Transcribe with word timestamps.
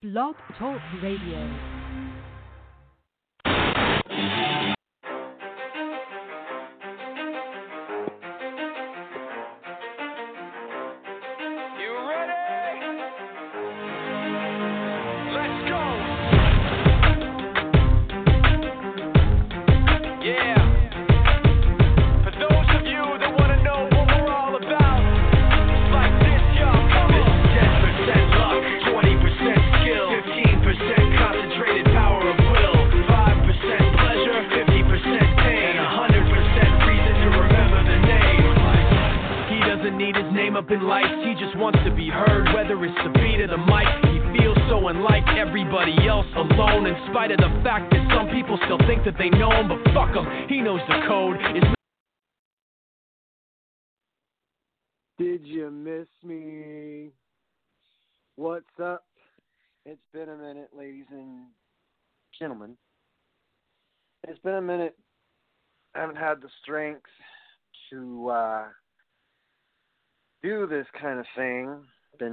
Blog 0.00 0.36
Talk 0.56 0.80
Radio. 1.02 1.74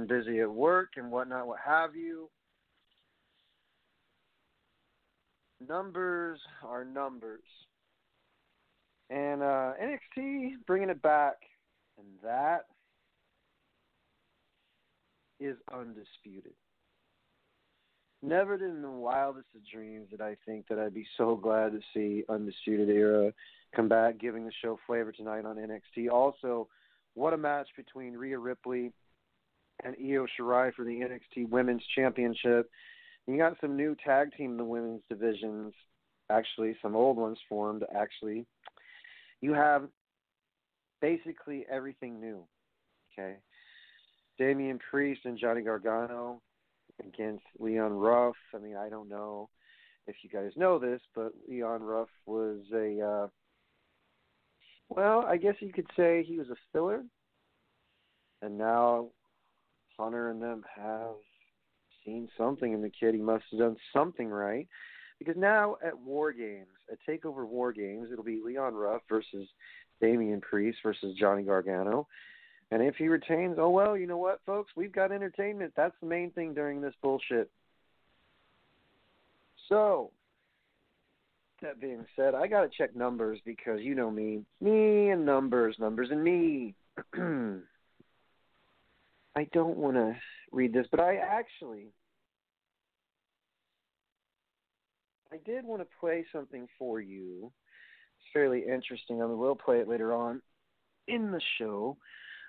Busy 0.06 0.40
at 0.40 0.50
work 0.50 0.90
and 0.96 1.10
whatnot, 1.10 1.46
what 1.46 1.58
have 1.64 1.94
you. 1.94 2.28
Numbers 5.66 6.38
are 6.64 6.84
numbers. 6.84 7.42
And 9.08 9.42
uh, 9.42 9.72
NXT 9.80 10.52
bringing 10.66 10.90
it 10.90 11.00
back, 11.00 11.36
and 11.98 12.06
that 12.22 12.66
is 15.38 15.56
undisputed. 15.72 16.52
Never 18.22 18.56
did 18.56 18.70
in 18.70 18.82
the 18.82 18.90
wildest 18.90 19.46
of 19.54 19.60
dreams 19.70 20.08
did 20.10 20.20
I 20.20 20.36
think 20.46 20.66
that 20.68 20.78
I'd 20.78 20.94
be 20.94 21.06
so 21.16 21.36
glad 21.36 21.72
to 21.72 21.80
see 21.94 22.24
Undisputed 22.28 22.88
Era 22.88 23.32
come 23.74 23.88
back, 23.88 24.18
giving 24.18 24.44
the 24.44 24.52
show 24.62 24.78
flavor 24.86 25.12
tonight 25.12 25.44
on 25.44 25.56
NXT. 25.56 26.10
Also, 26.10 26.66
what 27.14 27.34
a 27.34 27.36
match 27.36 27.68
between 27.76 28.14
Rhea 28.14 28.38
Ripley 28.38 28.92
and 29.84 29.94
Io 30.00 30.26
Shirai 30.26 30.72
for 30.74 30.84
the 30.84 31.00
NXT 31.00 31.48
Women's 31.48 31.84
Championship. 31.94 32.70
You 33.26 33.36
got 33.36 33.56
some 33.60 33.76
new 33.76 33.96
tag 34.04 34.28
team 34.36 34.52
in 34.52 34.56
the 34.56 34.64
women's 34.64 35.02
divisions, 35.08 35.74
actually, 36.30 36.76
some 36.80 36.94
old 36.94 37.16
ones 37.16 37.38
formed, 37.48 37.84
actually. 37.94 38.46
You 39.40 39.52
have 39.52 39.88
basically 41.00 41.66
everything 41.70 42.20
new. 42.20 42.44
Okay. 43.12 43.36
Damian 44.38 44.78
Priest 44.90 45.22
and 45.24 45.38
Johnny 45.38 45.62
Gargano 45.62 46.40
against 47.04 47.44
Leon 47.58 47.92
Ruff. 47.92 48.36
I 48.54 48.58
mean, 48.58 48.76
I 48.76 48.88
don't 48.88 49.08
know 49.08 49.48
if 50.06 50.16
you 50.22 50.30
guys 50.30 50.52
know 50.56 50.78
this, 50.78 51.00
but 51.14 51.32
Leon 51.48 51.82
Ruff 51.82 52.08
was 52.26 52.60
a 52.72 53.00
uh 53.00 53.28
well, 54.88 55.24
I 55.26 55.36
guess 55.36 55.56
you 55.58 55.72
could 55.72 55.88
say 55.96 56.24
he 56.26 56.38
was 56.38 56.48
a 56.48 56.56
filler. 56.72 57.02
And 58.40 58.56
now 58.56 59.08
Hunter 59.98 60.30
and 60.30 60.42
them 60.42 60.64
have 60.74 61.14
seen 62.04 62.28
something 62.36 62.72
in 62.72 62.82
the 62.82 62.90
kid. 62.90 63.14
He 63.14 63.20
must 63.20 63.44
have 63.50 63.60
done 63.60 63.76
something 63.92 64.28
right. 64.28 64.68
Because 65.18 65.36
now 65.36 65.76
at 65.84 65.98
War 65.98 66.32
Games, 66.32 66.66
at 66.92 66.98
Takeover 67.08 67.46
War 67.46 67.72
Games, 67.72 68.08
it'll 68.12 68.24
be 68.24 68.40
Leon 68.44 68.74
Ruff 68.74 69.02
versus 69.08 69.48
Damian 70.00 70.40
Priest 70.40 70.78
versus 70.82 71.16
Johnny 71.18 71.42
Gargano. 71.42 72.06
And 72.70 72.82
if 72.82 72.96
he 72.96 73.08
retains, 73.08 73.56
oh 73.58 73.70
well, 73.70 73.96
you 73.96 74.06
know 74.06 74.18
what, 74.18 74.40
folks, 74.44 74.72
we've 74.76 74.92
got 74.92 75.12
entertainment. 75.12 75.72
That's 75.76 75.94
the 76.00 76.08
main 76.08 76.30
thing 76.32 76.52
during 76.52 76.80
this 76.80 76.94
bullshit. 77.00 77.50
So, 79.68 80.10
that 81.62 81.80
being 81.80 82.04
said, 82.14 82.34
I 82.34 82.46
gotta 82.46 82.68
check 82.68 82.94
numbers 82.94 83.40
because 83.44 83.80
you 83.80 83.94
know 83.94 84.10
me, 84.10 84.44
me 84.60 85.10
and 85.10 85.24
numbers, 85.24 85.76
numbers 85.78 86.08
and 86.10 86.22
me. 86.22 86.74
I 89.36 89.46
don't 89.52 89.76
want 89.76 89.96
to 89.96 90.16
read 90.50 90.72
this, 90.72 90.86
but 90.90 90.98
I 90.98 91.16
actually, 91.16 91.88
I 95.30 95.36
did 95.44 95.64
want 95.64 95.82
to 95.82 95.96
play 96.00 96.24
something 96.32 96.66
for 96.78 97.02
you. 97.02 97.52
It's 98.18 98.32
fairly 98.32 98.60
interesting. 98.60 99.20
I 99.20 99.26
mean, 99.26 99.36
we'll 99.36 99.54
play 99.54 99.78
it 99.80 99.88
later 99.88 100.14
on 100.14 100.40
in 101.06 101.30
the 101.30 101.40
show 101.58 101.98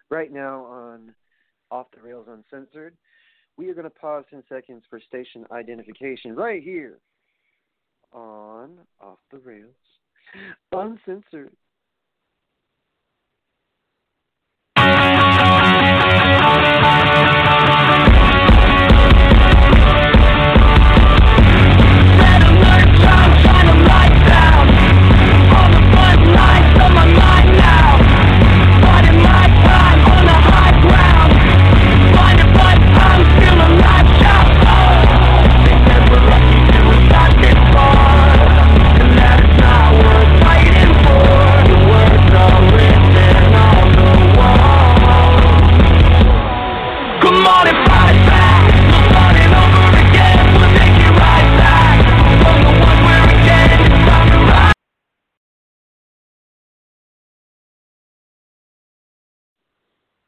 right 0.09 0.31
now 0.31 0.63
on 0.63 1.13
Off 1.71 1.87
the 1.93 2.01
Rails 2.01 2.27
Uncensored. 2.29 2.95
We 3.57 3.69
are 3.69 3.73
going 3.73 3.83
to 3.83 3.89
pause 3.89 4.23
10 4.29 4.43
seconds 4.47 4.83
for 4.89 5.01
station 5.01 5.45
identification 5.51 6.35
right 6.35 6.63
here 6.63 6.99
on 8.13 8.77
Off 9.01 9.17
the 9.29 9.39
Rails 9.39 9.75
Uncensored. 10.71 11.51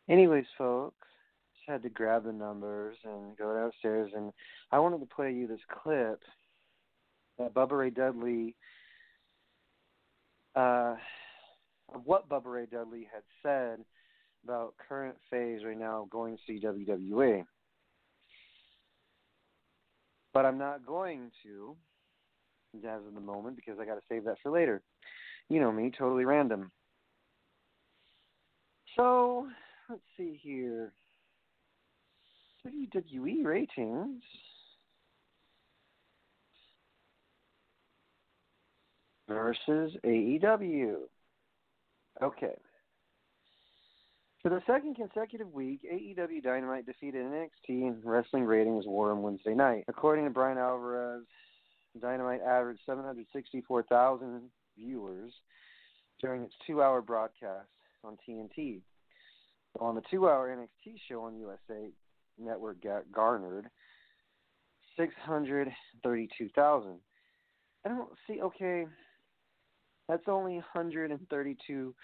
Anyways, 0.10 0.46
folks, 0.58 1.08
just 1.56 1.70
had 1.70 1.84
to 1.84 1.90
grab 1.90 2.24
the 2.24 2.34
numbers 2.34 2.98
and 3.04 3.38
go 3.38 3.54
downstairs, 3.54 4.12
and 4.16 4.34
I 4.72 4.80
wanted 4.80 5.02
to 5.02 5.06
play 5.06 5.32
you 5.32 5.46
this 5.46 5.60
clip 5.84 6.22
that 7.38 7.54
Bubba 7.54 7.78
Ray 7.78 7.90
Dudley, 7.92 8.56
uh, 10.56 10.96
what 12.06 12.28
Bubba 12.28 12.46
Ray 12.46 12.66
Dudley 12.66 13.08
had 13.14 13.22
said 13.44 13.86
about 14.44 14.74
current 14.88 15.16
phase 15.30 15.62
right 15.64 15.78
now 15.78 16.08
going 16.10 16.38
to 16.38 16.42
see 16.48 16.60
WWE. 16.60 17.46
But 20.34 20.46
I'm 20.46 20.58
not 20.58 20.86
going 20.86 21.32
to, 21.44 21.76
as 22.78 23.02
of 23.08 23.14
the 23.14 23.22
moment, 23.22 23.56
because 23.56 23.80
I 23.80 23.86
got 23.86 23.96
to 23.96 24.02
save 24.10 24.24
that 24.24 24.38
for 24.42 24.52
later. 24.52 24.82
You 25.50 25.60
know 25.60 25.72
me, 25.72 25.92
totally 25.96 26.26
random. 26.26 26.72
So, 28.96 29.48
let's 29.90 30.02
see 30.18 30.40
here. 30.42 30.92
WWE 32.66 33.44
ratings. 33.44 34.24
Versus 39.28 39.94
AEW. 40.06 40.96
Okay. 42.22 42.56
For 44.42 44.50
the 44.50 44.62
second 44.66 44.96
consecutive 44.96 45.52
week, 45.54 45.82
AEW 45.92 46.42
Dynamite 46.42 46.86
defeated 46.86 47.26
NXT 47.26 47.50
in 47.68 48.02
wrestling 48.04 48.46
ratings 48.46 48.86
war 48.88 49.12
on 49.12 49.22
Wednesday 49.22 49.54
night. 49.54 49.84
According 49.88 50.26
to 50.26 50.32
Bryan 50.32 50.58
Alvarez, 50.58 51.26
Dynamite 52.02 52.42
averaged 52.42 52.80
764,000 52.86 54.42
viewers 54.78 55.32
during 56.22 56.44
its 56.44 56.54
two-hour 56.66 57.02
broadcast 57.02 57.68
on 58.04 58.18
TNT. 58.28 58.82
On 59.80 59.96
the 59.96 60.02
two-hour 60.12 60.50
NXT 60.50 60.96
show 61.08 61.22
on 61.22 61.38
USA 61.38 61.90
Network 62.38 62.82
ga- 62.82 63.04
garnered 63.14 63.70
six 64.98 65.14
hundred 65.26 65.70
thirty-two 66.04 66.50
thousand. 66.50 67.00
I 67.86 67.90
don't 67.90 68.10
see. 68.28 68.42
Okay, 68.42 68.86
that's 70.10 70.24
only 70.28 70.56
one 70.56 70.64
hundred 70.74 71.12
and 71.12 71.28
thirty-two 71.30 71.96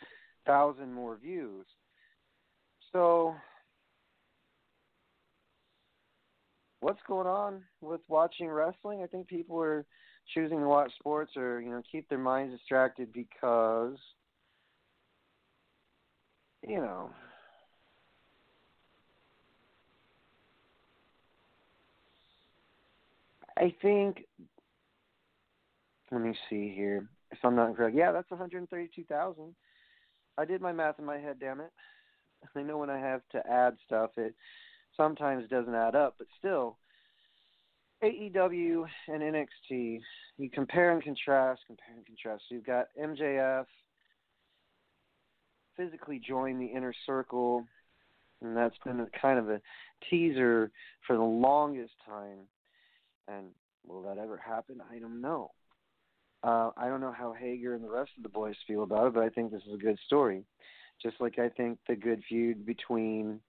thousand 0.46 0.94
more 0.94 1.18
views. 1.18 1.66
So, 2.94 3.36
what's 6.80 7.02
going 7.08 7.28
on 7.28 7.64
with 7.82 8.02
watching 8.08 8.48
wrestling? 8.48 9.02
I 9.04 9.08
think 9.08 9.28
people 9.28 9.60
are 9.60 9.86
choosing 10.34 10.60
to 10.60 10.68
watch 10.68 10.92
sports 10.98 11.34
or 11.36 11.60
you 11.60 11.72
know 11.72 11.82
keep 11.92 12.08
their 12.08 12.18
minds 12.18 12.56
distracted 12.56 13.12
because 13.12 13.98
you 16.66 16.78
know 16.78 17.10
I 23.58 23.74
think 23.82 24.26
let 26.12 26.22
me 26.22 26.36
see 26.50 26.74
here. 26.76 27.08
If 27.32 27.40
I'm 27.44 27.56
not 27.56 27.76
correct, 27.76 27.96
yeah, 27.96 28.12
that's 28.12 28.30
132,000. 28.30 29.56
I 30.38 30.46
did 30.46 30.62
my 30.62 30.72
math 30.72 31.00
in 31.00 31.06
my 31.06 31.18
head, 31.18 31.38
damn 31.40 31.60
it. 31.60 31.72
I 32.56 32.62
know 32.62 32.78
when 32.78 32.90
I 32.90 33.00
have 33.00 33.22
to 33.32 33.46
add 33.50 33.76
stuff, 33.86 34.12
it 34.18 34.36
sometimes 34.96 35.50
doesn't 35.50 35.74
add 35.74 35.96
up, 35.96 36.16
but 36.18 36.28
still, 36.38 36.78
AEW 38.04 38.86
and 39.08 39.22
NXT, 39.22 40.00
you 40.38 40.50
compare 40.50 40.92
and 40.92 41.04
contrast, 41.04 41.62
compare 41.66 41.96
and 41.96 42.06
contrast. 42.06 42.44
So 42.48 42.56
you've 42.56 42.66
got 42.66 42.88
MJF 43.02 43.66
physically 45.76 46.22
join 46.26 46.60
the 46.60 46.66
inner 46.66 46.94
circle, 47.06 47.66
and 48.42 48.56
that's 48.56 48.76
been 48.86 49.00
a, 49.02 49.08
kind 49.20 49.40
of 49.40 49.50
a 49.50 49.62
teaser 50.10 50.72
for 51.08 51.18
the 51.18 51.24
longest 51.24 51.94
time. 52.08 52.48
And 53.28 53.48
will 53.86 54.02
that 54.04 54.18
ever 54.18 54.38
happen? 54.38 54.82
I 54.92 55.00
don't 55.00 55.22
know. 55.22 55.52
Uh, 56.44 56.70
I 56.78 56.88
don't 56.88 57.02
know 57.02 57.14
how 57.18 57.34
Hager 57.34 57.74
and 57.74 57.84
the 57.84 57.90
rest 57.90 58.12
of 58.18 58.24
the 58.24 58.30
boys 58.30 58.56
feel 58.68 58.84
about 58.84 59.08
it, 59.08 59.14
but 59.14 59.24
I 59.24 59.30
think 59.30 59.52
this 59.52 59.64
is 59.68 59.74
a 59.74 59.84
good 59.84 59.98
story. 60.06 60.44
Just 61.02 61.16
like 61.20 61.40
I 61.40 61.50
think 61.50 61.80
the 61.88 61.96
good 61.96 62.24
feud 62.30 62.66
between 62.66 63.40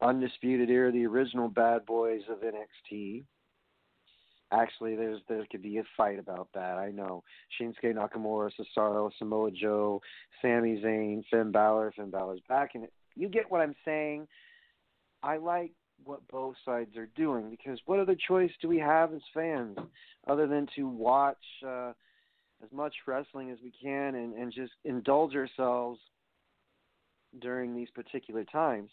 Undisputed 0.00 0.70
Era, 0.70 0.90
the 0.90 1.06
original 1.06 1.48
bad 1.48 1.84
boys 1.84 2.22
of 2.30 2.38
NXT. 2.38 3.24
Actually, 4.52 4.96
there's 4.96 5.20
there 5.28 5.46
could 5.50 5.62
be 5.62 5.78
a 5.78 5.84
fight 5.96 6.18
about 6.18 6.48
that. 6.54 6.76
I 6.78 6.90
know 6.90 7.22
Shinsuke 7.60 7.94
Nakamura, 7.94 8.50
Cesaro, 8.58 9.10
Samoa 9.18 9.50
Joe, 9.52 10.00
Sami 10.42 10.80
Zayn, 10.82 11.22
Finn 11.30 11.52
Balor. 11.52 11.92
Finn 11.94 12.10
Balor's 12.10 12.40
back, 12.48 12.70
and 12.74 12.84
it 12.84 12.92
you 13.14 13.28
get 13.28 13.50
what 13.50 13.60
I'm 13.60 13.76
saying. 13.84 14.26
I 15.22 15.36
like 15.36 15.72
what 16.04 16.26
both 16.28 16.54
sides 16.64 16.96
are 16.96 17.08
doing 17.16 17.50
because 17.50 17.78
what 17.86 18.00
other 18.00 18.16
choice 18.28 18.50
do 18.60 18.68
we 18.68 18.78
have 18.78 19.12
as 19.12 19.20
fans 19.32 19.76
other 20.28 20.46
than 20.46 20.66
to 20.76 20.88
watch 20.88 21.36
uh, 21.66 21.92
as 22.62 22.70
much 22.72 22.94
wrestling 23.06 23.50
as 23.50 23.58
we 23.62 23.72
can 23.82 24.14
and, 24.14 24.34
and 24.34 24.52
just 24.52 24.72
indulge 24.84 25.34
ourselves 25.34 25.98
during 27.40 27.74
these 27.74 27.90
particular 27.90 28.44
times? 28.44 28.90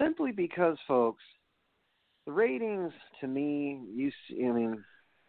Simply 0.00 0.32
because, 0.32 0.78
folks, 0.88 1.22
the 2.26 2.32
ratings 2.32 2.92
to 3.20 3.26
me 3.26 3.80
used 3.94 4.16
to, 4.28 4.46
I 4.46 4.52
mean 4.52 4.84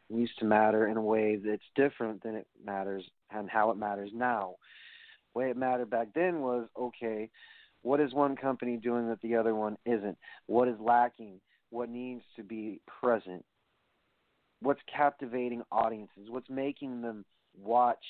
used 0.10 0.38
to 0.40 0.46
matter 0.46 0.88
in 0.88 0.98
a 0.98 1.02
way 1.02 1.38
that's 1.44 1.62
different 1.76 2.22
than 2.24 2.36
it 2.36 2.48
matters 2.64 3.04
and 3.32 3.50
how 3.50 3.72
it 3.72 3.78
matters 3.78 4.12
now. 4.14 4.56
The 5.34 5.40
way 5.40 5.50
it 5.50 5.58
mattered 5.58 5.90
back 5.90 6.10
then 6.14 6.42
was 6.42 6.68
okay, 6.78 7.30
what 7.84 8.00
is 8.00 8.14
one 8.14 8.36
company 8.36 8.78
doing 8.78 9.08
that 9.10 9.22
the 9.22 9.36
other 9.36 9.56
one 9.56 9.78
isn't? 9.86 10.18
What 10.48 10.68
is 10.68 10.76
lacking? 10.80 11.40
What 11.70 11.90
needs 11.90 12.24
to 12.36 12.44
be 12.44 12.82
present? 13.02 13.44
What's 14.62 14.82
captivating 14.94 15.64
audiences? 15.72 16.30
What's 16.30 16.50
making 16.50 17.02
them 17.02 17.26
watch 17.60 18.04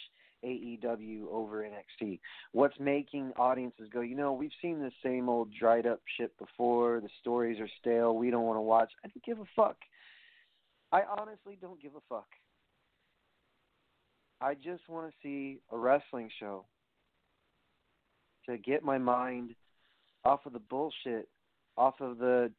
AEW 0.43 1.27
over 1.31 1.63
NXT? 1.63 2.19
What's 2.51 2.77
making 2.79 3.31
audiences 3.37 3.87
go, 3.93 4.01
you 4.01 4.15
know, 4.15 4.33
we've 4.33 4.51
seen 4.61 4.79
the 4.79 4.91
same 5.03 5.29
old 5.29 5.53
dried 5.57 5.85
up 5.85 6.01
shit 6.17 6.37
before. 6.37 6.99
The 6.99 7.09
stories 7.21 7.59
are 7.59 7.69
stale. 7.79 8.15
We 8.15 8.31
don't 8.31 8.45
want 8.45 8.57
to 8.57 8.61
watch. 8.61 8.91
I 9.05 9.07
don't 9.07 9.23
give 9.23 9.39
a 9.39 9.49
fuck. 9.55 9.77
I 10.91 11.03
honestly 11.17 11.57
don't 11.61 11.81
give 11.81 11.95
a 11.95 12.01
fuck. 12.09 12.27
I 14.41 14.55
just 14.55 14.89
want 14.89 15.07
to 15.07 15.13
see 15.23 15.59
a 15.71 15.77
wrestling 15.77 16.29
show 16.39 16.65
to 18.49 18.57
get 18.57 18.83
my 18.83 18.97
mind 18.97 19.53
off 20.23 20.45
of 20.45 20.53
the 20.53 20.59
bullshit, 20.59 21.27
off 21.77 21.95
of 21.99 22.17
the 22.17 22.51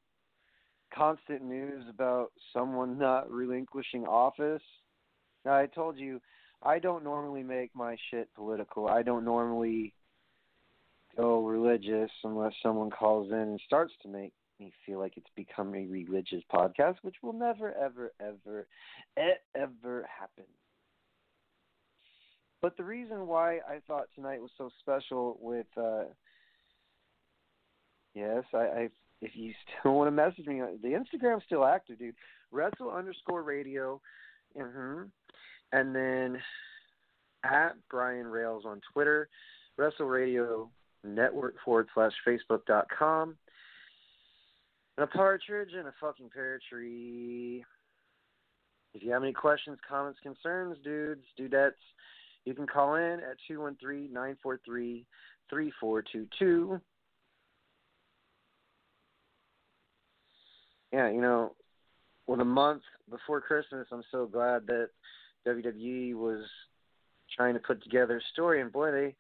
constant 0.95 1.43
news 1.43 1.85
about 1.89 2.33
someone 2.53 2.99
not 2.99 3.31
relinquishing 3.31 4.05
office. 4.07 4.63
Now, 5.45 5.55
I 5.55 5.67
told 5.67 5.99
you 5.99 6.21
I 6.63 6.79
don't 6.79 7.05
normally 7.05 7.43
make 7.43 7.75
my 7.75 7.97
shit 8.11 8.33
political. 8.35 8.89
I 8.89 9.03
don't 9.03 9.25
normally 9.25 9.95
go 11.17 11.45
religious 11.45 12.11
unless 12.25 12.53
someone 12.63 12.91
calls 12.91 13.31
in 13.31 13.39
and 13.39 13.61
starts 13.67 13.93
to 14.03 14.09
make 14.09 14.33
me 14.61 14.73
feel 14.87 14.99
like 14.99 15.17
it's 15.17 15.27
become 15.35 15.75
a 15.75 15.87
religious 15.87 16.43
podcast, 16.53 16.97
which 17.03 17.17
will 17.23 17.33
never, 17.33 17.75
ever, 17.75 18.13
ever, 18.21 18.67
ever 19.55 20.09
happen. 20.19 20.45
But 22.61 22.77
the 22.77 22.85
reason 22.85 23.27
why 23.27 23.57
I 23.69 23.81
thought 23.89 24.07
tonight 24.15 24.41
was 24.41 24.53
so 24.57 24.71
special 24.79 25.37
with, 25.41 25.67
uh, 25.77 26.05
Yes, 28.15 28.45
I, 28.53 28.59
I 28.59 28.89
if 29.21 29.33
you 29.35 29.53
still 29.81 29.95
want 29.97 30.09
to 30.09 30.11
message 30.11 30.47
me, 30.47 30.61
the 30.83 30.89
Instagram's 30.89 31.45
still 31.47 31.65
active, 31.65 31.99
dude. 31.99 32.15
Wrestle 32.51 32.91
underscore 32.91 33.43
radio. 33.43 34.01
Mm-hmm. 34.59 35.05
And 35.73 35.97
then 35.97 36.39
at 37.45 37.73
Brian 37.91 38.27
Rails 38.27 38.65
on 38.67 38.81
Twitter, 38.93 39.29
Wrestle 39.79 40.07
Radio 40.07 40.71
Network 41.05 41.55
forward 41.65 41.89
slash 41.95 42.13
Facebook 42.27 42.65
dot 42.67 42.87
com. 42.97 43.37
And 44.99 45.05
a 45.05 45.07
partridge 45.07 45.71
and 45.77 45.89
a 45.89 45.95
fucking 46.01 46.29
pear 46.33 46.61
tree. 46.71 47.65
If 48.95 49.03
you 49.03 49.11
have 49.13 49.23
any 49.23 49.33
questions, 49.33 49.79
comments, 49.89 50.21
concerns, 50.23 50.77
dudes, 50.85 51.25
dudettes, 51.41 51.73
you 52.45 52.55
can 52.55 52.67
call 52.67 52.97
in 52.97 53.21
at 53.21 53.39
213 53.49 54.13
943 54.13 55.07
3422. 55.49 56.81
Yeah, 60.93 61.11
you 61.11 61.21
know, 61.21 61.55
with 62.27 62.41
a 62.41 62.45
month 62.45 62.83
before 63.11 63.41
Christmas, 63.41 63.87
I'm 63.91 64.05
so 64.11 64.27
glad 64.27 64.67
that 64.67 64.91
WWE 65.47 66.15
was 66.15 66.45
trying 67.37 67.55
to 67.55 67.61
put 67.61 67.83
together 67.83 68.19
a 68.19 68.33
story, 68.33 68.61
and 68.61 68.73
boy, 68.73 68.91
they 68.93 69.15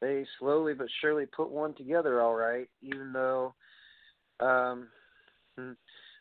they 0.00 0.26
slowly 0.38 0.74
but 0.74 0.86
surely 1.00 1.26
put 1.26 1.50
one 1.50 1.74
together, 1.74 2.20
all 2.20 2.34
right. 2.34 2.68
Even 2.82 3.12
though, 3.12 3.54
um, 4.40 4.88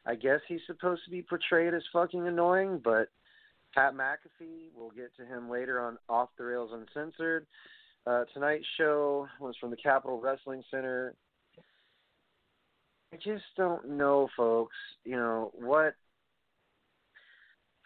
I 0.06 0.16
guess 0.16 0.40
he's 0.48 0.62
supposed 0.68 1.04
to 1.06 1.12
be 1.12 1.22
portrayed 1.22 1.74
as 1.74 1.84
fucking 1.92 2.28
annoying, 2.28 2.82
but 2.84 3.10
Pat 3.74 3.94
McAfee, 3.94 4.70
we'll 4.76 4.92
get 4.92 5.16
to 5.18 5.26
him 5.26 5.50
later 5.50 5.82
on 5.82 5.98
Off 6.08 6.30
the 6.38 6.46
Rails 6.46 6.72
Uncensored. 6.74 7.46
Uh, 8.06 8.26
tonight's 8.34 8.66
show 8.78 9.28
was 9.40 9.56
from 9.60 9.72
the 9.72 9.78
Capitol 9.78 10.20
Wrestling 10.20 10.64
Center. 10.70 11.16
I 13.14 13.16
just 13.18 13.44
don't 13.56 13.92
know, 13.92 14.28
folks. 14.36 14.76
You 15.06 15.18
know 15.18 15.52
what 15.54 15.94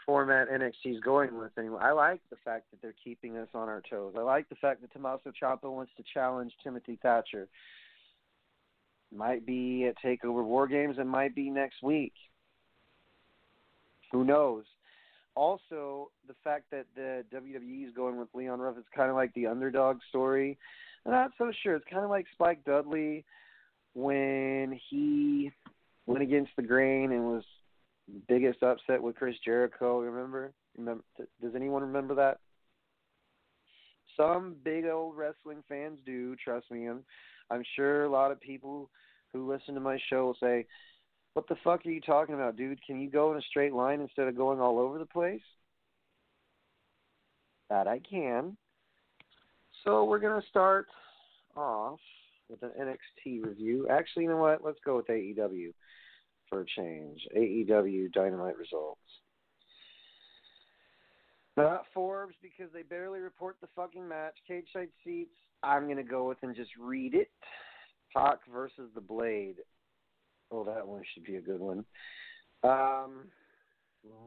format 0.05 0.47
NXT 0.49 0.95
is 0.95 0.99
going 1.01 1.37
with 1.37 1.51
anymore. 1.57 1.83
I 1.83 1.91
like 1.91 2.21
the 2.29 2.37
fact 2.45 2.71
that 2.71 2.81
they're 2.81 2.95
keeping 3.03 3.35
us 3.35 3.49
on 3.53 3.67
our 3.67 3.81
toes. 3.89 4.13
I 4.17 4.21
like 4.21 4.47
the 4.47 4.55
fact 4.55 4.79
that 4.81 4.93
Tommaso 4.93 5.33
Ciampa 5.41 5.69
wants 5.69 5.91
to 5.97 6.03
challenge 6.13 6.53
Timothy 6.63 6.97
Thatcher. 7.01 7.49
Might 9.13 9.45
be 9.45 9.85
at 9.85 9.95
Takeover 10.01 10.45
War 10.45 10.65
Games. 10.65 10.95
It 10.97 11.05
might 11.05 11.35
be 11.35 11.49
next 11.49 11.83
week. 11.83 12.13
Who 14.13 14.23
knows? 14.23 14.63
Also, 15.35 16.09
the 16.27 16.35
fact 16.41 16.65
that 16.71 16.85
the 16.95 17.25
WWE 17.35 17.85
is 17.85 17.93
going 17.93 18.17
with 18.17 18.29
Leon 18.33 18.59
Ruff 18.59 18.77
is 18.77 18.85
kind 18.95 19.09
of 19.09 19.17
like 19.17 19.33
the 19.33 19.47
underdog 19.47 19.99
story. 20.07 20.57
I'm 21.05 21.11
not 21.11 21.31
so 21.37 21.51
sure. 21.63 21.75
It's 21.75 21.85
kind 21.91 22.05
of 22.05 22.09
like 22.09 22.25
Spike 22.33 22.63
Dudley 22.63 23.25
when 23.97 24.79
he 24.91 25.51
went 26.05 26.21
against 26.21 26.51
the 26.55 26.61
grain 26.61 27.11
and 27.11 27.23
was 27.25 27.43
biggest 28.27 28.61
upset 28.61 29.01
with 29.01 29.15
Chris 29.15 29.35
Jericho. 29.43 30.01
Remember? 30.01 30.53
Remember? 30.77 31.03
Does 31.41 31.55
anyone 31.55 31.81
remember 31.81 32.13
that? 32.13 32.37
Some 34.15 34.55
big 34.63 34.85
old 34.85 35.17
wrestling 35.17 35.63
fans 35.67 35.97
do. 36.05 36.35
Trust 36.35 36.69
me. 36.69 36.85
I'm, 36.85 36.99
I'm 37.49 37.63
sure 37.75 38.03
a 38.03 38.09
lot 38.09 38.31
of 38.31 38.39
people 38.39 38.91
who 39.33 39.51
listen 39.51 39.73
to 39.73 39.79
my 39.79 39.97
show 40.11 40.25
will 40.25 40.37
say, 40.39 40.67
"What 41.33 41.47
the 41.47 41.57
fuck 41.63 41.83
are 41.83 41.89
you 41.89 42.01
talking 42.01 42.35
about, 42.35 42.55
dude? 42.55 42.85
Can 42.85 43.01
you 43.01 43.09
go 43.09 43.31
in 43.31 43.39
a 43.39 43.49
straight 43.49 43.73
line 43.73 43.99
instead 43.99 44.27
of 44.27 44.37
going 44.37 44.61
all 44.61 44.77
over 44.77 44.99
the 44.99 45.07
place?" 45.07 45.41
That 47.71 47.87
I 47.87 47.99
can. 47.99 48.57
So 49.83 50.03
we're 50.03 50.19
gonna 50.19 50.43
start 50.49 50.87
off 51.55 51.99
with 52.49 52.63
an 52.63 52.71
NXT 52.79 53.43
review. 53.45 53.87
Actually, 53.89 54.23
you 54.23 54.29
know 54.29 54.37
what? 54.37 54.63
Let's 54.63 54.79
go 54.85 54.97
with 54.97 55.07
AEW. 55.07 55.73
for 56.49 56.61
a 56.61 56.65
change. 56.65 57.19
AEW 57.35 58.11
Dynamite 58.13 58.57
results. 58.57 59.01
Not 61.57 61.85
Forbes 61.93 62.35
because 62.41 62.71
they 62.71 62.83
barely 62.83 63.19
report 63.19 63.57
the 63.59 63.67
fucking 63.75 64.07
match. 64.07 64.35
Cage 64.47 64.67
side 64.71 64.89
seats. 65.03 65.35
I'm 65.63 65.87
gonna 65.87 66.03
go 66.03 66.27
with 66.27 66.37
and 66.43 66.55
just 66.55 66.69
read 66.79 67.15
it. 67.15 67.31
Pac 68.15 68.39
versus 68.51 68.89
the 68.93 69.01
Blade. 69.01 69.55
Oh, 70.51 70.63
that 70.63 70.87
one 70.87 71.01
should 71.13 71.23
be 71.23 71.35
a 71.35 71.41
good 71.41 71.59
one. 71.59 71.83
Um, 72.63 73.25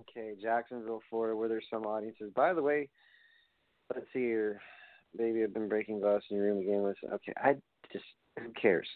okay, 0.00 0.34
Jacksonville, 0.42 1.02
Florida, 1.08 1.36
where 1.36 1.48
there's 1.48 1.64
some 1.70 1.84
audiences. 1.84 2.32
By 2.34 2.52
the 2.52 2.62
way, 2.62 2.88
let's 3.94 4.06
see 4.12 4.20
here. 4.20 4.60
Maybe 5.16 5.42
I've 5.42 5.54
been 5.54 5.68
breaking 5.68 6.00
glass 6.00 6.22
in 6.30 6.36
your 6.36 6.46
room 6.46 6.58
again. 6.58 6.82
With 6.82 6.96
okay, 7.12 7.32
I 7.36 7.54
who 8.42 8.52
cares? 8.61 8.87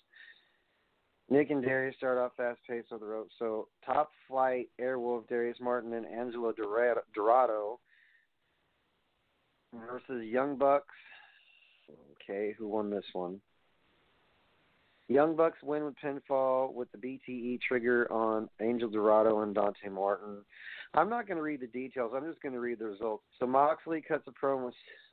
Nick 1.31 1.51
and 1.51 1.63
Darius 1.63 1.97
start 1.97 2.19
off 2.19 2.33
fast 2.37 2.61
paced 2.69 2.93
on 2.93 3.01
the 3.01 3.07
rope. 3.07 3.29
So 3.39 3.69
top 3.85 4.11
flight, 4.29 4.69
Airwolf, 4.81 5.27
Darius 5.29 5.57
Martin, 5.61 5.95
and 5.95 6.07
Angelo 6.07 6.53
Dorado 6.53 7.81
versus 9.73 10.25
Young 10.25 10.57
Bucks. 10.57 10.95
Okay, 12.23 12.55
who 12.59 12.69
won 12.69 12.91
this 12.91 13.05
one? 13.13 13.41
Young 15.09 15.37
Bucks 15.37 15.59
win 15.63 15.85
with 15.85 15.95
pinfall 16.03 16.73
with 16.73 16.89
the 16.93 16.99
BTE 16.99 17.61
trigger 17.61 18.11
on 18.11 18.49
Angel 18.61 18.89
Dorado 18.89 19.41
and 19.41 19.55
Dante 19.55 19.89
Martin. 19.91 20.39
I'm 20.95 21.11
not 21.11 21.27
going 21.27 21.37
to 21.37 21.43
read 21.43 21.61
the 21.61 21.67
details. 21.67 22.13
I'm 22.15 22.27
just 22.27 22.41
going 22.41 22.55
to 22.55 22.61
read 22.61 22.79
the 22.79 22.87
results. 22.87 23.25
So 23.39 23.47
Moxley 23.47 24.01
cuts 24.01 24.27
a 24.27 24.33
promo. 24.33 24.73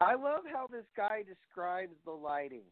I 0.00 0.14
love 0.14 0.42
how 0.50 0.66
this 0.70 0.84
guy 0.96 1.22
describes 1.26 1.94
the 2.04 2.10
lighting. 2.10 2.64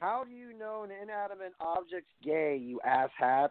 How 0.00 0.24
do 0.24 0.32
you 0.32 0.56
know 0.58 0.82
an 0.84 0.90
inanimate 0.90 1.54
object's 1.60 2.12
gay, 2.22 2.56
you 2.56 2.80
asshat? 2.86 3.50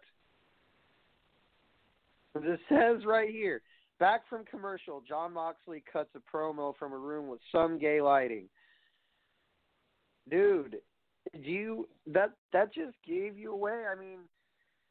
It 2.35 2.59
says 2.69 3.05
right 3.05 3.29
here. 3.29 3.61
Back 3.99 4.27
from 4.29 4.43
commercial, 4.45 5.01
Jon 5.07 5.33
Moxley 5.33 5.83
cuts 5.91 6.09
a 6.15 6.35
promo 6.35 6.75
from 6.77 6.93
a 6.93 6.97
room 6.97 7.27
with 7.27 7.39
some 7.51 7.77
gay 7.77 8.01
lighting. 8.01 8.49
Dude, 10.29 10.77
do 11.31 11.49
you 11.49 11.87
that 12.07 12.31
that 12.51 12.73
just 12.73 12.95
gave 13.07 13.37
you 13.37 13.53
away? 13.53 13.83
I 13.91 13.97
mean, 13.97 14.19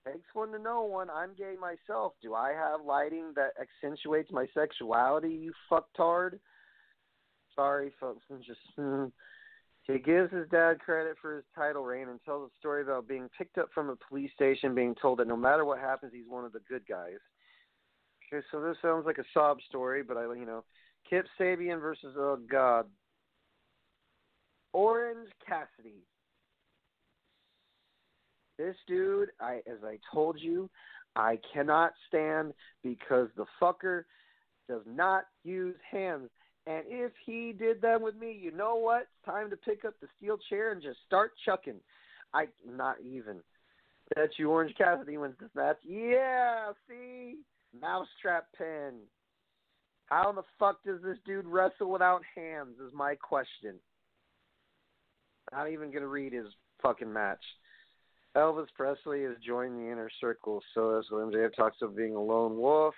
takes 0.07 0.35
one 0.35 0.53
to 0.53 0.59
know 0.59 0.83
one. 0.83 1.11
I'm 1.11 1.31
gay 1.37 1.55
myself. 1.61 2.13
Do 2.23 2.35
I 2.35 2.53
have 2.53 2.85
lighting 2.87 3.33
that 3.37 3.53
accentuates 3.61 4.31
my 4.31 4.47
sexuality? 4.55 5.31
You 5.31 5.53
fucktard. 5.71 6.39
Sorry, 7.55 7.93
folks. 8.01 8.25
I'm 8.31 8.39
just. 8.39 8.61
Mm. 8.79 9.13
He 9.85 9.99
gives 9.99 10.33
his 10.33 10.49
dad 10.49 10.79
credit 10.79 11.17
for 11.21 11.35
his 11.35 11.45
title 11.57 11.85
reign 11.85 12.09
and 12.09 12.21
tells 12.25 12.49
a 12.49 12.59
story 12.59 12.83
about 12.83 13.09
being 13.09 13.29
picked 13.37 13.59
up 13.59 13.69
from 13.75 13.91
a 13.91 13.97
police 14.09 14.31
station, 14.33 14.75
being 14.75 14.95
told 14.95 15.19
that 15.19 15.27
no 15.27 15.37
matter 15.37 15.65
what 15.65 15.81
happens, 15.81 16.13
he's 16.15 16.29
one 16.29 16.45
of 16.45 16.53
the 16.53 16.61
good 16.69 16.87
guys. 16.89 17.19
Okay, 18.33 18.45
so 18.53 18.61
this 18.61 18.77
sounds 18.81 19.07
like 19.07 19.19
a 19.19 19.25
sob 19.35 19.59
story, 19.69 20.03
but 20.03 20.17
I, 20.17 20.23
you 20.35 20.47
know, 20.47 20.65
Kip 21.11 21.27
Sabian 21.39 21.81
versus 21.81 22.15
oh 22.17 22.39
god, 22.51 22.87
Orange 24.73 25.29
Cassidy. 25.47 26.05
This 28.57 28.77
dude, 28.87 29.31
I 29.41 29.57
as 29.67 29.83
I 29.85 29.99
told 30.15 30.41
you, 30.41 30.71
I 31.17 31.39
cannot 31.53 31.93
stand 32.07 32.53
because 32.85 33.29
the 33.37 33.47
fucker 33.61 34.05
does 34.69 34.83
not 34.87 35.25
use 35.43 35.77
hands. 35.91 36.31
And 36.67 36.85
if 36.87 37.13
he 37.27 37.53
did 37.53 37.83
that 37.83 38.01
with 38.01 38.15
me, 38.17 38.39
you 38.41 38.53
know 38.53 38.77
what? 38.77 39.09
Time 39.25 39.51
to 39.51 39.57
pick 39.57 39.85
up 39.85 39.95
the 40.01 40.07
steel 40.17 40.39
chair 40.49 40.73
and 40.73 40.83
just 40.83 40.99
start 41.07 41.33
chucking. 41.45 41.81
I 42.33 42.47
not 42.67 42.97
even. 43.01 43.39
Bet 44.15 44.31
you 44.37 44.51
Orange 44.51 44.75
Cassidy 44.77 45.17
wins 45.17 45.35
this 45.41 45.51
match. 45.55 45.79
Yeah, 45.85 46.73
see? 46.89 47.37
Mousetrap 47.81 48.47
pin. 48.57 48.93
How 50.07 50.31
the 50.33 50.43
fuck 50.59 50.85
does 50.85 51.01
this 51.03 51.17
dude 51.25 51.47
wrestle 51.47 51.91
without 51.91 52.23
hands 52.37 52.77
is 52.85 52.93
my 52.93 53.15
question. 53.15 53.77
Not 55.53 55.71
even 55.71 55.91
gonna 55.91 56.07
read 56.07 56.33
his 56.33 56.47
fucking 56.83 57.13
match. 57.13 57.43
Elvis 58.37 58.69
Presley 58.77 59.25
has 59.25 59.37
joined 59.47 59.79
the 59.79 59.91
inner 59.91 60.11
circle, 60.21 60.63
so 60.75 60.99
as 60.99 61.05
MJF 61.11 61.55
talks 61.55 61.83
of 61.83 61.97
being 61.97 62.15
a 62.15 62.21
lone 62.21 62.57
wolf. 62.57 62.95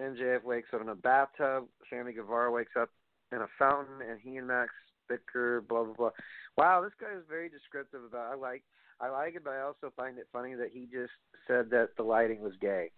MJF 0.00 0.44
wakes 0.44 0.68
up 0.74 0.82
in 0.82 0.88
a 0.88 0.94
bathtub. 0.94 1.64
Sammy 1.88 2.12
Guevara 2.12 2.50
wakes 2.50 2.72
up 2.78 2.90
in 3.32 3.38
a 3.38 3.46
fountain, 3.58 4.06
and 4.08 4.18
he 4.22 4.36
and 4.36 4.46
Max 4.46 4.70
bicker. 5.08 5.62
Blah 5.62 5.84
blah 5.84 5.94
blah. 5.94 6.10
Wow, 6.56 6.82
this 6.82 6.92
guy 7.00 7.16
is 7.16 7.24
very 7.28 7.48
descriptive 7.48 8.04
about. 8.04 8.32
I 8.32 8.36
like 8.36 8.62
I 9.00 9.08
like 9.08 9.34
it, 9.34 9.44
but 9.44 9.54
I 9.54 9.60
also 9.60 9.92
find 9.96 10.18
it 10.18 10.28
funny 10.32 10.54
that 10.54 10.70
he 10.72 10.86
just 10.92 11.12
said 11.46 11.70
that 11.70 11.90
the 11.96 12.02
lighting 12.02 12.40
was 12.40 12.54
gay. 12.60 12.90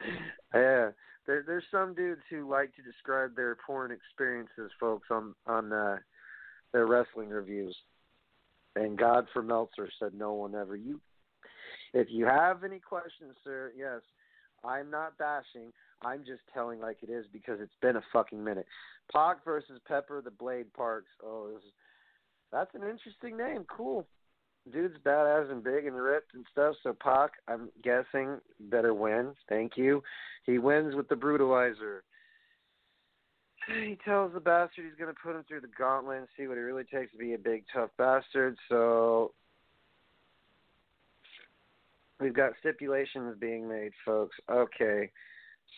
Yeah, 0.54 0.90
there, 1.26 1.42
there's 1.44 1.64
some 1.72 1.94
dudes 1.94 2.20
who 2.30 2.48
like 2.48 2.76
to 2.76 2.82
describe 2.82 3.34
their 3.34 3.56
porn 3.66 3.90
experiences, 3.90 4.70
folks, 4.78 5.08
on 5.10 5.34
on 5.48 5.72
uh, 5.72 5.96
their 6.72 6.86
wrestling 6.86 7.30
reviews. 7.30 7.76
And 8.76 8.96
God 8.96 9.26
for 9.32 9.42
Meltzer 9.42 9.88
said, 9.98 10.14
"No 10.14 10.34
one 10.34 10.54
ever." 10.54 10.76
You, 10.76 11.00
if 11.92 12.06
you 12.08 12.24
have 12.24 12.62
any 12.62 12.78
questions, 12.78 13.34
sir, 13.42 13.72
yes, 13.76 14.00
I'm 14.66 14.90
not 14.90 15.18
bashing. 15.18 15.72
I'm 16.02 16.20
just 16.20 16.42
telling 16.52 16.80
like 16.80 16.98
it 17.02 17.10
is 17.10 17.26
because 17.32 17.58
it's 17.60 17.72
been 17.80 17.96
a 17.96 18.02
fucking 18.12 18.42
minute. 18.42 18.66
Pac 19.12 19.44
versus 19.44 19.80
Pepper 19.86 20.20
the 20.22 20.30
Blade 20.30 20.72
Parks. 20.74 21.10
Oh, 21.24 21.48
this 21.52 21.62
is, 21.62 21.72
that's 22.52 22.74
an 22.74 22.82
interesting 22.82 23.36
name. 23.36 23.64
Cool. 23.68 24.06
Dude's 24.72 24.96
badass 25.04 25.50
and 25.50 25.62
big 25.62 25.86
and 25.86 25.96
ripped 25.96 26.34
and 26.34 26.44
stuff. 26.50 26.74
So 26.82 26.96
Pac, 26.98 27.32
I'm 27.48 27.68
guessing, 27.82 28.38
better 28.60 28.94
win. 28.94 29.34
Thank 29.48 29.72
you. 29.76 30.02
He 30.44 30.58
wins 30.58 30.94
with 30.94 31.08
the 31.08 31.14
brutalizer. 31.14 32.00
He 33.66 33.98
tells 34.04 34.32
the 34.34 34.40
bastard 34.40 34.84
he's 34.84 34.98
going 34.98 35.12
to 35.12 35.20
put 35.22 35.36
him 35.36 35.44
through 35.48 35.62
the 35.62 35.68
gauntlet 35.78 36.18
and 36.18 36.28
see 36.36 36.46
what 36.46 36.58
it 36.58 36.62
really 36.62 36.84
takes 36.84 37.12
to 37.12 37.18
be 37.18 37.32
a 37.32 37.38
big, 37.38 37.64
tough 37.72 37.90
bastard. 37.96 38.56
So 38.68 39.32
We've 42.24 42.32
got 42.32 42.52
stipulations 42.58 43.36
being 43.38 43.68
made, 43.68 43.92
folks. 44.02 44.34
Okay. 44.50 45.10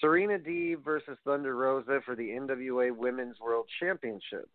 Serena 0.01 0.39
Deeb 0.39 0.85
versus 0.85 1.19
Thunder 1.25 1.57
Rosa 1.57 1.99
for 2.05 2.15
the 2.15 2.29
NWA 2.29 2.97
Women's 2.97 3.41
World 3.41 3.67
Championship. 3.81 4.49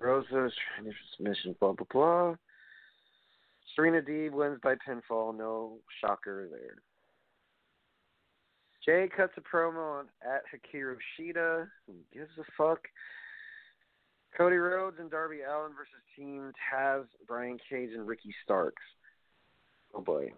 Rosa's 0.00 0.30
trying 0.30 0.86
to 0.86 0.92
submission, 1.14 1.54
blah, 1.60 1.72
blah, 1.72 1.86
blah. 1.92 2.34
Serena 3.74 4.00
Deeb 4.00 4.32
wins 4.32 4.58
by 4.62 4.74
pinfall. 4.76 5.36
No 5.36 5.74
shocker 6.00 6.48
there. 6.50 6.76
Jay 8.82 9.10
cuts 9.14 9.34
a 9.36 9.42
promo 9.42 9.98
on 9.98 10.06
at 10.24 10.40
Hikaru 10.50 10.96
Shida. 11.20 11.66
Who 11.86 11.92
gives 12.14 12.30
a 12.38 12.44
fuck? 12.56 12.80
Cody 14.36 14.56
Rhodes 14.56 14.98
and 15.00 15.10
Darby 15.10 15.38
Allin 15.40 15.72
versus 15.72 15.94
Team 16.14 16.52
Taz, 16.70 17.04
Brian 17.26 17.58
Cage, 17.70 17.90
and 17.94 18.06
Ricky 18.06 18.34
Starks. 18.44 18.82
Oh 19.94 20.02
boy. 20.02 20.30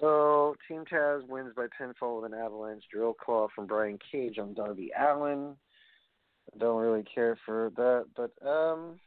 So 0.00 0.56
Team 0.68 0.84
Taz 0.92 1.26
wins 1.26 1.52
by 1.56 1.66
pinfall 1.80 2.20
with 2.20 2.32
an 2.32 2.38
avalanche 2.38 2.84
drill 2.92 3.14
claw 3.14 3.48
from 3.54 3.66
Brian 3.66 3.98
Cage 4.12 4.38
on 4.38 4.52
Darby 4.52 4.90
Allin. 4.98 5.56
I 6.54 6.58
don't 6.58 6.82
really 6.82 7.04
care 7.14 7.38
for 7.46 7.70
that, 7.76 8.06
but 8.14 8.32
um 8.46 9.00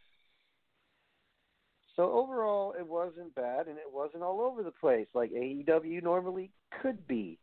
so 1.96 2.12
overall 2.12 2.74
it 2.80 2.88
wasn't 2.88 3.36
bad 3.36 3.68
and 3.68 3.78
it 3.78 3.92
wasn't 3.92 4.24
all 4.24 4.42
over 4.42 4.64
the 4.64 4.72
place 4.72 5.08
like 5.14 5.32
AEW 5.32 6.02
normally 6.02 6.50
could 6.82 7.06
be. 7.08 7.38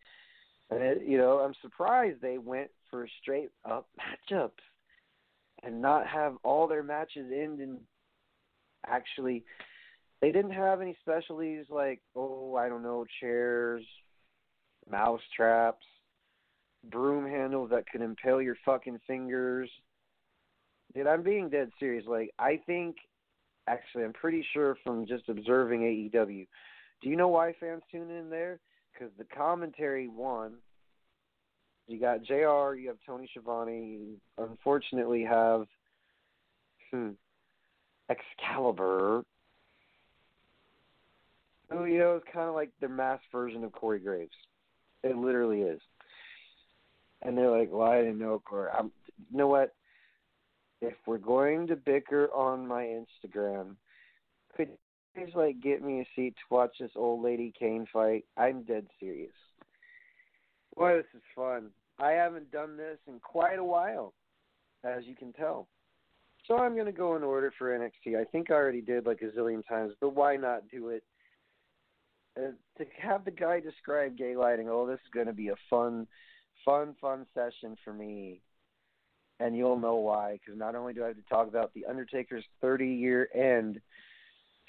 And 0.70 0.82
it, 0.82 1.02
you 1.06 1.18
know, 1.18 1.38
I'm 1.38 1.54
surprised 1.62 2.20
they 2.20 2.38
went 2.38 2.70
for 2.90 3.06
straight 3.20 3.50
up 3.64 3.86
matchups 4.00 4.50
and 5.64 5.80
not 5.80 6.06
have 6.06 6.34
all 6.42 6.66
their 6.66 6.82
matches 6.82 7.30
end 7.32 7.60
in 7.60 7.78
actually 8.86 9.44
they 10.20 10.30
didn't 10.32 10.52
have 10.52 10.80
any 10.80 10.96
specialties 11.00 11.66
like 11.68 12.00
oh 12.14 12.56
I 12.56 12.68
don't 12.68 12.82
know 12.82 13.04
chairs, 13.20 13.84
mouse 14.90 15.20
traps, 15.36 15.84
broom 16.90 17.28
handles 17.28 17.70
that 17.70 17.88
could 17.90 18.02
impale 18.02 18.40
your 18.40 18.56
fucking 18.64 19.00
fingers. 19.06 19.70
Dude, 20.94 21.06
I'm 21.06 21.22
being 21.22 21.48
dead 21.48 21.70
serious. 21.78 22.04
Like 22.06 22.30
I 22.38 22.60
think 22.66 22.96
actually 23.66 24.04
I'm 24.04 24.12
pretty 24.12 24.44
sure 24.52 24.76
from 24.84 25.06
just 25.06 25.28
observing 25.28 25.80
AEW. 25.80 26.46
Do 27.02 27.08
you 27.10 27.16
know 27.16 27.28
why 27.28 27.54
fans 27.58 27.82
tune 27.90 28.10
in 28.10 28.30
there? 28.30 28.60
Because 28.92 29.12
the 29.18 29.24
commentary 29.24 30.08
one 30.08 30.54
you 31.86 32.00
got 32.00 32.22
Jr. 32.22 32.74
You 32.74 32.88
have 32.88 32.98
Tony 33.06 33.28
Schiavone. 33.30 33.98
You 34.00 34.16
unfortunately 34.38 35.24
have 35.24 35.66
hmm, 36.90 37.10
Excalibur. 38.08 39.22
Who 41.70 41.84
you 41.86 41.98
know 41.98 42.16
is 42.16 42.22
kind 42.32 42.48
of 42.48 42.54
like 42.54 42.70
the 42.80 42.88
mass 42.88 43.20
version 43.32 43.64
of 43.64 43.72
Corey 43.72 43.98
Graves. 43.98 44.30
It 45.02 45.16
literally 45.16 45.62
is. 45.62 45.80
And 47.22 47.36
they're 47.36 47.50
like, 47.50 47.70
"Well, 47.72 47.88
I 47.88 47.98
didn't 47.98 48.18
know." 48.18 48.40
Corey. 48.44 48.70
I'm, 48.76 48.92
you 49.30 49.38
know 49.38 49.48
what? 49.48 49.74
if 50.84 50.94
we're 51.06 51.18
going 51.18 51.66
to 51.68 51.76
bicker 51.76 52.28
on 52.32 52.66
my 52.66 52.84
Instagram, 52.84 53.76
could 54.56 54.68
you 55.14 55.24
guys 55.24 55.34
like 55.34 55.60
get 55.60 55.82
me 55.82 56.00
a 56.00 56.06
seat 56.14 56.34
to 56.36 56.54
watch 56.54 56.76
this 56.78 56.90
old 56.94 57.22
lady 57.22 57.52
Kane 57.58 57.86
fight? 57.92 58.24
I'm 58.36 58.62
dead 58.62 58.86
serious. 59.00 59.32
Boy, 60.76 60.96
this 60.96 61.06
is 61.14 61.22
fun. 61.34 61.70
I 61.98 62.10
haven't 62.12 62.50
done 62.50 62.76
this 62.76 62.98
in 63.06 63.20
quite 63.20 63.58
a 63.58 63.64
while, 63.64 64.14
as 64.82 65.04
you 65.04 65.14
can 65.14 65.32
tell. 65.32 65.68
So 66.46 66.58
I'm 66.58 66.74
going 66.74 66.86
to 66.86 66.92
go 66.92 67.16
in 67.16 67.22
order 67.22 67.52
for 67.56 67.78
NXT. 67.78 68.18
I 68.20 68.24
think 68.24 68.50
I 68.50 68.54
already 68.54 68.80
did 68.80 69.06
like 69.06 69.22
a 69.22 69.36
zillion 69.36 69.66
times, 69.66 69.92
but 70.00 70.14
why 70.14 70.36
not 70.36 70.68
do 70.70 70.88
it? 70.88 71.04
Uh, 72.36 72.50
to 72.78 72.84
have 73.00 73.24
the 73.24 73.30
guy 73.30 73.60
describe 73.60 74.18
gay 74.18 74.36
lighting, 74.36 74.68
oh, 74.68 74.86
this 74.86 74.96
is 74.96 75.12
going 75.14 75.26
to 75.26 75.32
be 75.32 75.48
a 75.48 75.54
fun, 75.70 76.06
fun, 76.64 76.94
fun 77.00 77.24
session 77.32 77.76
for 77.84 77.92
me. 77.92 78.40
And 79.40 79.56
you'll 79.56 79.78
know 79.78 79.96
why, 79.96 80.32
because 80.32 80.58
not 80.58 80.74
only 80.74 80.92
do 80.92 81.04
I 81.04 81.08
have 81.08 81.16
to 81.16 81.22
talk 81.28 81.48
about 81.48 81.72
the 81.74 81.86
Undertaker's 81.86 82.44
30 82.60 82.86
year 82.86 83.28
end 83.34 83.80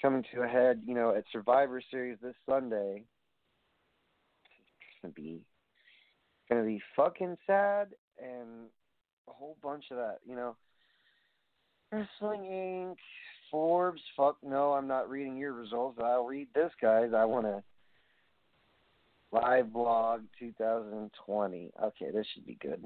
coming 0.00 0.24
to 0.34 0.42
a 0.42 0.48
head, 0.48 0.82
you 0.86 0.94
know, 0.94 1.14
at 1.14 1.24
Survivor 1.32 1.80
Series 1.90 2.18
this 2.22 2.34
Sunday. 2.48 3.04
It's 4.44 5.02
gonna 5.02 5.14
be 5.14 5.40
gonna 6.48 6.64
be 6.64 6.82
fucking 6.94 7.36
sad 7.46 7.88
and 8.22 8.68
a 9.28 9.32
whole 9.32 9.56
bunch 9.62 9.84
of 9.90 9.96
that, 9.96 10.18
you 10.26 10.36
know. 10.36 10.56
Mm-hmm. 11.92 11.98
Wrestling 11.98 12.42
Inc. 12.42 12.96
Forbes, 13.50 14.02
fuck 14.16 14.36
no, 14.42 14.72
I'm 14.72 14.88
not 14.88 15.08
reading 15.08 15.36
your 15.36 15.52
results. 15.52 16.00
I'll 16.02 16.24
read 16.24 16.48
this 16.52 16.72
guy's. 16.82 17.14
I 17.14 17.24
wanna 17.24 17.62
live 19.32 19.72
blog 19.72 20.22
2020. 20.38 21.70
Okay, 21.84 22.10
this 22.12 22.26
should 22.34 22.46
be 22.46 22.58
good. 22.60 22.84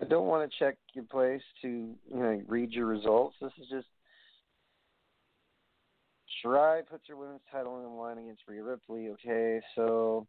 I 0.00 0.04
don't 0.04 0.26
want 0.26 0.50
to 0.50 0.58
check 0.58 0.76
your 0.92 1.04
place 1.04 1.42
to 1.62 1.68
you 1.68 1.96
know 2.10 2.42
read 2.46 2.72
your 2.72 2.86
results. 2.86 3.36
This 3.40 3.52
is 3.60 3.68
just 3.68 3.86
Shirai 6.44 6.86
puts 6.86 7.08
her 7.08 7.16
women's 7.16 7.40
title 7.50 7.78
in 7.78 7.82
the 7.82 7.88
line 7.88 8.18
against 8.18 8.42
Rhea 8.46 8.62
Ripley. 8.62 9.08
Okay, 9.08 9.60
so 9.74 10.26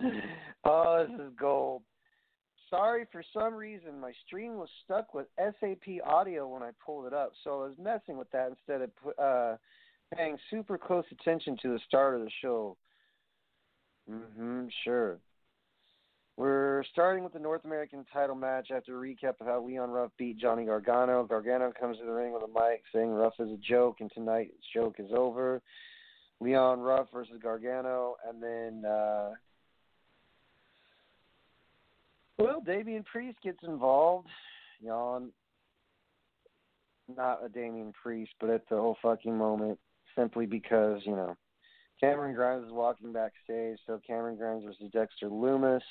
oh, 0.64 1.06
this 1.08 1.20
is 1.20 1.32
gold. 1.38 1.82
Sorry, 2.68 3.04
for 3.10 3.22
some 3.32 3.54
reason 3.54 4.00
my 4.00 4.12
stream 4.26 4.56
was 4.56 4.68
stuck 4.84 5.12
with 5.12 5.26
SAP 5.38 6.04
audio 6.06 6.46
when 6.46 6.62
I 6.62 6.70
pulled 6.84 7.06
it 7.06 7.12
up, 7.12 7.32
so 7.42 7.62
I 7.62 7.66
was 7.66 7.74
messing 7.82 8.16
with 8.16 8.30
that 8.30 8.50
instead 8.50 8.82
of 8.82 8.90
uh, 9.18 9.56
paying 10.14 10.36
super 10.50 10.78
close 10.78 11.04
attention 11.10 11.56
to 11.62 11.68
the 11.68 11.80
start 11.86 12.14
of 12.14 12.20
the 12.20 12.30
show. 12.40 12.76
Mm-hmm, 14.08 14.66
sure. 14.84 15.18
We're 16.36 16.84
starting 16.92 17.22
with 17.22 17.32
the 17.32 17.38
North 17.38 17.64
American 17.64 18.06
title 18.12 18.36
match 18.36 18.70
after 18.74 18.96
a 18.96 19.06
recap 19.06 19.40
of 19.40 19.46
how 19.46 19.62
Leon 19.62 19.90
Ruff 19.90 20.10
beat 20.16 20.38
Johnny 20.38 20.64
Gargano. 20.64 21.24
Gargano 21.24 21.72
comes 21.78 21.98
to 21.98 22.04
the 22.04 22.12
ring 22.12 22.32
with 22.32 22.42
a 22.44 22.46
mic 22.46 22.82
saying 22.94 23.10
Ruff 23.10 23.34
is 23.40 23.50
a 23.50 23.58
joke 23.58 23.96
and 24.00 24.10
tonight's 24.14 24.54
joke 24.72 24.94
is 24.98 25.10
over. 25.14 25.60
Leon 26.40 26.80
Ruff 26.80 27.08
versus 27.12 27.34
Gargano, 27.42 28.14
and 28.26 28.42
then 28.42 28.90
uh 28.90 29.32
well, 32.40 32.60
Damian 32.60 33.04
Priest 33.04 33.38
gets 33.42 33.58
involved. 33.62 34.28
Yawn. 34.80 35.30
Not 37.16 37.44
a 37.44 37.48
Damian 37.48 37.92
Priest, 37.92 38.32
but 38.40 38.50
at 38.50 38.68
the 38.68 38.76
whole 38.76 38.96
fucking 39.02 39.36
moment, 39.36 39.78
simply 40.16 40.46
because, 40.46 41.00
you 41.04 41.16
know, 41.16 41.36
Cameron 42.00 42.34
Grimes 42.34 42.66
is 42.66 42.72
walking 42.72 43.12
backstage, 43.12 43.78
so 43.86 44.00
Cameron 44.06 44.36
Grimes 44.36 44.64
versus 44.64 44.90
Dexter 44.92 45.28
Lumis. 45.28 45.82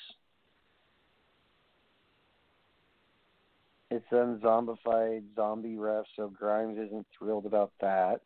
It's 3.90 4.06
an 4.10 4.40
zombified 4.42 5.22
zombie 5.34 5.76
ref, 5.76 6.04
so 6.16 6.28
Grimes 6.28 6.78
isn't 6.78 7.06
thrilled 7.18 7.46
about 7.46 7.72
that. 7.80 8.20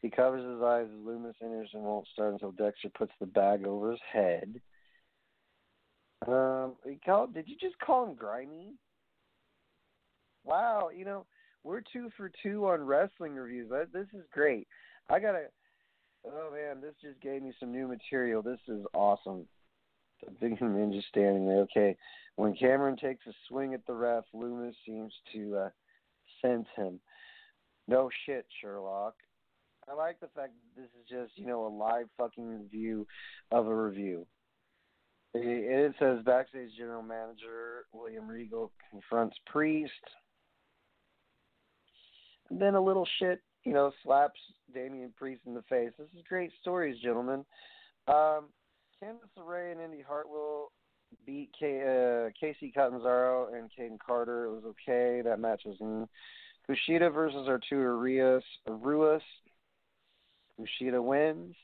He 0.00 0.10
covers 0.10 0.44
his 0.44 0.62
eyes 0.62 0.86
as 0.86 1.06
Lumis 1.06 1.34
enters 1.42 1.70
and 1.74 1.82
won't 1.82 2.06
start 2.12 2.32
until 2.32 2.52
Dexter 2.52 2.88
puts 2.88 3.12
the 3.20 3.26
bag 3.26 3.66
over 3.66 3.90
his 3.90 4.00
head. 4.12 4.60
Um, 6.26 6.74
he 6.84 6.98
called, 7.04 7.34
did 7.34 7.48
you 7.48 7.56
just 7.60 7.78
call 7.78 8.06
him 8.06 8.14
grimy? 8.14 8.74
Wow, 10.44 10.90
you 10.94 11.04
know 11.04 11.26
we're 11.64 11.82
two 11.92 12.10
for 12.16 12.30
two 12.42 12.66
on 12.66 12.82
wrestling 12.82 13.34
reviews. 13.34 13.70
This 13.92 14.06
is 14.14 14.24
great. 14.32 14.66
I 15.10 15.20
gotta. 15.20 15.44
Oh 16.26 16.50
man, 16.52 16.80
this 16.80 16.94
just 17.02 17.20
gave 17.20 17.42
me 17.42 17.52
some 17.60 17.72
new 17.72 17.86
material. 17.86 18.42
This 18.42 18.60
is 18.68 18.84
awesome. 18.94 19.46
The 20.24 20.30
big 20.32 20.58
ninja 20.58 21.02
standing 21.08 21.46
there. 21.46 21.60
Okay, 21.60 21.96
when 22.36 22.54
Cameron 22.56 22.96
takes 22.96 23.26
a 23.26 23.32
swing 23.48 23.74
at 23.74 23.86
the 23.86 23.94
ref, 23.94 24.24
Lumis 24.34 24.74
seems 24.86 25.12
to 25.34 25.56
uh, 25.56 25.68
sense 26.42 26.66
him. 26.74 27.00
No 27.86 28.10
shit, 28.26 28.46
Sherlock. 28.60 29.14
I 29.90 29.94
like 29.94 30.20
the 30.20 30.28
fact 30.34 30.52
that 30.52 30.82
this 30.82 30.90
is 31.00 31.08
just, 31.08 31.38
you 31.38 31.46
know, 31.46 31.66
a 31.66 31.68
live 31.68 32.08
fucking 32.18 32.44
review 32.44 33.06
of 33.50 33.66
a 33.66 33.74
review. 33.74 34.26
It 35.34 35.94
says 35.98 36.24
backstage 36.24 36.70
general 36.76 37.02
manager 37.02 37.86
William 37.92 38.26
Regal 38.26 38.72
confronts 38.90 39.36
Priest. 39.46 39.92
And 42.50 42.60
then 42.60 42.74
a 42.74 42.80
little 42.80 43.06
shit, 43.18 43.42
you 43.64 43.72
know, 43.72 43.92
slaps 44.02 44.40
Damian 44.72 45.12
Priest 45.16 45.42
in 45.46 45.54
the 45.54 45.62
face. 45.62 45.90
This 45.98 46.08
is 46.16 46.22
great 46.28 46.50
stories, 46.60 46.96
gentlemen. 47.02 47.44
Um, 48.06 48.46
Candice 49.02 49.36
LeRae 49.38 49.72
and 49.72 49.80
Indi 49.80 50.02
Hartwell 50.06 50.72
beat 51.26 51.50
K, 51.58 51.82
uh, 51.82 52.30
Kacy 52.42 52.72
Catanzaro 52.72 53.52
and 53.54 53.70
Kayden 53.78 53.98
Carter. 53.98 54.46
It 54.46 54.50
was 54.52 54.64
okay. 54.64 55.20
That 55.22 55.40
match 55.40 55.62
was 55.66 55.76
in 55.80 56.08
Kushida 56.68 57.12
versus 57.12 57.46
Arturo. 57.48 57.98
Ruas. 57.98 59.20
Kushida 60.58 61.02
wins. 61.02 61.54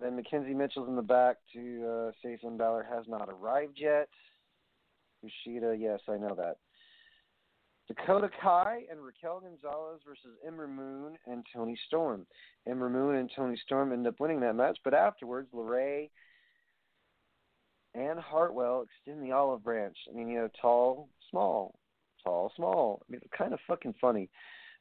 Then 0.00 0.16
Mackenzie 0.16 0.54
Mitchell's 0.54 0.88
in 0.88 0.96
the 0.96 1.02
back 1.02 1.36
to 1.54 2.08
uh, 2.08 2.10
say 2.22 2.38
Finn 2.40 2.56
Balor 2.56 2.86
has 2.88 3.04
not 3.08 3.28
arrived 3.28 3.78
yet. 3.80 4.08
Kushida, 5.24 5.76
yes, 5.78 6.00
I 6.08 6.16
know 6.16 6.34
that. 6.36 6.58
Dakota 7.88 8.28
Kai 8.40 8.82
and 8.90 9.00
Raquel 9.02 9.40
Gonzalez 9.40 10.00
versus 10.06 10.36
Ember 10.46 10.68
Moon 10.68 11.16
and 11.26 11.44
Toni 11.54 11.76
Storm. 11.86 12.26
Ember 12.68 12.90
Moon 12.90 13.16
and 13.16 13.30
Toni 13.34 13.58
Storm 13.64 13.92
end 13.92 14.06
up 14.06 14.20
winning 14.20 14.40
that 14.40 14.54
match, 14.54 14.78
but 14.84 14.92
afterwards, 14.92 15.48
LeRae 15.54 16.10
and 17.94 18.20
Hartwell 18.20 18.82
extend 18.82 19.24
the 19.24 19.32
olive 19.32 19.64
branch. 19.64 19.96
I 20.10 20.14
mean, 20.14 20.28
you 20.28 20.38
know, 20.38 20.50
tall, 20.60 21.08
small, 21.30 21.78
tall, 22.22 22.52
small. 22.54 23.02
I 23.02 23.12
mean, 23.12 23.20
it's 23.24 23.32
kind 23.36 23.54
of 23.54 23.60
fucking 23.66 23.94
funny. 24.00 24.28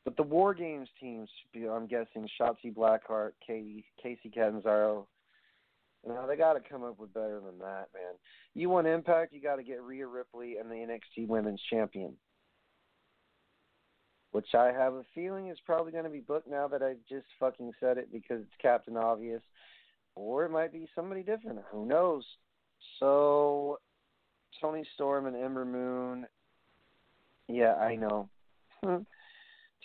But 0.08 0.16
the 0.16 0.24
War 0.24 0.54
Games 0.54 0.88
teams, 1.02 1.28
I'm 1.54 1.86
guessing, 1.86 2.30
Shotzi 2.40 2.74
Blackheart, 2.74 3.32
Katie, 3.46 3.84
Kacy 4.02 4.34
Catanzaro, 4.34 5.06
now 6.08 6.26
they 6.26 6.38
got 6.38 6.54
to 6.54 6.62
come 6.62 6.82
up 6.86 6.98
with 6.98 7.14
better 7.14 7.42
than 7.42 7.60
that, 7.60 7.90
man. 7.94 8.14
You 8.54 8.70
want 8.70 8.88
Impact, 8.88 9.34
you 9.34 9.42
got 9.42 9.58
to 9.58 9.64
get 9.64 9.84
Rhea 9.84 10.08
Ripley 10.08 10.60
and 10.60 10.72
the 10.72 10.76
NXT 10.76 11.28
Women's 11.28 11.60
Champion, 11.70 12.14
which 14.32 14.56
I 14.56 14.68
have 14.68 14.94
a 14.94 15.04
feeling 15.14 15.50
is 15.50 15.58
probably 15.66 15.92
going 15.92 16.06
to 16.06 16.10
be 16.10 16.22
booked 16.22 16.50
now 16.50 16.70
that 16.70 16.82
I 16.82 16.94
just 17.10 17.28
fucking 17.38 17.74
said 17.78 17.98
it 17.98 18.08
because 18.10 18.40
it's 18.40 18.62
Captain 18.62 18.96
Obvious, 18.96 19.42
or 20.16 20.46
it 20.46 20.52
might 20.52 20.72
be 20.72 20.88
somebody 20.96 21.22
different. 21.22 21.60
Who 21.70 21.86
knows? 21.86 22.24
So, 23.02 23.80
Toni 24.62 24.86
Storm 24.96 25.26
and 25.26 25.36
Ember 25.36 25.66
Moon. 25.66 26.28
Yeah, 27.50 27.74
I 27.74 27.98
know. 27.98 28.30
Hmm. 28.82 29.00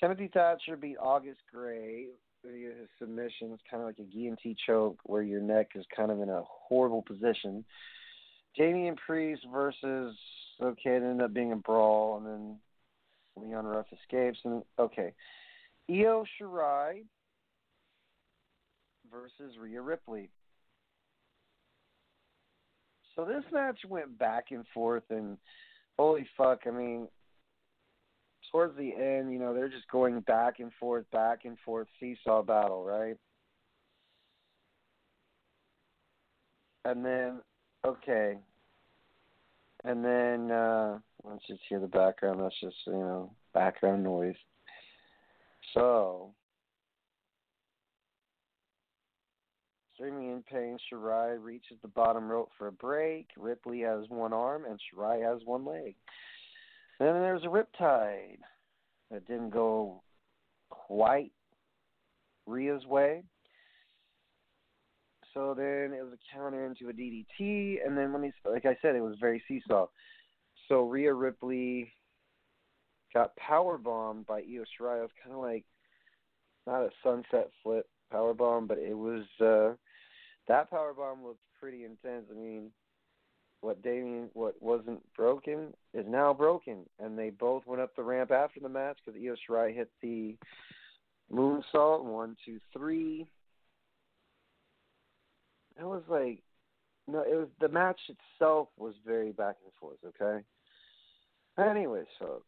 Timothy 0.03 0.29
Thatcher 0.35 0.77
beat 0.77 0.97
August 1.01 1.39
Grey 1.55 2.07
via 2.45 2.71
his 2.71 2.89
submission. 2.99 3.53
It's 3.53 3.63
kind 3.71 3.83
of 3.83 3.87
like 3.87 4.01
a 4.01 4.03
guillotine 4.03 4.57
choke 4.67 4.99
where 5.05 5.23
your 5.23 5.41
neck 5.41 5.69
is 5.77 5.85
kind 5.97 6.11
of 6.11 6.21
in 6.21 6.29
a 6.29 6.43
horrible 6.45 7.03
position. 7.03 7.65
Damian 8.59 8.97
Priest 8.97 9.43
versus 9.53 10.17
okay, 10.61 10.91
it 10.91 11.03
ended 11.05 11.23
up 11.23 11.33
being 11.33 11.53
a 11.53 11.57
brawl, 11.57 12.17
and 12.17 12.27
then 12.27 12.57
Leon 13.37 13.65
Ruff 13.65 13.87
escapes, 13.93 14.41
and 14.45 14.65
okay, 14.77 15.15
Io 15.89 16.25
Shirai 16.41 17.05
versus 19.09 19.57
Rhea 19.57 19.81
Ripley. 19.81 20.31
So 23.15 23.25
this 23.25 23.45
match 23.53 23.79
went 23.89 24.19
back 24.19 24.47
and 24.51 24.65
forth, 24.75 25.05
and 25.11 25.39
holy 25.97 26.27
fuck! 26.37 26.63
I 26.67 26.71
mean, 26.71 27.07
towards 28.53 28.77
the 28.77 28.95
end, 28.95 29.33
you 29.33 29.39
know, 29.39 29.55
they're 29.55 29.69
just 29.69 29.89
going 29.91 30.21
back 30.21 30.61
and 30.61 30.71
forth, 30.79 31.11
back 31.11 31.41
and 31.45 31.57
forth, 31.65 31.89
seesaw 31.99 32.43
battle, 32.43 32.85
right? 32.85 33.17
And 36.85 37.05
then, 37.05 37.41
okay. 37.85 38.37
And 39.85 40.05
then, 40.05 40.51
uh, 40.51 40.99
let's 41.25 41.47
just 41.47 41.63
hear 41.69 41.81
the 41.81 41.87
background. 41.87 42.41
That's 42.41 42.61
just, 42.61 42.77
you 42.87 42.93
know, 42.93 43.33
background 43.55 44.05
noise. 44.05 44.37
So, 45.75 46.35
extremely 49.91 50.31
in 50.31 50.43
pain. 50.43 50.77
Shirai 50.93 51.43
reaches 51.43 51.79
the 51.83 51.89
bottom 51.89 52.29
rope 52.31 52.51
for 52.59 52.67
a 52.67 52.73
break. 52.73 53.29
Ripley 53.37 53.81
has 53.81 54.05
one 54.09 54.33
arm 54.33 54.65
and 54.65 54.79
Shirai 54.79 55.23
has 55.23 55.41
one 55.45 55.65
leg. 55.65 55.95
Then 57.03 57.15
there's 57.15 57.43
a 57.43 57.49
riptide 57.49 58.39
that 59.11 59.27
didn't 59.27 59.51
go 59.51 60.05
quite 60.71 61.33
Rhea's 62.47 62.87
way. 62.87 63.25
So 65.35 65.53
then 65.53 65.93
it 65.99 66.05
was 66.05 66.13
a 66.13 66.37
counter 66.37 66.65
into 66.65 66.91
a 66.91 66.93
DDT, 66.93 67.85
and 67.85 67.99
then 67.99 68.13
when 68.13 68.23
he, 68.23 68.31
like 68.49 68.67
I 68.67 68.77
said, 68.81 68.95
it 68.95 69.01
was 69.01 69.17
very 69.21 69.43
seesaw. 69.49 69.87
So 70.69 70.89
Rhea 70.89 71.13
Ripley 71.13 71.93
got 73.13 73.35
power 73.35 73.79
bombed 73.79 74.29
by 74.29 74.39
Io 74.39 74.63
Shirai. 74.63 74.99
It 74.99 75.03
was 75.03 75.11
kind 75.25 75.35
of 75.35 75.43
like 75.43 75.65
not 76.69 76.85
a 76.85 76.91
sunset 77.03 77.51
flip 77.65 77.87
power 78.13 78.33
bomb, 78.33 78.69
but 78.69 78.79
it 78.79 78.97
was 78.97 79.25
uh 79.41 79.75
that 80.47 80.71
power 80.71 80.95
bomb 80.95 81.25
looked 81.25 81.41
pretty 81.59 81.85
intense. 81.85 82.27
I 82.31 82.35
mean, 82.39 82.71
what 83.63 83.81
Damien, 83.81 84.29
what 84.35 84.61
wasn't 84.61 85.01
broken 85.17 85.73
is 85.95 86.05
now 86.09 86.35
broken, 86.35 86.81
and 86.99 87.17
they 87.17 87.31
both 87.31 87.65
went 87.65 87.81
up 87.81 87.95
the 87.97 88.03
ramp 88.03 88.33
after 88.33 88.61
the 88.61 88.69
match 88.69 88.99
because 89.05 89.19
Io 89.23 89.37
Shirai 89.49 89.75
hit 89.75 89.89
the 90.03 90.37
moonsault. 91.33 92.05
One, 92.05 92.37
two, 92.45 92.59
three. 92.77 93.25
It 95.81 95.85
was 95.85 96.03
like, 96.09 96.43
no, 97.09 97.21
it 97.23 97.37
was 97.37 97.49
the 97.61 97.69
match 97.69 98.01
itself 98.09 98.69
was 98.77 98.95
very 99.07 99.31
back 99.31 99.57
and 99.65 99.73
forth. 99.81 99.99
Okay. 100.07 100.45
Anyways, 101.59 102.07
folks, 102.19 102.47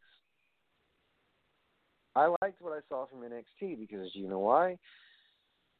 I 2.16 2.26
liked 2.42 2.60
what 2.60 2.72
I 2.72 2.80
saw 2.88 3.06
from 3.06 3.20
NXT 3.20 3.78
because 3.78 4.10
you 4.14 4.28
know 4.28 4.40
why? 4.40 4.78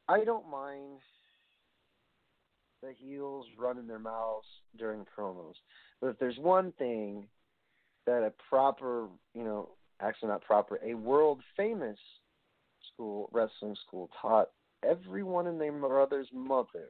I 0.07 0.23
don't 0.23 0.49
mind 0.49 0.99
the 2.85 2.93
heels 2.93 3.45
running 3.57 3.87
their 3.87 3.99
mouths 3.99 4.45
during 4.77 5.05
promos. 5.17 5.55
But 5.99 6.09
if 6.09 6.19
there's 6.19 6.37
one 6.37 6.71
thing 6.73 7.25
that 8.05 8.23
a 8.23 8.31
proper, 8.49 9.07
you 9.33 9.43
know, 9.43 9.69
actually 9.99 10.29
not 10.29 10.43
proper, 10.43 10.79
a 10.85 10.93
world 10.93 11.41
famous 11.57 11.97
school 12.93 13.29
wrestling 13.31 13.75
school 13.87 14.09
taught 14.21 14.49
everyone 14.83 15.47
and 15.47 15.59
their 15.59 15.71
brother's 15.71 16.27
mother, 16.33 16.89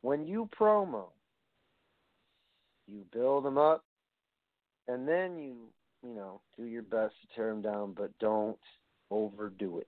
when 0.00 0.26
you 0.26 0.48
promo, 0.58 1.04
you 2.88 3.04
build 3.12 3.44
them 3.44 3.58
up, 3.58 3.84
and 4.88 5.06
then 5.06 5.38
you, 5.38 5.54
you 6.02 6.14
know, 6.16 6.40
do 6.58 6.64
your 6.64 6.82
best 6.82 7.14
to 7.20 7.34
tear 7.36 7.50
them 7.50 7.62
down, 7.62 7.94
but 7.96 8.10
don't 8.18 8.58
overdo 9.12 9.78
it. 9.78 9.86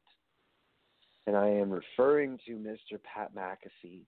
And 1.27 1.37
I 1.37 1.49
am 1.49 1.71
referring 1.71 2.39
to 2.47 2.53
Mr. 2.53 3.01
Pat 3.03 3.35
McAfee 3.35 4.03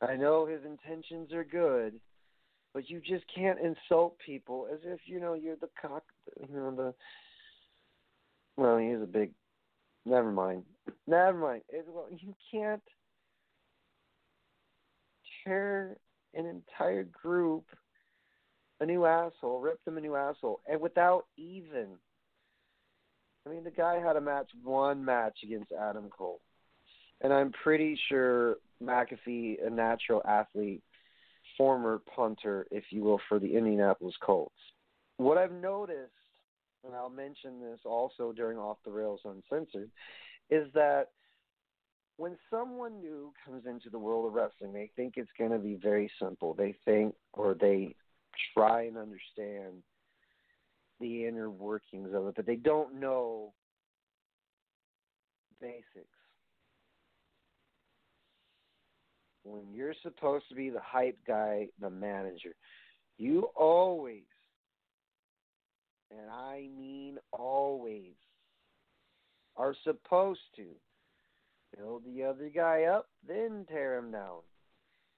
I 0.00 0.16
know 0.16 0.46
his 0.46 0.60
intentions 0.64 1.32
are 1.32 1.44
good, 1.44 1.94
but 2.72 2.88
you 2.88 3.00
just 3.00 3.24
can't 3.34 3.58
insult 3.58 4.16
people 4.24 4.68
as 4.72 4.78
if 4.84 5.00
you 5.06 5.20
know 5.20 5.34
you're 5.34 5.56
the 5.56 5.70
cock. 5.80 6.04
You 6.40 6.54
know 6.54 6.74
the. 6.74 6.94
Well, 8.56 8.78
he's 8.78 9.02
a 9.02 9.06
big. 9.06 9.32
Never 10.04 10.30
mind. 10.30 10.64
Never 11.06 11.38
mind. 11.38 11.62
It, 11.68 11.84
well, 11.88 12.06
you 12.10 12.34
can't 12.50 12.82
tear 15.44 15.96
an 16.34 16.46
entire 16.46 17.04
group 17.04 17.64
a 18.80 18.86
new 18.86 19.04
asshole, 19.04 19.60
rip 19.60 19.84
them 19.84 19.98
a 19.98 20.00
new 20.00 20.14
asshole, 20.14 20.60
and 20.68 20.80
without 20.80 21.26
even. 21.36 21.88
I 23.44 23.50
mean, 23.50 23.64
the 23.64 23.70
guy 23.70 23.98
had 23.98 24.16
a 24.16 24.20
match, 24.20 24.50
one 24.62 25.04
match 25.04 25.38
against 25.42 25.72
Adam 25.72 26.10
Cole 26.10 26.40
and 27.20 27.32
I'm 27.32 27.52
pretty 27.62 27.98
sure 28.08 28.56
McAfee, 28.82 29.66
a 29.66 29.70
natural 29.70 30.22
athlete, 30.26 30.82
former 31.56 32.00
punter, 32.14 32.66
if 32.70 32.84
you 32.90 33.02
will, 33.02 33.20
for 33.28 33.38
the 33.38 33.56
Indianapolis 33.56 34.14
Colts. 34.22 34.54
What 35.16 35.38
I've 35.38 35.52
noticed, 35.52 36.12
and 36.84 36.94
I'll 36.94 37.10
mention 37.10 37.60
this 37.60 37.80
also 37.84 38.32
during 38.32 38.58
Off 38.58 38.78
the 38.84 38.92
Rails 38.92 39.20
Uncensored, 39.24 39.90
is 40.50 40.68
that 40.74 41.08
when 42.16 42.36
someone 42.50 43.00
new 43.00 43.32
comes 43.44 43.64
into 43.66 43.90
the 43.90 43.98
world 43.98 44.26
of 44.26 44.34
wrestling, 44.34 44.72
they 44.72 44.90
think 44.96 45.14
it's 45.16 45.30
going 45.38 45.52
to 45.52 45.58
be 45.58 45.78
very 45.80 46.10
simple. 46.20 46.54
They 46.54 46.76
think, 46.84 47.14
or 47.32 47.54
they 47.54 47.94
try 48.54 48.82
and 48.82 48.96
understand 48.96 49.82
the 51.00 51.26
inner 51.26 51.48
workings 51.48 52.12
of 52.12 52.26
it, 52.26 52.34
but 52.34 52.46
they 52.46 52.56
don't 52.56 52.98
know 52.98 53.52
basics 55.60 56.17
when 59.48 59.72
you're 59.72 59.94
supposed 60.02 60.48
to 60.48 60.54
be 60.54 60.70
the 60.70 60.80
hype 60.80 61.18
guy, 61.26 61.68
the 61.80 61.90
manager, 61.90 62.54
you 63.16 63.48
always, 63.56 64.22
and 66.10 66.30
I 66.30 66.68
mean 66.78 67.18
always, 67.32 68.14
are 69.56 69.74
supposed 69.84 70.40
to 70.56 70.64
build 71.76 72.02
the 72.06 72.24
other 72.24 72.50
guy 72.54 72.84
up, 72.84 73.08
then 73.26 73.66
tear 73.68 73.98
him 73.98 74.12
down. 74.12 74.40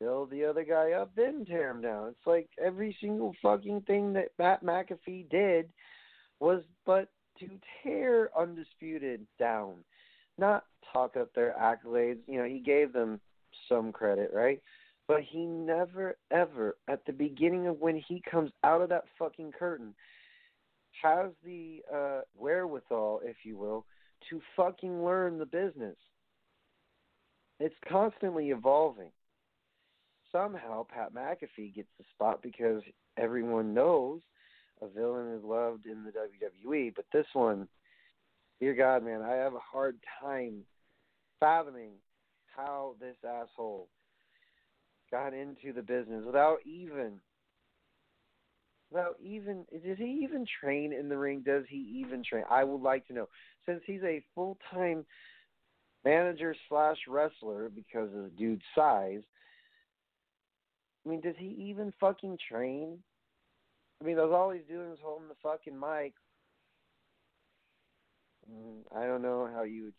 Build 0.01 0.31
the 0.31 0.47
other 0.47 0.65
guy 0.65 0.93
up, 0.93 1.11
then 1.15 1.45
tear 1.45 1.71
him 1.71 1.83
down. 1.83 2.09
It's 2.09 2.27
like 2.27 2.49
every 2.63 2.97
single 3.03 3.35
fucking 3.43 3.83
thing 3.83 4.15
that 4.15 4.29
Matt 4.39 4.65
McAfee 4.65 5.29
did 5.29 5.69
was 6.41 6.63
but 6.87 7.09
to 7.39 7.49
tear 7.83 8.31
Undisputed 8.39 9.27
down, 9.39 9.75
not 10.39 10.65
talk 10.91 11.17
up 11.17 11.33
their 11.35 11.55
accolades. 11.61 12.21
You 12.27 12.39
know, 12.39 12.47
he 12.47 12.61
gave 12.61 12.95
them 12.95 13.21
some 13.69 13.93
credit, 13.93 14.31
right? 14.33 14.61
But 15.09 15.23
he 15.23 15.45
never, 15.45 16.17
ever, 16.31 16.77
at 16.89 17.05
the 17.05 17.13
beginning 17.13 17.67
of 17.67 17.81
when 17.81 17.97
he 17.97 18.23
comes 18.31 18.51
out 18.63 18.81
of 18.81 18.89
that 18.91 19.05
fucking 19.19 19.53
curtain, 19.59 19.95
has 21.03 21.31
the 21.45 21.83
uh, 21.93 22.21
wherewithal, 22.37 23.21
if 23.25 23.37
you 23.45 23.57
will, 23.57 23.87
to 24.29 24.41
fucking 24.57 25.05
learn 25.05 25.39
the 25.39 25.47
business. 25.47 25.97
It's 27.59 27.75
constantly 27.89 28.51
evolving. 28.51 29.11
Somehow, 30.33 30.87
Pat 30.89 31.13
McAfee 31.13 31.75
gets 31.75 31.89
the 31.99 32.05
spot 32.15 32.41
because 32.43 32.83
everyone 33.17 33.75
knows 33.75 34.21
a 34.81 34.89
villain 34.89 35.35
is 35.35 35.45
loved 35.45 35.87
in 35.87 36.05
the 36.05 36.13
WWE, 36.13 36.95
but 36.95 37.05
this 37.13 37.27
one, 37.33 37.69
dear 38.61 38.75
God, 38.75 39.05
man, 39.05 39.23
I 39.23 39.35
have 39.35 39.55
a 39.55 39.59
hard 39.59 39.99
time 40.21 40.61
fathoming 41.39 41.93
how 42.57 42.95
this 43.01 43.17
asshole 43.27 43.89
got 45.11 45.35
into 45.35 45.73
the 45.75 45.83
business 45.83 46.23
without 46.25 46.59
even 46.65 47.21
without 48.91 49.17
even 49.23 49.65
does 49.73 49.99
he 49.99 50.21
even 50.23 50.47
train 50.61 50.93
in 50.93 51.09
the 51.09 51.17
ring? 51.17 51.43
Does 51.45 51.65
he 51.69 52.03
even 52.05 52.23
train? 52.23 52.45
I 52.51 52.65
would 52.65 52.83
like 52.83 53.07
to 53.09 53.13
know. 53.13 53.29
Since 53.67 53.83
he's 53.87 54.03
a 54.03 54.23
full 54.35 54.59
time 54.73 55.05
manager 56.05 56.55
slash 56.69 56.99
wrestler 57.09 57.69
because 57.69 58.09
of 58.15 58.25
the 58.25 58.33
dude's 58.37 58.63
size, 58.75 59.23
I 61.05 61.09
mean, 61.09 61.21
does 61.21 61.37
he 61.39 61.49
even 61.69 61.93
fucking 62.01 62.39
train? 62.49 62.99
I 64.01 64.07
mean, 64.07 64.17
that's 64.17 64.33
all 64.33 64.51
he's 64.51 64.63
doing 64.69 64.93
is 64.93 64.99
holding 65.03 65.29
the 65.29 65.35
fucking 65.43 65.79
mic 65.79 66.15
Mm, 68.51 68.83
I 68.97 69.07
don't 69.07 69.23
know 69.23 69.49
how 69.53 69.63
you 69.63 69.90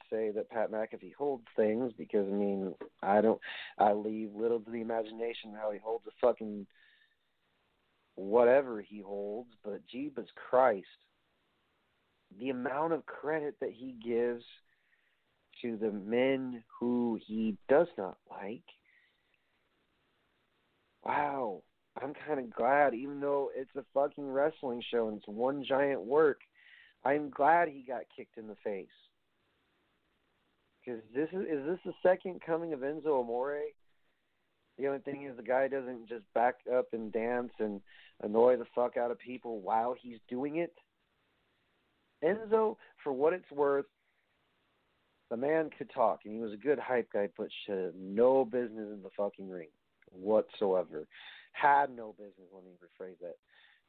that 0.41 0.49
Pat 0.49 0.71
McAfee 0.71 1.13
holds 1.15 1.45
things 1.55 1.91
because 1.97 2.27
I 2.27 2.33
mean 2.33 2.73
I 3.01 3.21
don't 3.21 3.39
I 3.77 3.93
leave 3.93 4.31
little 4.33 4.59
to 4.59 4.71
the 4.71 4.81
imagination 4.81 5.53
how 5.59 5.71
he 5.71 5.79
holds 5.79 6.05
a 6.07 6.11
fucking 6.19 6.65
whatever 8.15 8.81
he 8.81 8.99
holds, 8.99 9.49
but 9.63 9.81
Jeebus 9.93 10.27
Christ, 10.49 10.85
the 12.39 12.49
amount 12.49 12.93
of 12.93 13.05
credit 13.05 13.55
that 13.61 13.71
he 13.71 13.95
gives 14.03 14.43
to 15.61 15.77
the 15.77 15.91
men 15.91 16.63
who 16.79 17.19
he 17.25 17.57
does 17.69 17.87
not 17.97 18.17
like. 18.29 18.63
Wow, 21.05 21.63
I'm 22.01 22.13
kind 22.27 22.39
of 22.39 22.53
glad, 22.53 22.93
even 22.93 23.19
though 23.19 23.49
it's 23.55 23.75
a 23.75 23.83
fucking 23.93 24.27
wrestling 24.27 24.83
show 24.91 25.07
and 25.07 25.17
it's 25.17 25.27
one 25.27 25.63
giant 25.67 26.01
work 26.01 26.39
I'm 27.03 27.29
glad 27.29 27.67
he 27.67 27.83
got 27.87 28.01
kicked 28.15 28.37
in 28.37 28.47
the 28.47 28.55
face. 28.63 28.87
Because 30.83 31.01
this 31.13 31.29
is 31.31 31.41
is 31.41 31.65
this 31.65 31.79
the 31.85 31.93
second 32.01 32.41
coming 32.45 32.73
of 32.73 32.79
Enzo 32.79 33.19
Amore? 33.19 33.61
The 34.77 34.87
only 34.87 34.99
thing 34.99 35.25
is 35.25 35.37
the 35.37 35.43
guy 35.43 35.67
doesn't 35.67 36.09
just 36.09 36.23
back 36.33 36.55
up 36.73 36.87
and 36.93 37.11
dance 37.11 37.51
and 37.59 37.81
annoy 38.23 38.57
the 38.57 38.65
fuck 38.73 38.97
out 38.97 39.11
of 39.11 39.19
people 39.19 39.59
while 39.59 39.95
he's 39.99 40.17
doing 40.27 40.57
it. 40.57 40.73
Enzo, 42.23 42.77
for 43.03 43.11
what 43.11 43.33
it's 43.33 43.51
worth, 43.51 43.85
the 45.29 45.37
man 45.37 45.69
could 45.77 45.89
talk 45.93 46.21
and 46.25 46.33
he 46.33 46.39
was 46.39 46.53
a 46.53 46.57
good 46.57 46.79
hype 46.79 47.11
guy, 47.11 47.29
but 47.37 47.47
have 47.67 47.93
no 47.95 48.45
business 48.45 48.89
in 48.91 49.01
the 49.03 49.09
fucking 49.15 49.49
ring 49.49 49.69
whatsoever. 50.11 51.07
Had 51.53 51.95
no 51.95 52.13
business. 52.17 52.47
Let 52.53 52.63
me 52.63 52.71
rephrase 52.81 53.19
that 53.21 53.35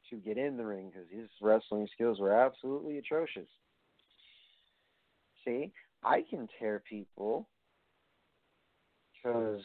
to 0.09 0.17
get 0.17 0.37
in 0.37 0.57
the 0.57 0.65
ring 0.65 0.91
because 0.91 1.07
his 1.09 1.29
wrestling 1.41 1.87
skills 1.93 2.19
were 2.19 2.33
absolutely 2.33 2.97
atrocious. 2.97 3.47
See, 5.45 5.71
I 6.05 6.23
can 6.29 6.47
tear 6.59 6.83
people 6.87 7.47
because 9.13 9.61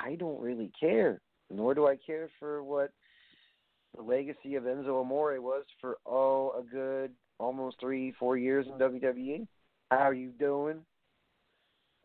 I 0.00 0.14
don't 0.14 0.40
really 0.40 0.70
care. 0.78 1.20
Nor 1.50 1.74
do 1.74 1.86
I 1.86 1.96
care 1.96 2.28
for 2.38 2.62
what 2.62 2.90
the 3.96 4.02
legacy 4.02 4.54
of 4.54 4.64
Enzo 4.64 5.00
Amore 5.00 5.40
was 5.40 5.64
for 5.80 5.96
oh 6.06 6.52
a 6.58 6.62
good 6.62 7.10
almost 7.38 7.76
three, 7.80 8.12
four 8.18 8.36
years 8.36 8.66
in 8.66 8.74
WWE. 8.74 9.46
How 9.90 9.98
are 9.98 10.14
you 10.14 10.30
doing? 10.38 10.80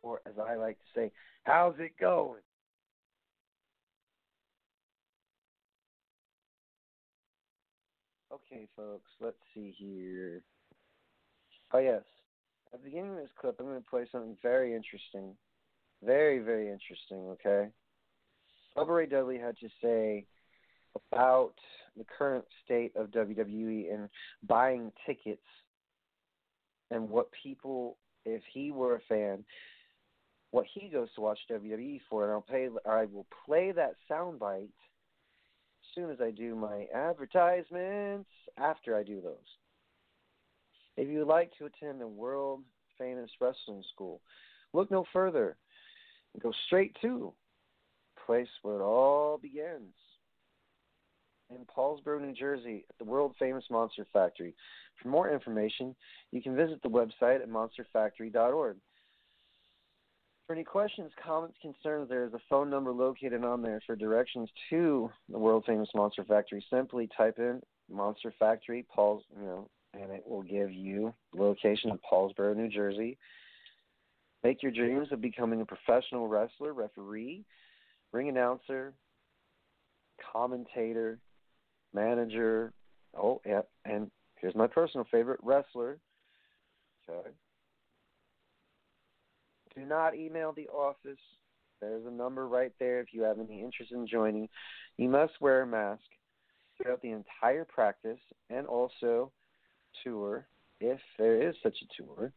Or 0.01 0.21
as 0.25 0.33
I 0.39 0.55
like 0.55 0.77
to 0.77 0.99
say, 0.99 1.11
how's 1.43 1.75
it 1.79 1.91
going? 1.99 2.41
Okay, 8.31 8.67
folks, 8.75 9.11
let's 9.21 9.37
see 9.53 9.73
here. 9.77 10.41
Oh, 11.71 11.79
yes. 11.79 12.01
At 12.73 12.81
the 12.81 12.89
beginning 12.89 13.11
of 13.11 13.17
this 13.17 13.29
clip, 13.39 13.57
I'm 13.59 13.67
going 13.67 13.81
to 13.81 13.89
play 13.89 14.05
something 14.11 14.35
very 14.41 14.75
interesting. 14.75 15.35
Very, 16.03 16.39
very 16.39 16.71
interesting, 16.71 17.29
okay? 17.29 17.69
Bubba 18.75 18.95
Ray 18.95 19.05
Dudley 19.05 19.37
had 19.37 19.55
to 19.59 19.69
say 19.81 20.25
about 21.11 21.53
the 21.95 22.05
current 22.17 22.45
state 22.65 22.93
of 22.95 23.11
WWE 23.11 23.93
and 23.93 24.09
buying 24.47 24.91
tickets 25.05 25.45
and 26.89 27.09
what 27.09 27.27
people, 27.43 27.97
if 28.25 28.41
he 28.51 28.71
were 28.71 28.95
a 28.95 29.01
fan, 29.07 29.45
what 30.49 30.65
he 30.73 30.89
goes 30.89 31.09
to 31.13 31.21
watch 31.21 31.39
WWE 31.51 32.01
for. 32.09 32.23
And 32.23 32.33
I'll 32.33 32.41
play, 32.41 32.69
I 32.89 33.05
will 33.05 33.27
play 33.45 33.71
that 33.71 33.95
soundbite 34.09 34.63
as 34.63 35.89
soon 35.93 36.09
as 36.09 36.17
I 36.19 36.31
do 36.31 36.55
my 36.55 36.87
advertisements 36.93 38.29
after 38.57 38.97
I 38.97 39.03
do 39.03 39.21
those. 39.21 39.37
If 40.97 41.09
you 41.09 41.19
would 41.19 41.27
like 41.27 41.51
to 41.57 41.65
attend 41.65 42.01
a 42.01 42.07
world 42.07 42.61
famous 42.97 43.29
wrestling 43.41 43.83
school, 43.93 44.21
look 44.73 44.91
no 44.91 45.05
further. 45.11 45.57
Go 46.41 46.51
straight 46.67 46.95
to 47.01 47.33
the 48.15 48.21
place 48.25 48.47
where 48.61 48.79
it 48.79 48.83
all 48.83 49.37
begins 49.37 49.93
in 51.49 51.65
Paulsboro, 51.65 52.21
New 52.21 52.33
Jersey, 52.33 52.85
at 52.89 52.97
the 52.97 53.05
world 53.05 53.35
famous 53.37 53.63
Monster 53.69 54.07
Factory. 54.11 54.55
For 55.01 55.09
more 55.09 55.31
information, 55.31 55.95
you 56.31 56.41
can 56.41 56.55
visit 56.55 56.81
the 56.81 56.89
website 56.89 57.41
at 57.41 57.49
monsterfactory.org. 57.49 58.77
For 60.47 60.53
any 60.53 60.63
questions, 60.63 61.11
comments, 61.23 61.57
concerns, 61.61 62.09
there 62.09 62.25
is 62.25 62.33
a 62.33 62.41
phone 62.49 62.69
number 62.69 62.91
located 62.91 63.43
on 63.43 63.61
there 63.61 63.81
for 63.85 63.95
directions 63.95 64.49
to 64.69 65.09
the 65.29 65.39
world 65.39 65.63
famous 65.65 65.89
Monster 65.95 66.23
Factory. 66.25 66.63
Simply 66.69 67.09
type 67.15 67.39
in 67.39 67.61
Monster 67.89 68.33
Factory, 68.37 68.85
Paul's, 68.93 69.23
you 69.39 69.45
know, 69.45 69.69
and 69.93 70.11
it 70.11 70.23
will 70.27 70.43
give 70.43 70.71
you 70.71 71.13
location 71.35 71.91
of 71.91 71.99
Paulsboro, 72.01 72.55
New 72.55 72.69
Jersey. 72.69 73.17
Make 74.43 74.61
your 74.61 74.71
dreams 74.71 75.07
of 75.11 75.21
becoming 75.21 75.61
a 75.61 75.65
professional 75.65 76.27
wrestler, 76.27 76.73
referee, 76.73 77.45
ring 78.11 78.29
announcer, 78.29 78.93
commentator, 80.31 81.19
manager. 81.93 82.73
Oh, 83.15 83.41
yeah, 83.45 83.61
and 83.85 84.09
here's 84.35 84.55
my 84.55 84.67
personal 84.67 85.07
favorite, 85.11 85.39
wrestler. 85.43 85.99
Okay. 87.09 87.29
Do 89.75 89.85
not 89.85 90.15
email 90.15 90.51
the 90.51 90.67
office. 90.67 91.19
There's 91.81 92.05
a 92.05 92.11
number 92.11 92.47
right 92.47 92.71
there 92.79 92.99
if 93.01 93.07
you 93.11 93.23
have 93.23 93.39
any 93.39 93.61
interest 93.61 93.91
in 93.91 94.07
joining. 94.07 94.47
You 94.97 95.09
must 95.09 95.33
wear 95.41 95.63
a 95.63 95.67
mask 95.67 96.03
throughout 96.77 97.01
the 97.01 97.11
entire 97.11 97.65
practice 97.65 98.19
and 98.49 98.67
also 98.67 99.31
tour, 100.03 100.47
if 100.79 100.99
there 101.17 101.41
is 101.41 101.55
such 101.63 101.77
a 101.81 102.01
tour. 102.01 102.31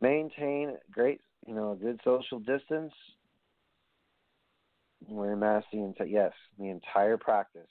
Maintain 0.00 0.76
great, 0.90 1.20
you 1.46 1.54
know, 1.54 1.72
a 1.72 1.76
good 1.76 2.00
social 2.04 2.38
distance. 2.38 2.92
Wear 5.08 5.32
a 5.32 5.36
mask 5.36 5.66
the 5.72 5.78
entire 5.78 6.06
yes, 6.06 6.32
the 6.58 6.68
entire 6.68 7.16
practice 7.16 7.68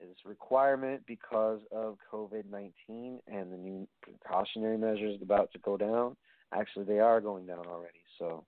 is 0.00 0.16
requirement 0.24 1.02
because 1.06 1.60
of 1.72 1.96
COVID 2.12 2.44
19 2.50 3.20
and 3.26 3.52
the 3.52 3.56
new 3.56 3.88
precautionary 4.02 4.76
measures 4.76 5.18
about 5.22 5.52
to 5.52 5.58
go 5.58 5.76
down. 5.76 6.16
Actually, 6.52 6.84
they 6.84 7.00
are 7.00 7.20
going 7.20 7.46
down 7.46 7.66
already. 7.66 8.00
So, 8.18 8.44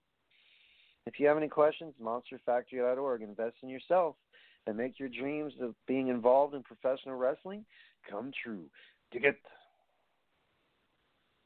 if 1.06 1.18
you 1.18 1.26
have 1.26 1.36
any 1.36 1.48
questions, 1.48 1.94
monsterfactory.org. 2.02 3.22
Invest 3.22 3.56
in 3.62 3.68
yourself 3.68 4.16
and 4.66 4.76
make 4.76 4.98
your 4.98 5.08
dreams 5.08 5.52
of 5.60 5.74
being 5.86 6.08
involved 6.08 6.54
in 6.54 6.62
professional 6.62 7.16
wrestling 7.16 7.64
come 8.10 8.32
true. 8.42 8.64
Dig 9.12 9.24
it. 9.24 9.36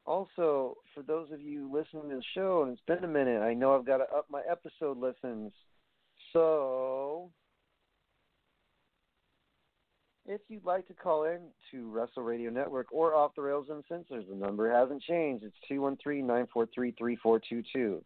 Also, 0.05 0.79
for 0.95 1.03
those 1.07 1.31
of 1.31 1.41
you 1.41 1.71
listening 1.73 2.11
to 2.11 2.17
the 2.17 2.23
show, 2.35 2.63
and 2.63 2.73
it's 2.73 2.83
been 2.87 3.05
a 3.05 3.09
minute, 3.09 3.41
I 3.41 3.55
know 3.55 3.77
I've 3.77 3.87
got 3.87 3.99
to 3.99 4.05
up 4.05 4.27
my 4.29 4.43
episode 4.51 4.99
listens. 4.99 5.53
So, 6.33 7.31
if 10.27 10.41
you'd 10.49 10.65
like 10.65 10.89
to 10.89 10.95
call 10.95 11.25
in 11.25 11.41
to 11.71 11.91
Wrestle 11.91 12.25
Radio 12.25 12.51
Network 12.51 12.87
or 12.93 13.15
Off 13.15 13.35
the 13.37 13.43
Rails 13.43 13.69
Uncensored, 13.71 14.27
the 14.29 14.35
number 14.35 14.73
hasn't 14.73 15.03
changed. 15.03 15.45
It's 15.45 15.57
213 15.69 16.27
943 16.27 16.95
3422. 16.99 18.05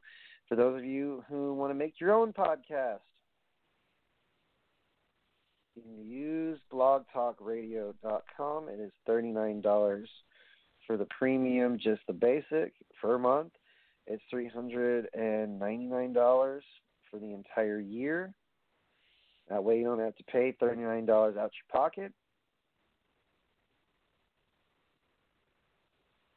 For 0.49 0.57
those 0.57 0.79
of 0.79 0.85
you 0.85 1.25
who 1.29 1.55
want 1.55 1.71
to 1.71 1.75
make 1.75 1.95
your 1.99 2.13
own 2.13 2.33
podcast, 2.33 3.01
you 5.77 5.83
can 5.83 6.05
use 6.05 6.59
blogtalkradio.com. 6.73 8.69
It 8.69 8.81
is 8.81 8.91
$39 9.09 10.07
for 10.87 10.97
the 10.97 11.07
premium, 11.19 11.79
just 11.79 12.01
the 12.07 12.15
basic, 12.15 12.73
per 13.01 13.19
month. 13.19 13.53
It's 14.07 14.23
$399 14.33 16.61
for 17.11 17.19
the 17.19 17.35
entire 17.35 17.81
year. 17.81 18.33
That 19.49 19.63
way 19.63 19.79
you 19.79 19.85
don't 19.85 20.01
have 20.01 20.17
to 20.17 20.25
pay 20.25 20.57
$39 20.61 21.09
out 21.11 21.37
your 21.37 21.51
pocket. 21.71 22.13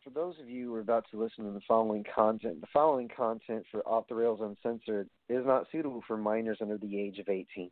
For 0.04 0.12
those 0.12 0.36
of 0.42 0.50
you 0.50 0.68
who 0.68 0.76
are 0.76 0.80
about 0.80 1.06
to 1.12 1.22
listen 1.22 1.44
to 1.46 1.52
the 1.52 1.60
following 1.68 2.06
content, 2.16 2.62
the 2.62 2.68
following 2.74 3.10
content 3.16 3.66
for 3.72 3.88
Off 3.88 4.08
the 4.08 4.16
Rails 4.16 4.40
Uncensored 4.42 5.08
is 5.28 5.46
not 5.46 5.68
suitable 5.72 6.02
for 6.08 6.18
minors 6.18 6.58
under 6.62 6.78
the 6.78 7.00
age 7.00 7.20
of 7.20 7.30
18. 7.30 7.70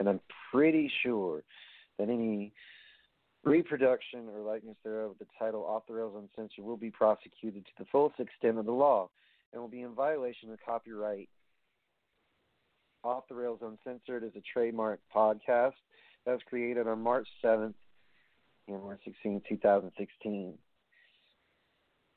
And 0.00 0.08
I'm 0.08 0.20
pretty 0.50 0.90
sure 1.04 1.44
that 1.98 2.08
any 2.08 2.52
reproduction 3.44 4.28
or 4.34 4.40
likeness 4.40 4.76
thereof 4.82 5.12
of 5.12 5.18
the 5.18 5.26
title 5.38 5.64
Off 5.64 5.86
the 5.86 5.94
Rails 5.94 6.16
Uncensored 6.16 6.64
will 6.64 6.76
be 6.76 6.90
prosecuted 6.90 7.64
to 7.64 7.72
the 7.78 7.84
fullest 7.92 8.18
extent 8.18 8.58
of 8.58 8.66
the 8.66 8.72
law 8.72 9.08
and 9.52 9.62
will 9.62 9.68
be 9.68 9.82
in 9.82 9.94
violation 9.94 10.50
of 10.52 10.58
copyright 10.66 11.28
off 13.02 13.24
the 13.28 13.34
Rails 13.34 13.60
Uncensored 13.62 14.24
is 14.24 14.32
a 14.36 14.42
trademark 14.52 15.00
podcast 15.14 15.72
that 16.26 16.32
was 16.32 16.40
created 16.48 16.86
on 16.86 17.00
March 17.00 17.26
7th, 17.42 17.74
January 18.68 18.98
16, 19.04 19.42
2016. 19.48 20.54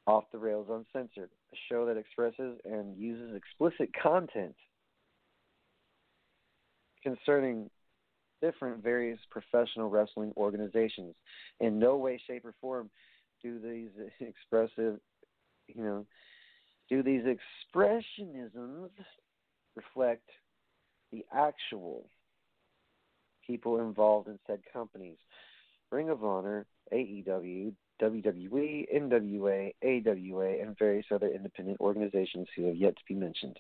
Off 0.06 0.26
the 0.34 0.38
Rails 0.38 0.68
Uncensored, 0.70 1.30
a 1.54 1.58
show 1.70 1.86
that 1.86 1.96
expresses 1.96 2.60
and 2.66 2.98
uses 2.98 3.34
explicit 3.36 3.90
content 4.02 4.56
concerning 7.04 7.70
different 8.42 8.84
various 8.84 9.20
professional 9.30 9.90
wrestling 9.90 10.34
organizations. 10.36 11.16
In 11.60 11.80
no 11.80 11.98
way, 11.98 12.22
shape, 12.28 12.46
or 12.46 12.54
form 12.60 12.90
do 13.42 13.60
these 13.60 13.90
expressive, 14.20 15.00
you 15.68 15.84
know, 15.84 16.06
do 16.90 17.04
these 17.04 17.24
expressionisms 17.24 18.90
reflect 19.76 20.30
the 21.12 21.26
actual 21.34 22.06
people 23.46 23.80
involved 23.80 24.28
in 24.28 24.40
said 24.48 24.60
companies 24.72 25.18
Ring 25.92 26.10
of 26.10 26.24
Honor, 26.24 26.66
AEW, 26.92 27.74
WWE, 28.02 28.86
NWA, 28.94 29.74
AWA, 29.84 30.62
and 30.62 30.78
various 30.78 31.06
other 31.12 31.28
independent 31.28 31.80
organizations 31.80 32.48
who 32.56 32.66
have 32.66 32.76
yet 32.76 32.96
to 32.96 33.04
be 33.08 33.14
mentioned. 33.14 33.60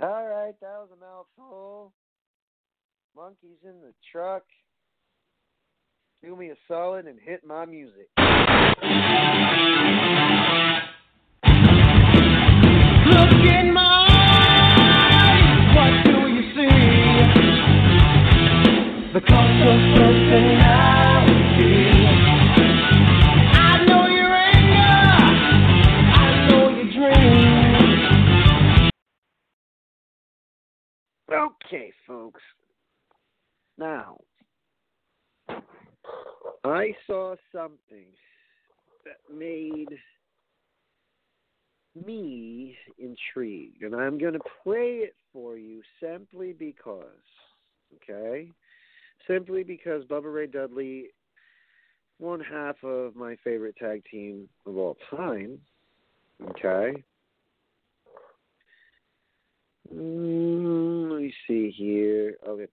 All 0.00 0.26
right, 0.26 0.54
that 0.60 0.78
was 0.80 0.88
a 0.92 0.96
mouthful. 1.00 1.92
Monkeys 3.16 3.58
in 3.62 3.80
the 3.80 3.92
truck. 4.10 4.42
Do 6.22 6.34
me 6.34 6.50
a 6.50 6.56
solid 6.66 7.06
and 7.06 7.18
hit 7.20 7.44
my 7.46 7.64
music. 7.64 8.08
Look 13.06 13.30
in 13.52 13.63
Okay, 31.74 31.92
folks. 32.06 32.40
Now, 33.78 34.18
I 36.62 36.94
saw 37.04 37.34
something 37.52 38.06
that 39.04 39.36
made 39.36 39.88
me 42.06 42.76
intrigued, 42.96 43.82
and 43.82 43.92
I'm 43.92 44.18
going 44.18 44.34
to 44.34 44.40
play 44.62 45.00
it 45.02 45.16
for 45.32 45.56
you 45.56 45.82
simply 46.00 46.52
because, 46.52 47.06
okay? 47.96 48.48
Simply 49.26 49.64
because 49.64 50.04
Bubba 50.04 50.32
Ray 50.32 50.46
Dudley, 50.46 51.06
one 52.18 52.38
half 52.38 52.76
of 52.84 53.16
my 53.16 53.34
favorite 53.42 53.74
tag 53.78 54.04
team 54.08 54.48
of 54.64 54.76
all 54.76 54.96
time, 55.10 55.58
okay? 56.50 57.02
Mm, 59.92 60.93
let 60.93 60.93
me 61.24 61.34
see 61.48 61.72
here. 61.72 62.36
Okay. 62.46 62.68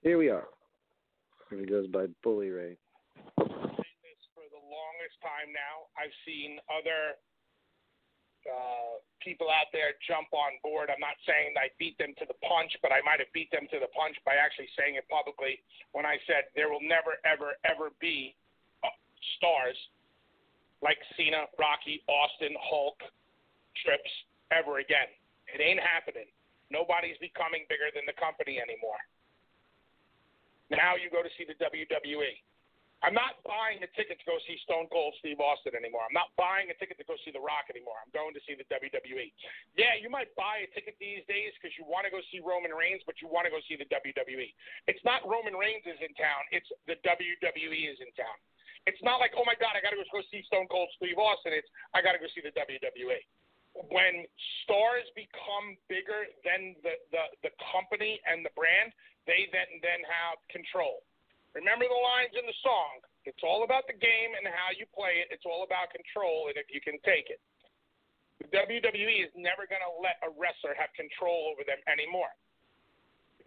Here 0.00 0.16
we 0.16 0.28
are. 0.30 0.48
Here 1.50 1.60
he 1.60 1.66
goes 1.66 1.86
by 1.88 2.06
Bully 2.24 2.48
Ray. 2.48 2.76
this 3.36 4.24
for 4.32 4.48
the 4.48 4.64
longest 4.64 5.16
time 5.20 5.52
now. 5.52 5.92
I've 6.00 6.16
seen 6.24 6.56
other 6.72 7.20
uh, 8.48 8.96
people 9.20 9.52
out 9.52 9.68
there 9.76 9.92
jump 10.08 10.32
on 10.32 10.56
board. 10.64 10.88
I'm 10.88 11.00
not 11.00 11.20
saying 11.28 11.52
I 11.60 11.68
beat 11.76 12.00
them 12.00 12.16
to 12.16 12.24
the 12.24 12.36
punch, 12.40 12.72
but 12.80 12.92
I 12.92 13.04
might 13.04 13.20
have 13.20 13.32
beat 13.36 13.52
them 13.52 13.68
to 13.68 13.78
the 13.80 13.92
punch 13.92 14.16
by 14.24 14.40
actually 14.40 14.72
saying 14.72 14.96
it 14.96 15.04
publicly 15.12 15.60
when 15.92 16.08
I 16.08 16.16
said 16.24 16.48
there 16.56 16.72
will 16.72 16.84
never, 16.84 17.20
ever, 17.28 17.60
ever 17.68 17.92
be 18.00 18.36
uh, 18.80 18.92
stars 19.36 19.76
like 20.80 20.96
Cena, 21.16 21.44
Rocky, 21.60 22.00
Austin, 22.08 22.56
Hulk, 22.56 23.00
Trips 23.84 24.12
ever 24.52 24.80
again. 24.80 25.12
It 25.52 25.60
ain't 25.60 25.80
happening. 25.80 26.28
Nobody's 26.74 27.14
becoming 27.22 27.62
bigger 27.70 27.94
than 27.94 28.02
the 28.10 28.16
company 28.18 28.58
anymore. 28.58 28.98
Now 30.74 30.98
you 30.98 31.06
go 31.06 31.22
to 31.22 31.30
see 31.38 31.46
the 31.46 31.54
WWE. 31.62 32.34
I'm 33.04 33.12
not 33.12 33.36
buying 33.44 33.84
a 33.84 33.90
ticket 33.92 34.16
to 34.16 34.24
go 34.24 34.40
see 34.48 34.56
Stone 34.64 34.88
Cold 34.88 35.12
Steve 35.20 35.36
Austin 35.36 35.76
anymore. 35.76 36.08
I'm 36.08 36.16
not 36.16 36.32
buying 36.40 36.72
a 36.72 36.76
ticket 36.80 36.96
to 36.96 37.04
go 37.04 37.20
see 37.20 37.36
The 37.36 37.42
Rock 37.42 37.68
anymore. 37.68 38.00
I'm 38.00 38.08
going 38.16 38.32
to 38.32 38.40
see 38.48 38.56
the 38.56 38.64
WWE. 38.72 39.28
Yeah, 39.76 39.92
you 40.00 40.08
might 40.08 40.32
buy 40.32 40.64
a 40.64 40.68
ticket 40.72 40.96
these 40.96 41.20
days 41.28 41.52
because 41.60 41.76
you 41.76 41.84
want 41.84 42.08
to 42.08 42.10
go 42.10 42.24
see 42.32 42.40
Roman 42.40 42.72
Reigns, 42.72 43.04
but 43.04 43.20
you 43.20 43.28
want 43.28 43.44
to 43.44 43.52
go 43.52 43.60
see 43.68 43.76
the 43.76 43.84
WWE. 43.92 44.48
It's 44.88 45.04
not 45.04 45.20
Roman 45.28 45.52
Reigns 45.52 45.84
is 45.84 46.00
in 46.00 46.16
town. 46.16 46.48
It's 46.48 46.66
the 46.88 46.96
WWE 47.04 47.92
is 47.92 48.00
in 48.00 48.08
town. 48.16 48.38
It's 48.88 49.00
not 49.04 49.20
like, 49.20 49.36
oh 49.36 49.44
my 49.44 49.56
God, 49.60 49.76
I 49.76 49.84
got 49.84 49.92
to 49.92 50.00
go 50.00 50.24
see 50.32 50.40
Stone 50.48 50.72
Cold 50.72 50.88
Steve 50.96 51.20
Austin. 51.20 51.52
It's 51.52 51.68
I 51.92 52.00
got 52.00 52.16
to 52.16 52.20
go 52.20 52.28
see 52.32 52.40
the 52.40 52.56
WWE. 52.56 53.20
When 53.74 54.22
stars 54.62 55.06
become 55.18 55.74
bigger 55.90 56.30
than 56.46 56.78
the, 56.86 56.94
the, 57.10 57.50
the 57.50 57.52
company 57.74 58.22
and 58.22 58.46
the 58.46 58.54
brand, 58.54 58.94
they 59.26 59.50
then 59.50 59.82
then 59.82 60.00
have 60.06 60.38
control. 60.46 61.02
Remember 61.58 61.86
the 61.86 62.02
lines 62.02 62.34
in 62.38 62.46
the 62.46 62.58
song. 62.62 63.02
It's 63.26 63.42
all 63.42 63.66
about 63.66 63.90
the 63.90 63.96
game 63.98 64.36
and 64.38 64.46
how 64.46 64.70
you 64.74 64.86
play 64.94 65.22
it. 65.22 65.32
It's 65.34 65.46
all 65.48 65.66
about 65.66 65.90
control 65.90 66.52
and 66.52 66.56
if 66.60 66.70
you 66.70 66.78
can 66.78 67.00
take 67.02 67.30
it. 67.32 67.40
The 68.38 68.50
WWE 68.52 69.26
is 69.26 69.32
never 69.34 69.66
going 69.66 69.82
to 69.82 69.94
let 70.02 70.20
a 70.22 70.30
wrestler 70.34 70.76
have 70.76 70.90
control 70.94 71.50
over 71.50 71.62
them 71.66 71.80
anymore. 71.86 72.30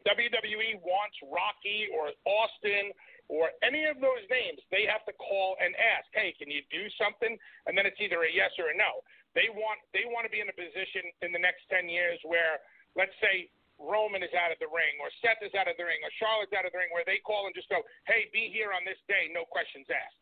WWE 0.07 0.79
wants 0.87 1.19
Rocky 1.27 1.91
or 1.91 2.15
Austin 2.23 2.95
or 3.27 3.51
any 3.59 3.83
of 3.83 3.99
those 3.99 4.23
names, 4.31 4.63
they 4.71 4.87
have 4.87 5.03
to 5.03 5.11
call 5.19 5.59
and 5.59 5.75
ask, 5.75 6.07
"Hey, 6.15 6.31
can 6.39 6.49
you 6.49 6.63
do 6.71 6.89
something?" 6.95 7.37
And 7.67 7.77
then 7.77 7.85
it's 7.85 7.99
either 7.99 8.23
a 8.23 8.31
yes 8.31 8.51
or 8.57 8.69
a 8.71 8.75
no. 8.75 9.03
They 9.37 9.53
want 9.53 9.77
they 9.93 10.09
want 10.09 10.25
to 10.25 10.33
be 10.33 10.41
in 10.41 10.49
a 10.49 10.57
position 10.57 11.05
in 11.21 11.29
the 11.29 11.37
next 11.37 11.69
10 11.69 11.85
years 11.85 12.17
where 12.25 12.57
let's 12.97 13.13
say 13.21 13.53
Roman 13.77 14.25
is 14.25 14.33
out 14.33 14.49
of 14.49 14.57
the 14.57 14.65
ring, 14.65 14.97
or 14.97 15.13
Seth 15.21 15.37
is 15.45 15.53
out 15.53 15.69
of 15.69 15.77
the 15.77 15.85
ring, 15.85 16.01
or 16.01 16.09
Charlotte's 16.17 16.53
out 16.57 16.65
of 16.65 16.73
the 16.73 16.81
ring, 16.81 16.89
where 16.89 17.05
they 17.05 17.21
call 17.21 17.45
and 17.45 17.53
just 17.53 17.69
go, 17.69 17.85
hey, 18.09 18.25
be 18.33 18.49
here 18.49 18.73
on 18.73 18.81
this 18.81 18.97
day, 19.05 19.29
no 19.29 19.45
questions 19.45 19.85
asked. 19.85 20.17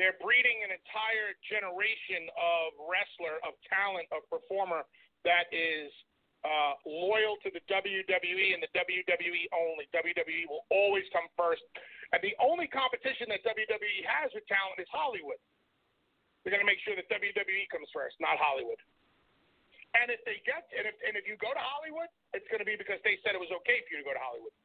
They're 0.00 0.16
breeding 0.16 0.64
an 0.64 0.72
entire 0.72 1.36
generation 1.44 2.32
of 2.32 2.72
wrestler, 2.88 3.36
of 3.44 3.58
talent, 3.68 4.08
of 4.14 4.24
performer 4.32 4.88
that 5.26 5.50
is 5.52 5.92
uh, 6.46 6.78
loyal 6.86 7.36
to 7.42 7.50
the 7.50 7.60
WWE 7.66 8.54
and 8.54 8.62
the 8.62 8.72
WWE 8.72 9.44
only. 9.52 9.90
WWE 9.90 10.46
will 10.46 10.64
always 10.70 11.04
come 11.10 11.26
first. 11.34 11.66
And 12.14 12.22
the 12.22 12.32
only 12.38 12.70
competition 12.70 13.28
that 13.34 13.42
WWE 13.42 14.00
has 14.06 14.30
with 14.32 14.46
talent 14.46 14.78
is 14.78 14.88
Hollywood. 14.88 15.42
They're 16.48 16.56
going 16.56 16.64
to 16.64 16.72
make 16.72 16.80
sure 16.80 16.96
that 16.96 17.04
WWE 17.12 17.68
comes 17.68 17.92
first, 17.92 18.16
not 18.24 18.40
Hollywood. 18.40 18.80
And 20.00 20.08
if 20.08 20.24
they 20.24 20.40
get, 20.48 20.64
and 20.72 20.88
if, 20.88 20.96
and 21.04 21.12
if 21.12 21.28
you 21.28 21.36
go 21.36 21.52
to 21.52 21.60
Hollywood, 21.60 22.08
it's 22.32 22.48
going 22.48 22.64
to 22.64 22.64
be 22.64 22.72
because 22.72 22.96
they 23.04 23.20
said 23.20 23.36
it 23.36 23.38
was 23.38 23.52
okay 23.60 23.84
for 23.84 23.92
you 23.92 24.00
to 24.00 24.08
go 24.08 24.16
to 24.16 24.24
Hollywood. 24.24 24.56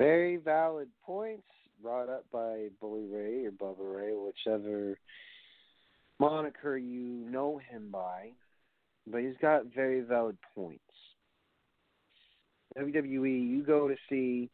Very 0.00 0.40
valid 0.40 0.88
points 1.04 1.44
brought 1.82 2.08
up 2.08 2.24
by 2.32 2.72
Bully 2.80 3.04
Ray 3.04 3.44
or 3.44 3.52
Bubba 3.52 3.84
Ray, 3.84 4.16
whichever 4.16 4.96
moniker 6.18 6.78
you 6.78 7.28
know 7.28 7.60
him 7.68 7.90
by. 7.92 8.32
But 9.06 9.20
he's 9.20 9.36
got 9.42 9.66
very 9.76 10.00
valid 10.00 10.38
points. 10.54 10.80
WWE, 12.78 13.46
you 13.46 13.62
go 13.62 13.88
to 13.88 13.96
see 14.08 14.48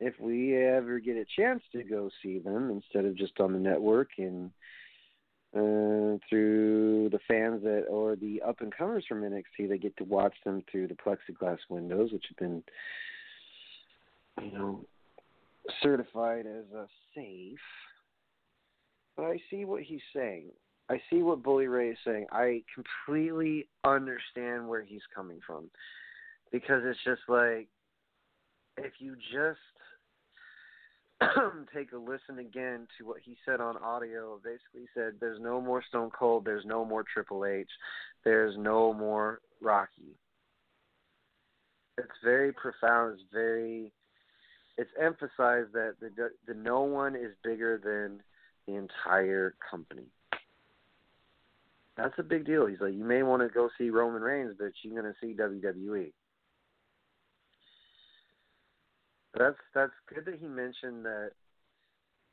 if 0.00 0.14
we 0.20 0.56
ever 0.56 0.98
get 0.98 1.16
a 1.16 1.24
chance 1.36 1.62
to 1.72 1.82
go 1.82 2.10
see 2.22 2.38
them 2.38 2.70
instead 2.70 3.04
of 3.04 3.16
just 3.16 3.38
on 3.40 3.52
the 3.52 3.58
network 3.58 4.10
and 4.18 4.50
uh, 5.54 6.16
through 6.28 7.10
the 7.10 7.18
fans 7.28 7.62
that 7.62 7.84
or 7.88 8.16
the 8.16 8.40
up 8.42 8.60
and 8.60 8.74
comers 8.74 9.04
from 9.06 9.22
NXT 9.22 9.68
that 9.68 9.82
get 9.82 9.96
to 9.98 10.04
watch 10.04 10.34
them 10.44 10.62
through 10.70 10.88
the 10.88 10.94
plexiglass 10.94 11.58
windows, 11.68 12.10
which 12.10 12.24
have 12.28 12.36
been, 12.38 12.62
you 14.40 14.52
know, 14.52 14.84
certified 15.82 16.46
as 16.46 16.64
a 16.74 16.86
safe. 17.14 17.58
But 19.16 19.24
I 19.24 19.40
see 19.50 19.66
what 19.66 19.82
he's 19.82 20.00
saying. 20.16 20.46
I 20.88 21.00
see 21.10 21.22
what 21.22 21.42
Bully 21.42 21.66
Ray 21.66 21.90
is 21.90 21.98
saying. 22.04 22.26
I 22.32 22.62
completely 22.74 23.68
understand 23.84 24.66
where 24.68 24.82
he's 24.82 25.02
coming 25.14 25.40
from 25.46 25.70
because 26.50 26.82
it's 26.84 26.98
just 27.04 27.22
like 27.28 27.68
if 28.84 28.92
you 28.98 29.16
just 29.32 29.58
take 31.74 31.92
a 31.92 31.96
listen 31.96 32.38
again 32.38 32.86
to 32.98 33.06
what 33.06 33.18
he 33.24 33.36
said 33.44 33.60
on 33.60 33.76
audio. 33.78 34.40
Basically, 34.42 34.88
said, 34.94 35.14
"There's 35.20 35.40
no 35.40 35.60
more 35.60 35.82
Stone 35.88 36.10
Cold. 36.10 36.44
There's 36.44 36.64
no 36.64 36.84
more 36.84 37.04
Triple 37.04 37.44
H. 37.44 37.68
There's 38.24 38.56
no 38.56 38.92
more 38.92 39.40
Rocky." 39.60 40.16
It's 41.98 42.08
very 42.24 42.52
profound. 42.52 43.14
It's 43.14 43.22
very. 43.32 43.92
It's 44.78 44.90
emphasized 45.00 45.72
that 45.74 45.96
the 46.00 46.30
the 46.46 46.54
no 46.54 46.82
one 46.82 47.14
is 47.14 47.32
bigger 47.44 47.78
than 47.78 48.22
the 48.66 48.78
entire 48.78 49.54
company. 49.70 50.06
That's 51.96 52.14
a 52.18 52.22
big 52.22 52.46
deal. 52.46 52.66
He's 52.66 52.80
like, 52.80 52.94
you 52.94 53.04
may 53.04 53.22
want 53.22 53.42
to 53.42 53.48
go 53.48 53.68
see 53.76 53.90
Roman 53.90 54.22
Reigns, 54.22 54.54
but 54.58 54.72
you're 54.82 55.00
going 55.00 55.12
to 55.12 55.18
see 55.20 55.34
WWE. 55.34 56.10
That's 59.38 59.56
that's 59.74 59.92
good 60.12 60.24
that 60.26 60.38
he 60.40 60.46
mentioned 60.46 61.04
that 61.04 61.32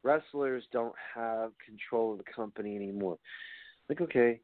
wrestlers 0.04 0.64
don't 0.72 0.96
have 1.16 1.52
control 1.66 2.14
of 2.14 2.18
the 2.18 2.32
company 2.36 2.76
anymore. 2.76 3.18
Like, 3.88 4.02
okay, 4.02 4.40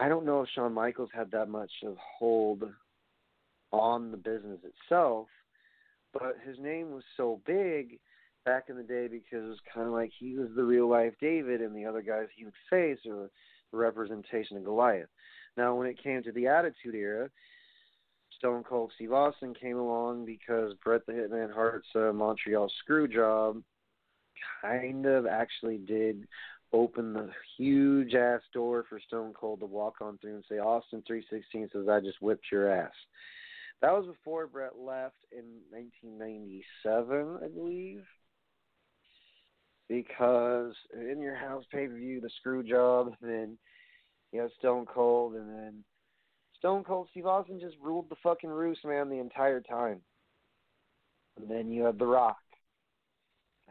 I 0.00 0.08
don't 0.08 0.26
know 0.26 0.42
if 0.42 0.48
Shawn 0.54 0.72
Michaels 0.72 1.10
had 1.12 1.30
that 1.32 1.48
much 1.48 1.70
of 1.84 1.96
hold 1.98 2.64
on 3.72 4.10
the 4.10 4.16
business 4.16 4.60
itself, 4.62 5.26
but 6.12 6.36
his 6.46 6.56
name 6.58 6.92
was 6.92 7.02
so 7.16 7.40
big 7.46 7.98
back 8.44 8.64
in 8.68 8.76
the 8.76 8.82
day 8.82 9.08
because 9.08 9.44
it 9.44 9.48
was 9.48 9.58
kind 9.74 9.86
of 9.86 9.92
like 9.92 10.10
he 10.18 10.36
was 10.36 10.48
the 10.54 10.64
real 10.64 10.88
life 10.88 11.12
David, 11.20 11.60
and 11.60 11.76
the 11.76 11.84
other 11.84 12.02
guys 12.02 12.28
he 12.36 12.44
would 12.44 12.54
face 12.70 12.98
or 13.06 13.30
the 13.72 13.76
representation 13.76 14.56
of 14.56 14.64
Goliath. 14.64 15.08
Now, 15.56 15.74
when 15.74 15.88
it 15.88 16.02
came 16.02 16.22
to 16.22 16.32
the 16.32 16.46
Attitude 16.46 16.94
Era, 16.94 17.28
Stone 18.38 18.64
Cold 18.64 18.92
Steve 18.94 19.12
Austin 19.12 19.54
came 19.54 19.78
along 19.78 20.24
because 20.24 20.72
Bret 20.84 21.04
the 21.06 21.12
Hitman 21.12 21.52
Hart's 21.52 21.88
uh, 21.94 22.12
Montreal 22.12 22.70
screw 22.80 23.08
job 23.08 23.62
kind 24.62 25.06
of 25.06 25.26
actually 25.26 25.78
did 25.78 26.26
open 26.72 27.12
the 27.12 27.30
huge 27.56 28.14
ass 28.14 28.42
door 28.52 28.84
for 28.88 29.00
Stone 29.00 29.32
Cold 29.34 29.60
to 29.60 29.66
walk 29.66 29.96
on 30.00 30.18
through 30.18 30.36
and 30.36 30.44
say 30.48 30.58
Austin 30.58 31.02
316 31.06 31.70
says 31.72 31.88
I 31.88 32.00
just 32.00 32.22
whipped 32.22 32.46
your 32.52 32.70
ass. 32.70 32.92
That 33.80 33.92
was 33.92 34.06
before 34.06 34.46
Bret 34.46 34.78
left 34.78 35.16
in 35.32 35.44
1997, 35.70 37.38
I 37.42 37.48
believe. 37.48 38.02
Because 39.88 40.74
in 40.92 41.20
your 41.20 41.36
house 41.36 41.64
pay 41.72 41.86
per 41.86 41.94
view, 41.94 42.20
the 42.20 42.30
screw 42.38 42.62
job, 42.62 43.14
then 43.22 43.56
you 44.32 44.40
have 44.42 44.50
Stone 44.58 44.86
Cold, 44.86 45.34
and 45.34 45.48
then 45.48 45.84
Stone 46.58 46.84
Cold 46.84 47.08
Steve 47.10 47.26
Austin 47.26 47.60
just 47.60 47.76
ruled 47.80 48.08
the 48.08 48.16
fucking 48.22 48.50
roost, 48.50 48.84
man, 48.84 49.08
the 49.08 49.18
entire 49.18 49.60
time. 49.60 50.00
And 51.38 51.48
then 51.48 51.70
you 51.70 51.84
have 51.84 51.98
The 51.98 52.06
Rock. 52.06 52.36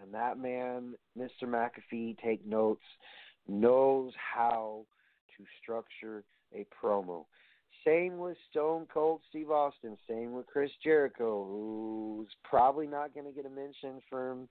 And 0.02 0.14
that 0.14 0.38
man, 0.38 0.94
Mr. 1.18 1.44
McAfee, 1.44 2.18
take 2.20 2.46
notes, 2.46 2.84
knows 3.48 4.14
how 4.16 4.86
to 5.36 5.44
structure 5.62 6.24
a 6.54 6.66
promo. 6.84 7.26
Same 7.86 8.18
with 8.18 8.38
Stone 8.50 8.88
Cold 8.94 9.22
Steve 9.30 9.50
Austin. 9.50 9.98
Same 10.10 10.34
with 10.34 10.48
Chris 10.48 10.72
Jericho, 10.84 11.46
who's 11.46 12.28
probably 12.44 12.88
not 12.88 13.14
going 13.14 13.26
to 13.26 13.32
get 13.32 13.46
a 13.46 13.50
mention 13.50 14.02
from 14.10 14.48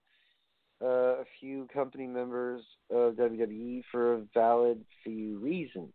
uh, 0.82 1.20
a 1.20 1.24
few 1.40 1.68
company 1.72 2.06
members 2.06 2.62
of 2.90 3.14
WWE 3.14 3.82
for 3.90 4.14
a 4.14 4.22
valid 4.34 4.84
few 5.04 5.38
reasons, 5.38 5.92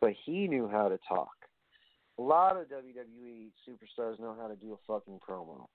but 0.00 0.12
he 0.24 0.46
knew 0.48 0.68
how 0.68 0.88
to 0.88 0.98
talk. 1.08 1.35
A 2.18 2.22
lot 2.22 2.56
of 2.56 2.68
WWE 2.68 3.50
superstars 3.68 4.18
know 4.18 4.34
how 4.40 4.48
to 4.48 4.56
do 4.56 4.72
a 4.72 4.76
fucking 4.86 5.20
promo. 5.28 5.66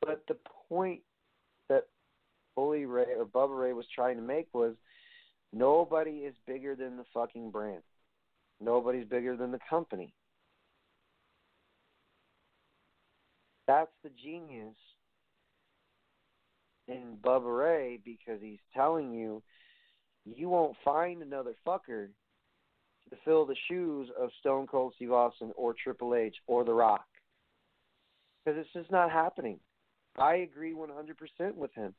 But 0.00 0.24
the 0.26 0.36
point 0.68 1.02
that 1.68 1.84
Bully 2.56 2.86
Ray 2.86 3.06
or 3.16 3.24
Bubba 3.24 3.60
Ray 3.60 3.72
was 3.72 3.86
trying 3.94 4.16
to 4.16 4.22
make 4.22 4.48
was 4.52 4.74
nobody 5.52 6.10
is 6.10 6.34
bigger 6.46 6.74
than 6.74 6.96
the 6.96 7.04
fucking 7.14 7.50
brand. 7.50 7.82
Nobody's 8.60 9.06
bigger 9.06 9.36
than 9.36 9.52
the 9.52 9.60
company. 9.70 10.12
That's 13.68 13.92
the 14.02 14.10
genius 14.20 14.74
in 16.88 17.18
Bubba 17.22 17.56
Ray 17.56 18.00
because 18.04 18.40
he's 18.40 18.58
telling 18.74 19.12
you 19.12 19.42
you 20.24 20.48
won't 20.48 20.76
find 20.84 21.22
another 21.22 21.54
fucker 21.66 22.08
to 23.10 23.16
fill 23.24 23.46
the 23.46 23.56
shoes 23.68 24.08
of 24.20 24.30
Stone 24.40 24.66
Cold 24.66 24.92
Steve 24.96 25.12
Austin 25.12 25.52
or 25.56 25.74
Triple 25.74 26.14
H 26.14 26.36
or 26.46 26.64
The 26.64 26.72
Rock. 26.72 27.04
Because 28.44 28.60
it's 28.60 28.72
just 28.72 28.90
not 28.90 29.10
happening. 29.10 29.58
I 30.16 30.36
agree 30.36 30.74
100% 30.74 31.54
with 31.54 31.72
him. 31.74 31.94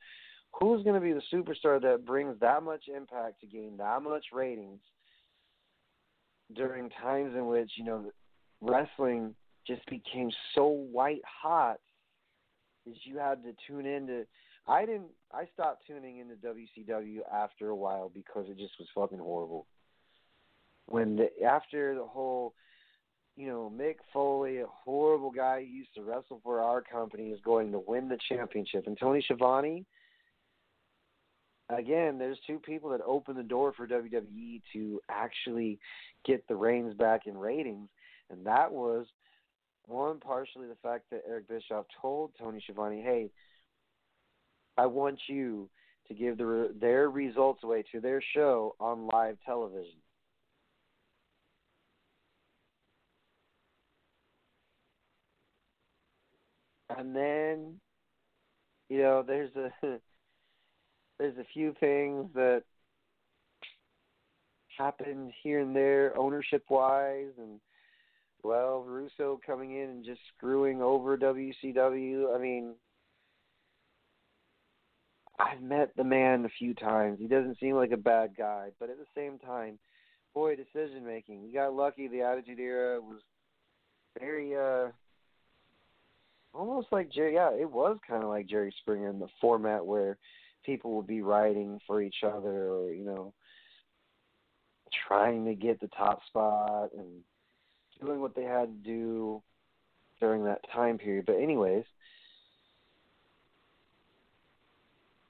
Who's 0.60 0.84
going 0.84 0.96
to 0.96 1.02
be 1.02 1.14
the 1.14 1.22
superstar 1.32 1.82
that 1.82 2.06
brings 2.06 2.40
that 2.40 2.64
much 2.64 2.86
impact 2.94 3.42
to 3.42 3.48
gain 3.48 3.78
that 3.78 4.02
much 4.02 4.26
ratings 4.34 4.80
during 6.56 6.90
times 6.90 7.36
in 7.36 7.46
which, 7.48 7.72
you 7.78 7.86
know, 7.86 8.12
wrestling 8.62 9.36
just 9.68 9.86
became 9.86 10.32
so 10.56 10.68
white 10.68 11.22
hot 11.24 11.80
that 12.86 12.96
you 13.04 13.18
had 13.18 13.44
to 13.44 13.54
tune 13.68 13.86
in 13.86 14.08
to 14.08 14.26
I 14.68 14.86
didn't 14.86 15.10
I 15.32 15.46
stopped 15.54 15.86
tuning 15.88 16.18
into 16.18 16.36
WCW 16.36 17.20
after 17.34 17.70
a 17.70 17.76
while 17.76 18.12
because 18.14 18.46
it 18.50 18.58
just 18.58 18.74
was 18.80 18.88
fucking 18.96 19.20
horrible. 19.20 19.68
When 20.90 21.16
the 21.16 21.30
after 21.44 21.96
the 21.96 22.06
whole 22.06 22.54
you 23.40 23.48
know, 23.48 23.72
Mick 23.74 23.96
Foley, 24.12 24.58
a 24.58 24.66
horrible 24.68 25.32
guy 25.32 25.62
who 25.62 25.68
used 25.68 25.96
to 25.96 26.04
wrestle 26.04 26.42
for 26.44 26.60
our 26.60 26.82
company, 26.82 27.30
is 27.30 27.40
going 27.40 27.72
to 27.72 27.80
win 27.80 28.10
the 28.10 28.18
championship. 28.28 28.86
And 28.86 28.98
Tony 29.00 29.22
Schiavone, 29.22 29.86
again, 31.70 32.18
there's 32.18 32.38
two 32.46 32.60
people 32.60 32.90
that 32.90 33.00
opened 33.00 33.38
the 33.38 33.44
door 33.44 33.72
for 33.72 33.88
WWE 33.88 34.62
to 34.74 35.00
actually 35.10 35.80
get 36.26 36.46
the 36.50 36.56
reins 36.58 36.94
back 36.96 37.28
in 37.28 37.38
ratings, 37.38 37.88
and 38.30 38.46
that 38.46 38.74
was 38.74 39.06
one 39.86 40.20
partially 40.20 40.68
the 40.68 40.76
fact 40.84 41.06
that 41.10 41.24
Eric 41.26 41.48
Bischoff 41.48 41.86
told 42.02 42.32
Tony 42.38 42.60
Schiavone, 42.60 43.02
"Hey, 43.02 43.32
I 44.78 44.86
want 44.86 45.18
you 45.28 45.70
to 46.10 46.14
give 46.14 46.38
the, 46.38 46.76
their 46.78 47.10
results 47.10 47.64
away 47.64 47.84
to 47.94 48.02
their 48.02 48.22
show 48.34 48.76
on 48.82 49.08
live 49.08 49.38
television." 49.46 50.02
And 56.98 57.16
then 57.16 57.80
you 58.90 59.02
know 59.02 59.24
there's 59.26 59.56
a 59.56 59.72
there's 61.20 61.38
a 61.38 61.46
few 61.54 61.74
things 61.80 62.28
that 62.34 62.64
happened 64.78 65.32
here 65.44 65.60
and 65.60 65.76
there 65.76 66.18
ownership 66.18 66.64
wise 66.70 67.32
and 67.38 67.60
well 68.44 68.84
Russo 68.88 69.40
coming 69.46 69.76
in 69.76 69.90
and 69.90 70.06
just 70.06 70.22
screwing 70.38 70.82
over 70.82 71.18
WCW 71.18 72.36
I 72.36 72.40
mean 72.40 72.76
I've 75.38 75.62
met 75.62 75.96
the 75.96 76.04
man 76.04 76.44
a 76.44 76.50
few 76.50 76.74
times. 76.74 77.18
He 77.18 77.28
doesn't 77.28 77.60
seem 77.60 77.76
like 77.76 77.92
a 77.92 77.98
bad 77.98 78.32
guy 78.38 78.70
but 78.80 78.90
at 78.90 78.98
the 78.98 79.06
same 79.16 79.38
time 79.40 79.78
boy 80.34 80.56
decision 80.56 81.06
making 81.06 81.44
he 81.46 81.52
got 81.52 81.74
lucky. 81.74 82.08
The 82.08 82.22
attitude 82.22 82.60
era 82.60 83.02
was 83.02 83.20
very 84.18 84.56
uh 84.56 84.92
almost 86.54 86.88
like 86.92 87.12
Jerry. 87.12 87.36
Yeah, 87.36 87.52
it 87.52 87.70
was 87.70 87.98
kind 88.08 88.24
of 88.24 88.30
like 88.30 88.48
Jerry 88.48 88.74
Springer 88.82 89.10
in 89.10 89.20
the 89.20 89.28
format 89.40 89.86
where 89.86 90.18
people 90.66 90.96
would 90.96 91.08
be 91.08 91.22
writing 91.22 91.80
for 91.88 92.02
each 92.02 92.24
other, 92.24 92.72
or 92.72 92.92
you 92.92 93.06
know, 93.06 93.34
trying 95.08 95.46
to 95.46 95.56
get 95.56 95.80
the 95.80 95.88
top 95.90 96.22
spot 96.28 96.90
and 96.98 97.22
doing 98.02 98.20
what 98.20 98.36
they 98.36 98.44
had 98.44 98.66
to 98.66 98.90
do 98.90 99.42
during 100.20 100.44
that 100.44 100.62
time 100.74 100.98
period. 100.98 101.26
But 101.26 101.38
anyways, 101.38 101.86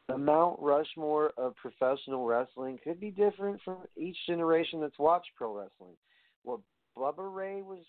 the 0.07 0.17
Mount 0.17 0.59
Rushmore 0.59 1.31
of 1.37 1.55
professional 1.55 2.25
wrestling 2.25 2.79
could 2.83 2.99
be 2.99 3.11
different 3.11 3.61
from 3.63 3.77
each 3.95 4.17
generation 4.25 4.81
that's 4.81 4.97
watched 4.97 5.29
pro 5.37 5.55
wrestling. 5.55 5.95
What 6.43 6.61
Bubba 6.97 7.33
Ray 7.33 7.61
was 7.61 7.85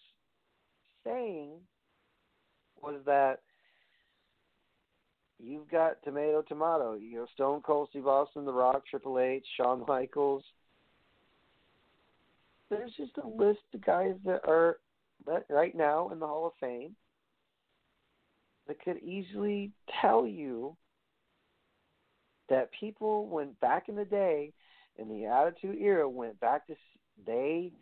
saying 1.05 1.53
was 2.83 3.01
that 3.07 3.41
you've 5.39 5.71
got 5.71 6.03
tomato 6.05 6.43
tomato. 6.43 6.95
You 6.95 7.17
know, 7.17 7.27
Stone 7.35 7.63
Cold 7.63 7.89
Steve 7.91 8.07
Austin, 8.07 8.45
The 8.45 8.53
Rock, 8.53 8.83
Triple 8.89 9.19
H, 9.19 9.45
Shawn 9.57 9.85
Michaels. 9.87 10.45
There's 12.69 12.93
just 12.97 13.13
a 13.23 13.27
list 13.27 13.61
of 13.75 13.85
guys 13.85 14.15
that 14.25 14.43
are 14.47 14.79
right 15.49 15.75
now 15.75 16.11
in 16.11 16.19
the 16.19 16.27
Hall 16.27 16.47
of 16.47 16.53
Fame 16.61 16.95
that 18.69 18.83
could 18.83 18.99
easily 19.03 19.73
tell 20.01 20.27
you 20.27 20.77
that 22.49 22.71
people 22.79 23.27
went 23.27 23.59
back 23.61 23.89
in 23.89 23.97
the 23.97 24.05
day 24.05 24.53
in 24.99 25.09
the 25.09 25.27
Attitude 25.27 25.77
Era 25.81 26.09
went 26.09 26.39
back 26.41 26.67
to 26.67 26.75
they, 27.27 27.73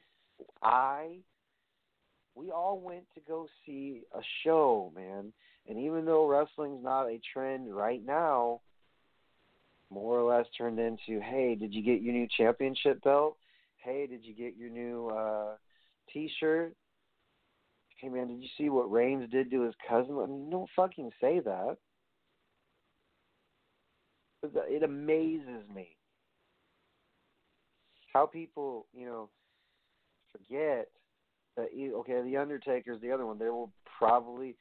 I, 0.62 1.18
we 2.38 2.52
all 2.52 2.78
went 2.78 3.04
to 3.14 3.20
go 3.26 3.48
see 3.66 4.02
a 4.14 4.20
show, 4.44 4.92
man. 4.94 5.32
And 5.68 5.78
even 5.78 6.04
though 6.04 6.26
wrestling's 6.26 6.82
not 6.82 7.06
a 7.06 7.20
trend 7.32 7.74
right 7.74 8.04
now, 8.04 8.60
more 9.90 10.18
or 10.18 10.36
less 10.36 10.46
turned 10.56 10.78
into, 10.78 11.20
hey, 11.20 11.56
did 11.58 11.74
you 11.74 11.82
get 11.82 12.00
your 12.00 12.14
new 12.14 12.28
championship 12.36 13.02
belt? 13.02 13.36
Hey, 13.78 14.06
did 14.06 14.24
you 14.24 14.34
get 14.34 14.56
your 14.56 14.70
new 14.70 15.08
uh 15.08 15.56
t-shirt? 16.12 16.74
Hey 17.96 18.08
man, 18.08 18.28
did 18.28 18.40
you 18.40 18.48
see 18.56 18.68
what 18.68 18.90
Reigns 18.90 19.28
did 19.30 19.50
to 19.50 19.62
his 19.62 19.74
cousin? 19.88 20.18
I 20.22 20.26
mean, 20.26 20.50
don't 20.50 20.70
fucking 20.76 21.10
say 21.20 21.40
that. 21.40 21.76
It 24.42 24.84
amazes 24.84 25.68
me 25.74 25.96
how 28.12 28.26
people, 28.26 28.86
you 28.94 29.04
know, 29.04 29.28
forget 30.30 30.88
that 31.58 31.68
okay, 31.96 32.22
the 32.22 32.36
Undertaker's 32.36 33.00
the 33.00 33.10
other 33.10 33.26
one. 33.26 33.38
They 33.38 33.50
will 33.50 33.72
probably 33.98 34.56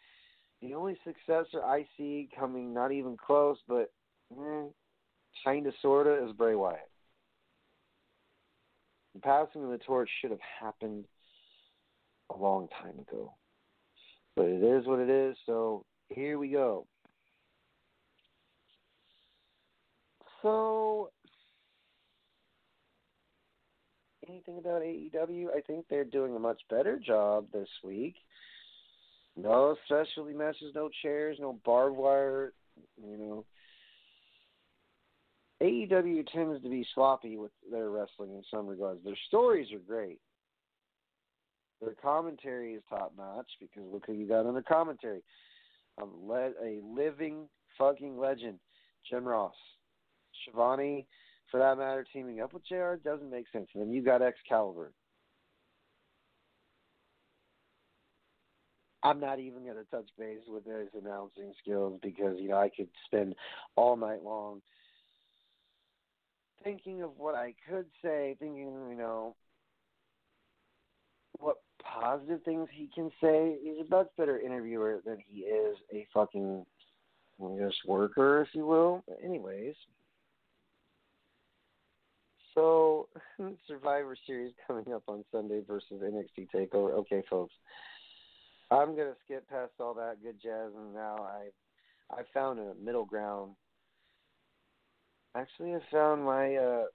the 0.62 0.74
only 0.74 0.98
successor 1.06 1.64
I 1.64 1.86
see 1.98 2.30
coming, 2.38 2.74
not 2.74 2.92
even 2.92 3.16
close, 3.16 3.58
but 3.68 3.92
mm, 4.36 4.70
kind 5.46 5.68
of 5.68 5.74
sorta, 5.82 6.26
is 6.26 6.34
Bray 6.34 6.56
Wyatt. 6.56 6.90
The 9.14 9.22
passing 9.22 9.64
of 9.64 9.70
the 9.70 9.78
torch 9.78 10.10
should 10.20 10.32
have 10.32 10.40
happened 10.60 11.06
a 12.32 12.38
long 12.38 12.68
time 12.82 13.00
ago, 13.00 13.34
but 14.36 14.46
it 14.46 14.64
is 14.64 14.86
what 14.86 15.00
it 15.00 15.10
is. 15.10 15.36
So 15.46 15.86
here 16.10 16.40
we 16.40 16.50
go. 16.50 16.88
So 20.42 21.12
anything 24.30 24.58
about 24.58 24.82
AEW. 24.82 25.48
I 25.56 25.62
think 25.62 25.86
they're 25.90 26.04
doing 26.04 26.36
a 26.36 26.40
much 26.40 26.62
better 26.70 27.00
job 27.00 27.46
this 27.54 27.70
week. 27.84 28.16
No 29.36 29.76
specialty 29.86 30.34
matches, 30.34 30.74
no 30.74 30.90
chairs, 31.02 31.38
no 31.40 31.60
barbed 31.64 31.96
wire. 31.96 32.54
You 33.02 33.18
know, 33.18 33.46
AEW 35.62 36.28
tends 36.32 36.62
to 36.64 36.70
be 36.70 36.86
sloppy 36.94 37.38
with 37.38 37.52
their 37.72 37.90
wrestling 37.90 38.32
in 38.32 38.44
some 38.52 38.68
regards. 38.68 39.04
Their 39.04 39.18
stories 39.28 39.72
are 39.72 39.80
great. 39.80 40.20
Their 41.82 41.94
commentary 42.02 42.74
is 42.74 42.84
top 42.90 43.14
notch 43.18 43.50
because 43.60 43.84
look 43.92 44.06
who 44.08 44.14
you 44.14 44.28
got 44.28 44.46
on 44.46 44.56
the 44.56 44.64
commentary. 44.64 45.22
Um, 46.02 46.12
led 46.28 46.54
a 46.64 46.80
living 46.84 47.48
fucking 47.78 48.18
legend, 48.18 48.60
Jim 49.10 49.24
Ross. 49.26 49.54
Schiavone 50.44 51.06
for 51.52 51.60
that 51.60 51.78
matter, 51.78 52.06
teaming 52.12 52.42
up 52.42 52.54
with 52.54 52.68
JR 52.68 52.96
doesn't 53.04 53.30
make 53.30 53.46
sense. 53.52 53.68
And 53.74 53.84
then 53.84 53.92
you 53.92 54.02
got 54.02 54.22
Excalibur. 54.22 54.92
I'm 59.04 59.20
not 59.20 59.40
even 59.40 59.64
going 59.64 59.78
to 59.78 59.84
touch 59.86 60.10
base 60.18 60.42
with 60.48 60.66
his 60.66 60.90
announcing 61.00 61.54
skills 61.62 62.00
because 62.02 62.38
you 62.40 62.50
know 62.50 62.58
I 62.58 62.70
could 62.70 62.90
spend 63.06 63.36
all 63.76 63.96
night 63.96 64.24
long 64.24 64.62
thinking 66.64 67.02
of 67.02 67.12
what 67.18 67.36
I 67.36 67.54
could 67.70 67.86
say, 68.02 68.36
thinking 68.40 68.68
you 68.90 68.98
know 68.98 69.36
what 71.40 71.58
positive 71.82 72.44
things 72.44 72.68
he 72.74 72.90
can 72.94 73.12
say. 73.22 73.58
He's 73.62 73.86
a 73.86 73.90
much 73.90 74.10
better 74.18 74.40
interviewer 74.40 75.00
than 75.06 75.18
he 75.26 75.42
is 75.42 75.78
a 75.94 76.06
fucking 76.14 76.66
I 77.42 77.58
guess 77.60 77.74
worker, 77.86 78.42
if 78.42 78.50
you 78.54 78.66
will. 78.66 79.04
But 79.08 79.20
anyways, 79.24 79.76
so 82.58 83.08
Survivor 83.68 84.18
Series 84.26 84.52
coming 84.66 84.92
up 84.94 85.04
on 85.08 85.24
Sunday 85.32 85.62
versus 85.68 86.02
NXT 86.04 86.48
Takeover. 86.54 86.92
Okay, 86.94 87.24
folks, 87.30 87.54
I'm 88.72 88.96
gonna 88.96 89.14
skip 89.24 89.48
past 89.48 89.74
all 89.80 89.94
that 89.94 90.16
good 90.24 90.42
jazz, 90.42 90.72
and 90.76 90.94
now 90.94 91.18
I 91.20 92.16
I 92.16 92.24
found 92.34 92.60
a 92.60 92.74
middle 92.84 93.06
ground. 93.06 93.52
Actually, 95.36 95.76
I 95.76 95.80
found 95.92 96.24
my 96.24 96.56
uh 96.56 96.86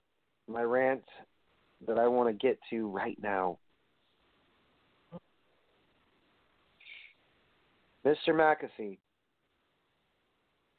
my 0.47 0.63
rant 0.63 1.03
that 1.87 1.97
I 1.97 2.07
want 2.07 2.29
to 2.29 2.47
get 2.47 2.59
to 2.69 2.89
right 2.89 3.17
now. 3.21 3.57
Mr. 8.05 8.29
McAfee, 8.29 8.97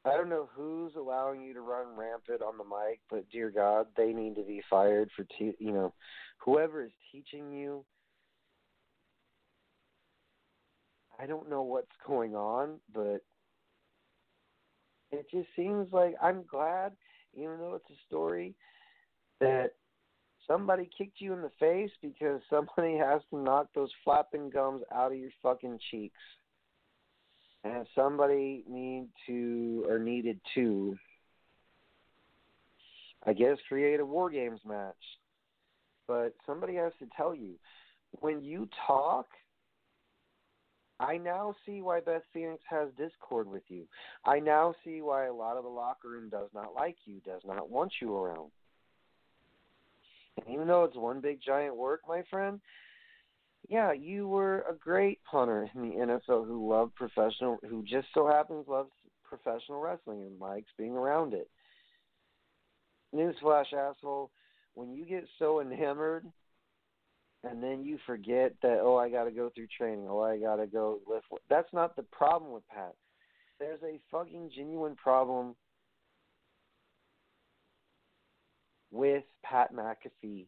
I 0.06 0.16
don't 0.16 0.28
know 0.28 0.48
who's 0.54 0.92
allowing 0.96 1.42
you 1.42 1.54
to 1.54 1.62
run 1.62 1.96
rampant 1.96 2.42
on 2.42 2.58
the 2.58 2.64
mic, 2.64 3.00
but 3.08 3.28
dear 3.30 3.50
God, 3.50 3.86
they 3.96 4.12
need 4.12 4.34
to 4.36 4.42
be 4.42 4.62
fired 4.68 5.10
for 5.16 5.24
te- 5.38 5.56
you 5.58 5.72
know, 5.72 5.94
whoever 6.44 6.84
is 6.84 6.92
teaching 7.10 7.52
you. 7.52 7.84
I 11.18 11.26
don't 11.26 11.48
know 11.48 11.62
what's 11.62 11.86
going 12.06 12.34
on, 12.34 12.80
but 12.92 13.24
it 15.10 15.26
just 15.30 15.48
seems 15.56 15.90
like 15.92 16.14
I'm 16.20 16.44
glad, 16.50 16.92
even 17.34 17.58
though 17.58 17.74
it's 17.74 17.90
a 17.90 18.06
story, 18.06 18.54
that 19.40 19.70
somebody 20.46 20.90
kicked 20.96 21.20
you 21.20 21.32
in 21.32 21.40
the 21.40 21.50
face 21.58 21.92
because 22.02 22.42
somebody 22.50 22.98
has 22.98 23.22
to 23.30 23.38
knock 23.38 23.68
those 23.74 23.90
flapping 24.04 24.50
gums 24.50 24.82
out 24.94 25.12
of 25.12 25.18
your 25.18 25.30
fucking 25.42 25.78
cheeks 25.90 26.18
and 27.64 27.86
somebody 27.94 28.62
need 28.68 29.08
to 29.26 29.84
or 29.88 29.98
needed 29.98 30.38
to 30.54 30.96
I 33.26 33.32
guess 33.32 33.56
create 33.68 34.00
a 34.00 34.06
war 34.06 34.28
games 34.30 34.60
match. 34.66 34.94
But 36.06 36.34
somebody 36.46 36.74
has 36.74 36.92
to 36.98 37.06
tell 37.16 37.34
you 37.34 37.54
when 38.20 38.42
you 38.42 38.68
talk 38.86 39.26
I 41.00 41.16
now 41.16 41.56
see 41.66 41.82
why 41.82 42.00
Beth 42.00 42.22
Phoenix 42.32 42.62
has 42.70 42.88
discord 42.96 43.48
with 43.48 43.64
you. 43.68 43.84
I 44.24 44.38
now 44.38 44.74
see 44.84 45.02
why 45.02 45.26
a 45.26 45.32
lot 45.32 45.56
of 45.56 45.64
the 45.64 45.70
locker 45.70 46.08
room 46.08 46.28
does 46.28 46.48
not 46.54 46.74
like 46.74 46.96
you, 47.04 47.20
does 47.26 47.42
not 47.44 47.68
want 47.68 47.92
you 48.00 48.16
around. 48.16 48.50
And 50.36 50.54
even 50.54 50.68
though 50.68 50.84
it's 50.84 50.96
one 50.96 51.20
big 51.20 51.40
giant 51.44 51.76
work, 51.76 52.02
my 52.08 52.22
friend, 52.30 52.60
yeah, 53.68 53.92
you 53.92 54.28
were 54.28 54.64
a 54.68 54.74
great 54.74 55.20
punter 55.30 55.68
in 55.74 55.82
the 55.82 55.96
NFL 55.96 56.46
who 56.46 56.68
loved 56.70 56.94
professional, 56.94 57.58
who 57.68 57.82
just 57.82 58.08
so 58.12 58.26
happens 58.26 58.66
loves 58.68 58.90
professional 59.24 59.80
wrestling 59.80 60.22
and 60.22 60.38
likes 60.38 60.70
being 60.76 60.92
around 60.92 61.34
it. 61.34 61.48
Newsflash, 63.14 63.72
asshole, 63.72 64.30
when 64.74 64.92
you 64.92 65.06
get 65.06 65.24
so 65.38 65.60
enamored 65.60 66.26
and 67.42 67.62
then 67.62 67.84
you 67.84 67.98
forget 68.06 68.52
that, 68.62 68.80
oh, 68.82 68.96
I 68.96 69.08
got 69.10 69.24
to 69.24 69.30
go 69.30 69.50
through 69.54 69.68
training, 69.76 70.06
oh, 70.08 70.20
I 70.20 70.38
got 70.38 70.56
to 70.56 70.66
go 70.66 71.00
lift. 71.08 71.26
That's 71.48 71.72
not 71.72 71.96
the 71.96 72.02
problem 72.02 72.52
with 72.52 72.66
Pat. 72.68 72.94
There's 73.60 73.82
a 73.82 74.00
fucking 74.10 74.50
genuine 74.54 74.96
problem 74.96 75.54
with 78.90 79.24
Pat 79.42 79.72
McAfee 79.74 80.46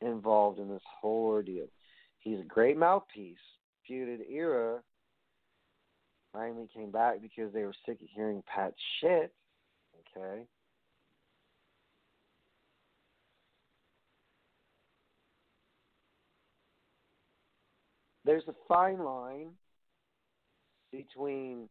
involved 0.00 0.58
in 0.58 0.68
this 0.68 0.82
whole 1.00 1.26
ordeal. 1.26 1.66
He's 2.24 2.40
a 2.40 2.44
great 2.44 2.78
mouthpiece. 2.78 3.36
Feuded 3.88 4.20
era 4.30 4.80
finally 6.32 6.68
came 6.74 6.90
back 6.90 7.20
because 7.20 7.52
they 7.52 7.62
were 7.62 7.74
sick 7.86 8.00
of 8.00 8.08
hearing 8.14 8.42
Pat's 8.46 8.74
shit. 9.00 9.32
Okay. 10.16 10.44
There's 18.24 18.44
a 18.48 18.54
fine 18.66 19.04
line 19.04 19.50
between 20.90 21.68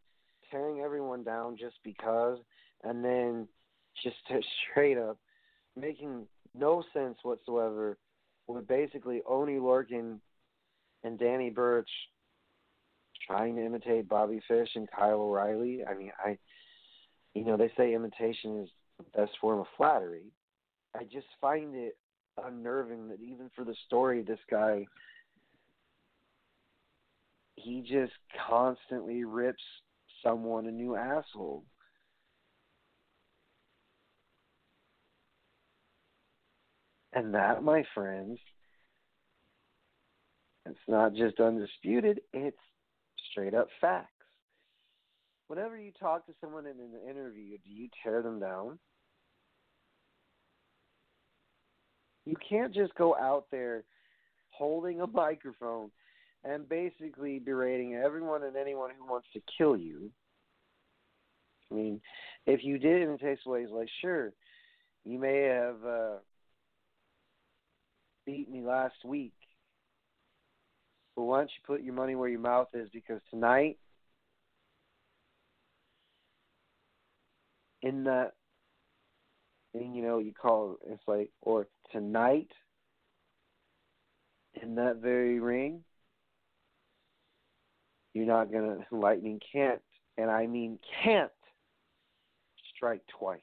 tearing 0.52 0.80
everyone 0.80 1.24
down 1.24 1.56
just 1.56 1.76
because 1.82 2.38
and 2.84 3.04
then 3.04 3.48
just 4.04 4.16
straight 4.70 4.98
up 4.98 5.18
making 5.76 6.26
no 6.54 6.84
sense 6.92 7.18
whatsoever 7.24 7.98
with 8.46 8.68
basically 8.68 9.20
Oney 9.26 9.54
Lorcan 9.54 10.20
and 11.04 11.18
Danny 11.18 11.50
Burch 11.50 11.88
trying 13.26 13.56
to 13.56 13.64
imitate 13.64 14.08
Bobby 14.08 14.40
Fish 14.48 14.70
and 14.74 14.88
Kyle 14.90 15.20
O'Reilly. 15.20 15.84
I 15.88 15.94
mean, 15.94 16.12
I, 16.22 16.38
you 17.34 17.44
know, 17.44 17.56
they 17.56 17.70
say 17.76 17.94
imitation 17.94 18.62
is 18.62 18.68
the 18.98 19.20
best 19.20 19.32
form 19.40 19.60
of 19.60 19.66
flattery. 19.76 20.32
I 20.96 21.04
just 21.04 21.26
find 21.40 21.74
it 21.74 21.96
unnerving 22.42 23.08
that 23.08 23.20
even 23.20 23.50
for 23.54 23.64
the 23.64 23.74
story, 23.86 24.22
this 24.22 24.38
guy, 24.50 24.86
he 27.56 27.80
just 27.80 28.12
constantly 28.48 29.24
rips 29.24 29.62
someone 30.22 30.66
a 30.66 30.70
new 30.70 30.96
asshole. 30.96 31.64
And 37.12 37.34
that, 37.34 37.62
my 37.62 37.84
friends, 37.94 38.38
it's 40.66 40.78
not 40.88 41.14
just 41.14 41.40
undisputed, 41.40 42.20
it's 42.32 42.56
straight 43.30 43.54
up 43.54 43.68
facts. 43.80 44.10
Whenever 45.48 45.78
you 45.78 45.92
talk 45.92 46.26
to 46.26 46.32
someone 46.40 46.66
in 46.66 46.78
an 46.80 46.92
interview, 47.08 47.58
do 47.64 47.70
you 47.70 47.88
tear 48.02 48.22
them 48.22 48.40
down? 48.40 48.78
You 52.24 52.36
can't 52.48 52.74
just 52.74 52.94
go 52.94 53.14
out 53.14 53.46
there 53.50 53.84
holding 54.50 55.00
a 55.00 55.06
microphone 55.06 55.90
and 56.44 56.68
basically 56.68 57.38
berating 57.38 57.94
everyone 57.94 58.42
and 58.42 58.56
anyone 58.56 58.90
who 58.98 59.10
wants 59.10 59.28
to 59.34 59.42
kill 59.58 59.76
you. 59.76 60.10
I 61.70 61.74
mean, 61.74 62.00
if 62.46 62.64
you 62.64 62.78
did 62.78 63.02
it 63.02 63.08
in 63.08 63.18
tasteful 63.18 63.52
ways, 63.52 63.68
like 63.70 63.88
sure, 64.00 64.32
you 65.04 65.18
may 65.18 65.42
have 65.42 65.84
uh, 65.86 66.16
beat 68.26 68.50
me 68.50 68.62
last 68.62 69.04
week, 69.04 69.34
but 71.16 71.22
why 71.22 71.38
don't 71.38 71.50
you 71.50 71.62
put 71.66 71.82
your 71.82 71.94
money 71.94 72.14
where 72.14 72.28
your 72.28 72.40
mouth 72.40 72.68
is? 72.74 72.88
Because 72.92 73.20
tonight, 73.30 73.78
in 77.82 78.04
that, 78.04 78.32
and 79.74 79.94
you 79.94 80.02
know, 80.02 80.18
you 80.18 80.32
call 80.32 80.78
it's 80.86 81.02
like, 81.06 81.30
or 81.40 81.68
tonight, 81.92 82.48
in 84.60 84.74
that 84.76 84.96
very 84.96 85.40
ring, 85.40 85.84
you're 88.12 88.26
not 88.26 88.52
gonna. 88.52 88.78
Lightning 88.90 89.40
can't, 89.52 89.82
and 90.16 90.30
I 90.30 90.46
mean 90.46 90.78
can't, 91.04 91.30
strike 92.74 93.02
twice. 93.18 93.40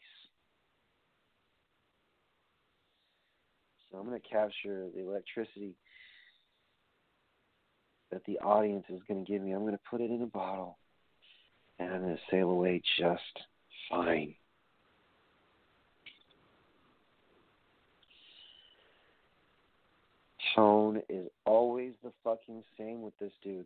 So 3.91 3.97
I'm 3.97 4.07
going 4.07 4.19
to 4.19 4.28
capture 4.28 4.88
the 4.95 5.01
electricity 5.01 5.76
that 8.12 8.26
the 8.26 8.39
audience 8.39 8.86
is 8.89 9.01
going 9.07 9.24
to 9.24 9.32
give 9.32 9.41
me. 9.41 9.51
I'm 9.51 9.62
going 9.62 9.74
to 9.74 9.80
put 9.89 10.01
it 10.01 10.12
in 10.12 10.22
a 10.22 10.28
bottle 10.28 10.78
and 11.80 11.93
I'm 11.93 12.01
going 12.01 12.16
to 12.16 12.22
sail 12.30 12.49
away 12.49 12.82
just 12.99 13.22
fine. 13.89 14.36
Tone 20.55 21.01
is 21.07 21.28
always 21.45 21.93
the 22.03 22.12
fucking 22.24 22.64
same 22.78 23.01
with 23.01 23.18
this 23.20 23.32
dude. 23.41 23.66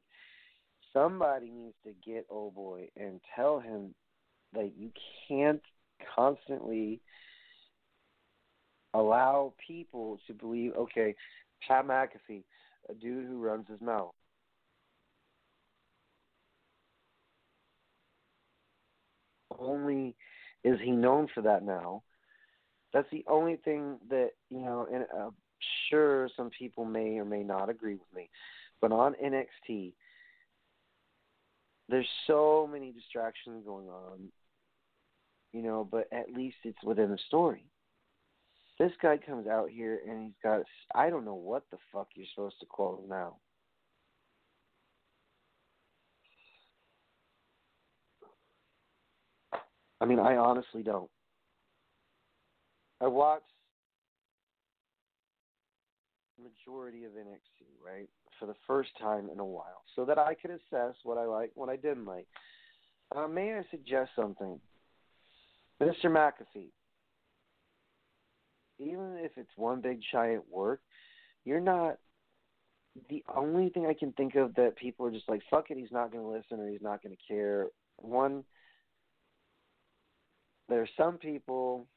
Somebody 0.93 1.49
needs 1.49 1.75
to 1.83 1.91
get 2.05 2.25
oh 2.29 2.51
boy 2.51 2.87
and 2.95 3.19
tell 3.35 3.59
him 3.59 3.93
that 4.53 4.71
you 4.77 4.91
can't 5.27 5.61
constantly 6.15 7.01
allow 8.93 9.53
people 9.67 10.19
to 10.27 10.33
believe 10.33 10.73
okay, 10.75 11.15
Pat 11.67 11.87
McAfee, 11.87 12.43
a 12.89 12.93
dude 12.93 13.25
who 13.25 13.43
runs 13.43 13.67
his 13.67 13.81
mouth. 13.81 14.13
Only 19.59 20.15
is 20.63 20.79
he 20.83 20.91
known 20.91 21.27
for 21.33 21.41
that 21.41 21.63
now. 21.63 22.03
That's 22.93 23.07
the 23.11 23.25
only 23.27 23.57
thing 23.57 23.97
that 24.09 24.31
you 24.49 24.59
know. 24.59 24.87
And 24.91 25.05
uh, 25.15 25.29
sure, 25.89 26.29
some 26.35 26.49
people 26.49 26.85
may 26.85 27.17
or 27.17 27.25
may 27.25 27.43
not 27.43 27.69
agree 27.69 27.95
with 27.95 28.13
me, 28.15 28.29
but 28.81 28.91
on 28.91 29.15
NXT, 29.23 29.93
there's 31.89 32.07
so 32.27 32.67
many 32.71 32.91
distractions 32.91 33.63
going 33.65 33.87
on. 33.87 34.29
You 35.53 35.61
know, 35.61 35.87
but 35.89 36.07
at 36.11 36.33
least 36.33 36.57
it's 36.63 36.83
within 36.83 37.11
the 37.11 37.19
story. 37.27 37.65
This 38.77 38.91
guy 39.01 39.17
comes 39.17 39.47
out 39.47 39.69
here 39.69 40.01
and 40.05 40.25
he's 40.25 40.35
got 40.43 40.63
I 40.93 41.09
don't 41.09 41.23
know 41.23 41.35
what 41.35 41.63
the 41.71 41.77
fuck 41.93 42.09
you're 42.13 42.27
supposed 42.33 42.59
to 42.59 42.65
call 42.65 43.01
him 43.01 43.09
now. 43.09 43.37
I 50.05 50.07
mean, 50.07 50.19
I 50.19 50.35
honestly 50.35 50.83
don't. 50.83 51.09
I 53.01 53.07
watched 53.07 53.45
majority 56.39 57.05
of 57.05 57.13
NXT, 57.13 57.65
right, 57.83 58.07
for 58.39 58.45
the 58.45 58.53
first 58.67 58.91
time 59.01 59.29
in 59.33 59.39
a 59.39 59.45
while, 59.45 59.81
so 59.95 60.05
that 60.05 60.19
I 60.19 60.35
could 60.35 60.51
assess 60.51 60.93
what 61.01 61.17
I 61.17 61.25
like, 61.25 61.49
what 61.55 61.69
I 61.69 61.75
didn't 61.75 62.05
like. 62.05 62.27
Uh, 63.15 63.27
may 63.27 63.55
I 63.55 63.63
suggest 63.71 64.11
something, 64.15 64.59
Mr. 65.81 66.05
McAfee? 66.05 66.69
Even 68.77 69.17
if 69.23 69.31
it's 69.37 69.49
one 69.55 69.81
big 69.81 70.01
giant 70.11 70.43
work, 70.51 70.81
you're 71.45 71.59
not 71.59 71.97
the 73.09 73.23
only 73.35 73.69
thing 73.69 73.87
I 73.87 73.95
can 73.95 74.11
think 74.11 74.35
of 74.35 74.53
that 74.53 74.75
people 74.75 75.07
are 75.07 75.11
just 75.11 75.27
like, 75.27 75.41
fuck 75.49 75.71
it, 75.71 75.77
he's 75.79 75.91
not 75.91 76.11
going 76.11 76.23
to 76.23 76.29
listen 76.29 76.63
or 76.63 76.69
he's 76.69 76.83
not 76.83 77.01
going 77.01 77.15
to 77.15 77.33
care. 77.33 77.69
One, 77.97 78.43
there 80.69 80.81
are 80.81 80.89
some 80.97 81.17
people 81.17 81.87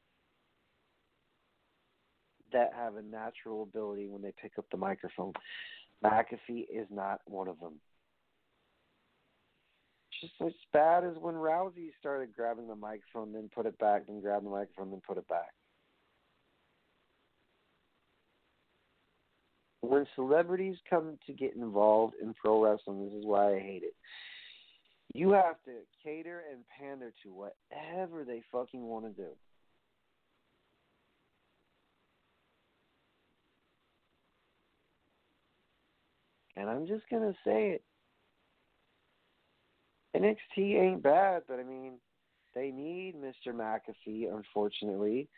that 2.51 2.71
have 2.75 2.95
a 2.95 3.01
natural 3.01 3.63
ability 3.63 4.07
when 4.07 4.21
they 4.21 4.33
pick 4.41 4.53
up 4.57 4.65
the 4.71 4.77
microphone. 4.77 5.33
McAfee 6.03 6.65
is 6.71 6.87
not 6.89 7.19
one 7.25 7.47
of 7.47 7.59
them. 7.59 7.73
Just 10.21 10.33
as 10.45 10.53
bad 10.73 11.03
as 11.05 11.13
when 11.19 11.35
Rousey 11.35 11.91
started 11.99 12.33
grabbing 12.35 12.67
the 12.67 12.75
microphone, 12.75 13.31
then 13.31 13.49
put 13.53 13.65
it 13.65 13.77
back, 13.79 14.07
then 14.07 14.21
grab 14.21 14.43
the 14.43 14.49
microphone, 14.49 14.91
then 14.91 15.01
put 15.05 15.17
it 15.17 15.27
back. 15.27 15.53
When 19.81 20.05
celebrities 20.15 20.75
come 20.89 21.17
to 21.25 21.33
get 21.33 21.55
involved 21.55 22.15
in 22.21 22.33
pro 22.33 22.61
wrestling, 22.61 23.05
this 23.05 23.13
is 23.13 23.25
why 23.25 23.55
I 23.55 23.59
hate 23.59 23.83
it. 23.83 23.95
You 25.13 25.31
have 25.31 25.55
to 25.65 25.71
cater 26.03 26.43
and 26.51 26.63
pander 26.77 27.11
to 27.23 27.33
whatever 27.33 28.23
they 28.23 28.43
fucking 28.51 28.83
want 28.83 29.05
to 29.05 29.11
do. 29.11 29.29
And 36.55 36.69
I'm 36.69 36.87
just 36.87 37.03
gonna 37.09 37.33
say 37.45 37.71
it. 37.71 37.83
NXT 40.15 40.75
ain't 40.79 41.03
bad, 41.03 41.43
but 41.47 41.59
I 41.59 41.63
mean, 41.63 41.93
they 42.53 42.71
need 42.71 43.15
Mr. 43.15 43.53
McAfee, 43.53 44.33
unfortunately. 44.33 45.29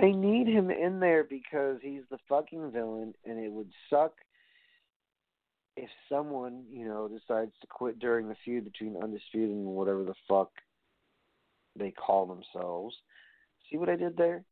They 0.00 0.12
need 0.12 0.46
him 0.46 0.70
in 0.70 0.98
there 0.98 1.24
because 1.24 1.78
he's 1.82 2.02
the 2.10 2.18
fucking 2.28 2.70
villain, 2.70 3.14
and 3.26 3.38
it 3.38 3.52
would 3.52 3.70
suck 3.90 4.12
if 5.76 5.90
someone, 6.08 6.64
you 6.70 6.86
know, 6.86 7.06
decides 7.06 7.52
to 7.60 7.66
quit 7.66 7.98
during 7.98 8.28
the 8.28 8.36
feud 8.44 8.64
between 8.64 8.96
Undisputed 8.96 9.50
and 9.50 9.66
whatever 9.66 10.04
the 10.04 10.14
fuck 10.26 10.50
they 11.76 11.90
call 11.90 12.26
themselves. 12.26 12.96
See 13.70 13.76
what 13.76 13.90
I 13.90 13.96
did 13.96 14.16
there? 14.16 14.42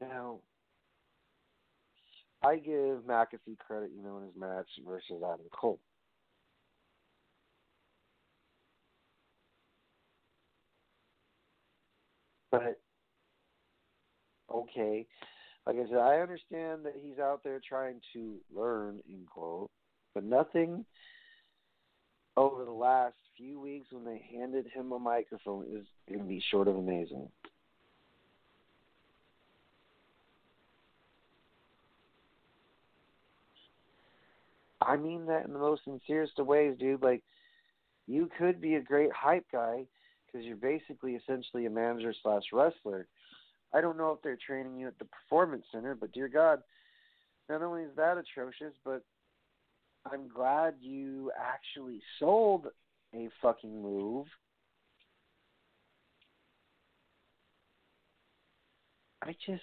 Now, 0.00 0.40
I 2.42 2.56
give 2.56 3.04
McAfee 3.06 3.58
credit, 3.58 3.90
you 3.96 4.02
know, 4.02 4.18
in 4.18 4.24
his 4.24 4.36
match 4.36 4.68
versus 4.86 5.22
Adam 5.22 5.46
Cole. 5.52 5.80
But 12.50 12.80
okay, 14.52 15.06
like 15.66 15.76
I 15.76 15.88
said, 15.88 15.98
I 15.98 16.16
understand 16.20 16.84
that 16.84 16.94
he's 17.00 17.18
out 17.18 17.42
there 17.44 17.60
trying 17.66 18.00
to 18.12 18.36
learn, 18.54 19.00
in 19.08 19.24
quote, 19.26 19.70
but 20.14 20.24
nothing 20.24 20.84
over 22.36 22.64
the 22.64 22.70
last 22.70 23.14
few 23.36 23.60
weeks 23.60 23.88
when 23.90 24.04
they 24.04 24.22
handed 24.32 24.66
him 24.74 24.92
a 24.92 24.98
microphone 24.98 25.64
is 25.70 25.86
going 26.08 26.20
to 26.20 26.26
be 26.26 26.42
short 26.50 26.68
of 26.68 26.76
amazing. 26.76 27.28
I 34.80 34.96
mean 34.96 35.26
that 35.26 35.44
in 35.44 35.52
the 35.52 35.58
most 35.58 35.82
sincerest 35.84 36.38
of 36.38 36.46
ways, 36.46 36.76
dude. 36.78 37.02
Like, 37.02 37.22
you 38.06 38.30
could 38.38 38.60
be 38.60 38.76
a 38.76 38.80
great 38.80 39.12
hype 39.12 39.44
guy 39.52 39.84
because 40.30 40.46
you're 40.46 40.56
basically 40.56 41.12
essentially 41.12 41.66
a 41.66 41.70
manager 41.70 42.14
slash 42.22 42.44
wrestler. 42.52 43.06
I 43.72 43.80
don't 43.80 43.96
know 43.96 44.12
if 44.12 44.22
they're 44.22 44.38
training 44.44 44.78
you 44.78 44.88
at 44.88 44.98
the 44.98 45.06
performance 45.06 45.64
center, 45.72 45.94
but 45.94 46.12
dear 46.12 46.28
God, 46.28 46.60
not 47.48 47.62
only 47.62 47.82
is 47.82 47.96
that 47.96 48.18
atrocious, 48.18 48.74
but 48.84 49.02
I'm 50.10 50.28
glad 50.28 50.74
you 50.80 51.30
actually 51.38 52.00
sold 52.18 52.66
a 53.14 53.28
fucking 53.42 53.82
move. 53.82 54.26
I 59.22 59.34
just, 59.46 59.62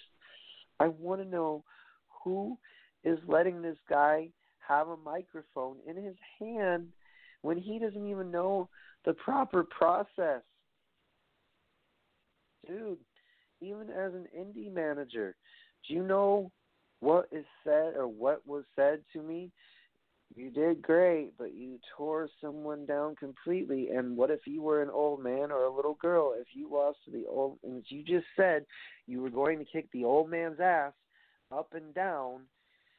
I 0.80 0.88
want 0.88 1.22
to 1.22 1.28
know 1.28 1.63
who 2.24 2.57
is 3.03 3.18
letting 3.28 3.61
this 3.61 3.78
guy 3.89 4.30
have 4.68 4.89
a 4.89 4.97
microphone 4.97 5.78
in 5.88 5.95
his 5.95 6.15
hand 6.39 6.89
when 7.41 7.57
he 7.57 7.80
doesn't 7.80 8.07
even 8.07 8.30
know 8.30 8.70
the 9.05 9.13
proper 9.13 9.63
process. 9.63 10.41
Dude, 12.68 12.97
even 13.61 13.89
as 13.89 14.13
an 14.13 14.28
indie 14.38 14.72
manager, 14.72 15.36
do 15.88 15.93
you 15.93 16.03
know 16.03 16.51
what 16.99 17.28
is 17.32 17.45
said 17.63 17.93
or 17.95 18.07
what 18.07 18.45
was 18.45 18.63
said 18.76 19.01
to 19.13 19.22
me 19.22 19.51
you 20.36 20.51
did 20.51 20.82
great, 20.82 21.32
but 21.38 21.53
you 21.53 21.80
tore 21.95 22.30
someone 22.41 22.86
down 22.86 23.15
completely. 23.15 23.89
And 23.89 24.18
what 24.18 24.30
if 24.30 24.41
you 24.45 24.61
were 24.61 24.82
an 24.82 24.89
old 24.89 25.24
man 25.24 25.51
or 25.51 25.63
a 25.63 25.74
little 25.74 25.95
girl? 25.95 26.34
If 26.38 26.47
you 26.53 26.70
lost 26.72 26.99
to 27.05 27.11
the 27.11 27.26
old, 27.28 27.59
and 27.63 27.84
you 27.88 28.03
just 28.03 28.26
said 28.36 28.65
you 29.07 29.22
were 29.22 29.30
going 29.30 29.59
to 29.59 29.65
kick 29.65 29.89
the 29.91 30.03
old 30.03 30.30
man's 30.30 30.59
ass 30.59 30.93
up 31.51 31.74
and 31.74 31.93
down 31.93 32.41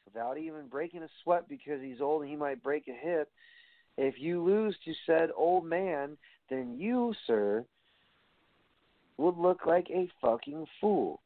without 0.07 0.39
even 0.39 0.69
breaking 0.69 1.03
a 1.03 1.09
sweat 1.23 1.49
because 1.49 1.83
he's 1.83 2.01
old 2.01 2.23
and 2.23 2.31
he 2.31 2.37
might 2.37 2.63
break 2.63 2.89
a 2.89 3.07
hip. 3.07 3.31
If 3.99 4.15
you 4.19 4.43
lose 4.43 4.77
to 4.85 4.95
said 5.07 5.31
old 5.37 5.67
man, 5.67 6.17
then 6.49 6.77
you, 6.79 7.15
sir, 7.27 7.65
would 9.19 9.37
look 9.37 9.67
like 9.67 9.89
a 9.91 10.09
fucking 10.23 10.67
fool. 10.81 11.21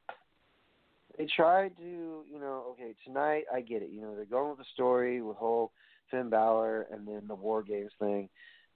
They 1.16 1.26
tried 1.36 1.76
to, 1.76 1.84
you 1.84 2.40
know, 2.40 2.64
okay, 2.70 2.94
tonight 3.04 3.44
I 3.54 3.60
get 3.60 3.82
it. 3.82 3.90
You 3.90 4.00
know, 4.00 4.16
they're 4.16 4.24
going 4.24 4.48
with 4.50 4.58
the 4.58 4.64
story 4.72 5.20
with 5.20 5.36
whole 5.36 5.72
Finn 6.10 6.30
Balor 6.30 6.86
and 6.90 7.06
then 7.06 7.22
the 7.28 7.34
War 7.34 7.62
Games 7.62 7.92
thing, 7.98 8.28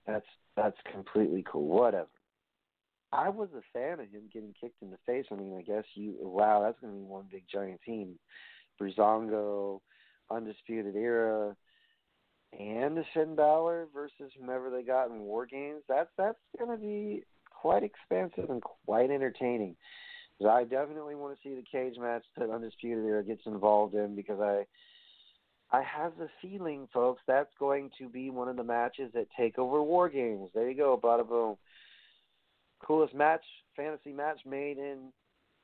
that's 0.07 0.27
that's 0.57 0.77
completely 0.93 1.45
cool. 1.51 1.67
Whatever. 1.67 2.09
I 3.13 3.29
was 3.29 3.49
a 3.57 3.63
fan 3.73 4.01
of 4.01 4.11
him 4.11 4.23
getting 4.33 4.55
kicked 4.61 4.83
in 4.83 4.91
the 4.91 4.99
face. 5.07 5.27
I 5.31 5.37
mean, 5.37 5.57
I 5.57 5.63
guess 5.63 5.85
you 5.95 6.15
wow, 6.21 6.63
that's 6.63 6.81
to 6.81 6.87
be 6.87 7.03
one 7.03 7.27
big 7.31 7.45
giant 7.51 7.81
team. 7.85 8.19
Breezango, 8.81 9.81
Undisputed 10.31 10.97
Era, 10.97 11.57
and 12.59 12.99
Finn 13.15 13.37
Balor 13.37 13.87
versus 13.95 14.33
whomever 14.39 14.71
they 14.71 14.83
got 14.83 15.11
in 15.11 15.21
War 15.21 15.47
Games. 15.47 15.83
That's 15.89 16.11
that's 16.19 16.39
to 16.59 16.77
be 16.77 17.23
quite 17.61 17.83
expansive 17.83 18.51
and 18.51 18.63
quite 18.63 19.11
entertaining. 19.11 19.77
So 20.41 20.49
I 20.49 20.65
definitely 20.65 21.15
want 21.15 21.35
to 21.37 21.49
see 21.49 21.55
the 21.55 21.65
cage 21.71 21.99
match 21.99 22.25
that 22.37 22.51
Undisputed 22.51 23.05
Era 23.05 23.25
gets 23.25 23.43
involved 23.47 23.95
in 23.95 24.15
because 24.15 24.41
I 24.41 24.67
I 25.73 25.83
have 25.83 26.13
the 26.17 26.29
feeling, 26.41 26.87
folks, 26.93 27.23
that's 27.27 27.53
going 27.59 27.91
to 27.99 28.09
be 28.09 28.31
one 28.31 28.49
of 28.49 28.57
the 28.57 28.63
matches 28.63 29.13
at 29.17 29.27
Takeover 29.39 29.85
War 29.85 30.09
Games. 30.09 30.51
There 30.55 30.71
you 30.71 30.77
go, 30.77 31.01
bada 31.03 31.27
boom. 31.27 31.57
Coolest 32.85 33.15
match, 33.15 33.43
fantasy 33.75 34.13
match 34.13 34.39
made 34.47 34.79
in, 34.79 35.13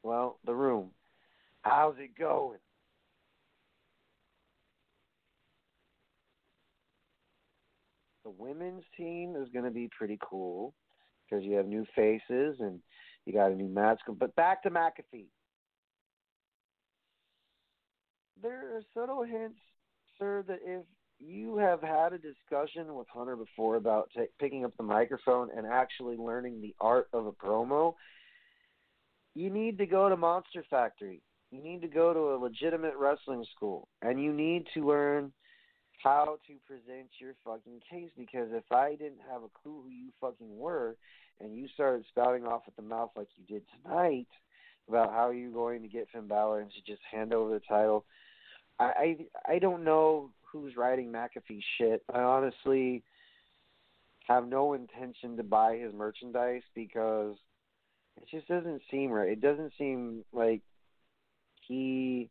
well, 0.02 0.38
the 0.44 0.54
room. 0.54 0.90
How's 1.60 1.94
it 1.98 2.18
going? 2.18 2.58
The 8.24 8.30
women's 8.30 8.84
team 8.96 9.36
is 9.40 9.48
going 9.52 9.64
to 9.64 9.70
be 9.70 9.88
pretty 9.96 10.18
cool 10.20 10.74
because 11.32 11.44
you 11.44 11.54
have 11.56 11.66
new 11.66 11.86
faces 11.96 12.56
and 12.60 12.80
you 13.24 13.32
got 13.32 13.52
a 13.52 13.54
new 13.54 13.68
match. 13.68 14.00
But 14.06 14.34
back 14.36 14.62
to 14.64 14.70
McAfee. 14.70 15.26
There 18.42 18.76
are 18.76 18.82
subtle 18.92 19.22
hints 19.22 19.58
sir, 20.18 20.44
that 20.48 20.58
if 20.64 20.82
you 21.18 21.56
have 21.56 21.80
had 21.80 22.12
a 22.12 22.18
discussion 22.18 22.94
with 22.94 23.06
Hunter 23.08 23.36
before 23.36 23.76
about 23.76 24.10
t- 24.14 24.24
picking 24.40 24.64
up 24.64 24.76
the 24.76 24.82
microphone 24.82 25.48
and 25.56 25.66
actually 25.66 26.16
learning 26.16 26.60
the 26.60 26.74
art 26.80 27.08
of 27.12 27.26
a 27.26 27.32
promo, 27.32 27.94
you 29.34 29.48
need 29.48 29.78
to 29.78 29.86
go 29.86 30.08
to 30.08 30.16
Monster 30.16 30.64
Factory. 30.68 31.22
You 31.50 31.62
need 31.62 31.80
to 31.82 31.88
go 31.88 32.12
to 32.12 32.34
a 32.34 32.36
legitimate 32.36 32.94
wrestling 32.98 33.44
school, 33.54 33.88
and 34.02 34.22
you 34.22 34.32
need 34.32 34.66
to 34.74 34.86
learn 34.86 35.32
how 36.02 36.38
to 36.46 36.54
present 36.66 37.08
your 37.20 37.34
fucking 37.44 37.80
case. 37.88 38.10
Because 38.16 38.48
if 38.52 38.70
I 38.72 38.90
didn't 38.90 39.20
have 39.30 39.42
a 39.42 39.50
clue 39.62 39.82
who 39.84 39.90
you 39.90 40.10
fucking 40.20 40.58
were, 40.58 40.96
and 41.40 41.56
you 41.56 41.68
started 41.74 42.04
spouting 42.08 42.46
off 42.46 42.62
at 42.66 42.76
the 42.76 42.82
mouth 42.82 43.10
like 43.16 43.28
you 43.36 43.44
did 43.46 43.62
tonight, 43.82 44.28
about 44.88 45.12
how 45.12 45.30
you're 45.30 45.50
going 45.50 45.82
to 45.82 45.88
get 45.88 46.08
Finn 46.12 46.26
Balor 46.26 46.60
and 46.60 46.70
to 46.70 46.90
just 46.90 47.02
hand 47.10 47.32
over 47.32 47.54
the 47.54 47.60
title. 47.60 48.04
I 48.78 48.84
I, 49.48 49.54
I 49.54 49.58
don't 49.58 49.84
know 49.84 50.30
who's 50.42 50.76
writing 50.76 51.10
McAfee 51.10 51.62
shit. 51.78 52.02
I 52.12 52.20
honestly 52.20 53.02
have 54.28 54.46
no 54.46 54.74
intention 54.74 55.36
to 55.36 55.42
buy 55.42 55.76
his 55.76 55.92
merchandise 55.94 56.62
because 56.74 57.36
it 58.20 58.28
just 58.30 58.46
doesn't 58.48 58.82
seem 58.90 59.10
right. 59.10 59.30
It 59.30 59.40
doesn't 59.40 59.72
seem 59.78 60.24
like 60.32 60.62
he 61.66 62.30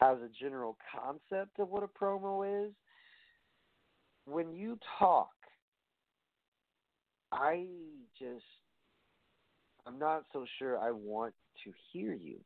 has 0.00 0.18
a 0.18 0.28
general 0.40 0.76
concept 0.94 1.58
of 1.58 1.70
what 1.70 1.82
a 1.82 1.88
promo 1.88 2.66
is. 2.66 2.72
When 4.26 4.52
you 4.54 4.78
talk, 4.98 5.33
I 7.34 7.66
just 8.18 8.44
I'm 9.86 9.98
not 9.98 10.24
so 10.32 10.46
sure 10.58 10.78
I 10.78 10.90
want 10.90 11.34
to 11.64 11.72
hear 11.92 12.14
you. 12.14 12.40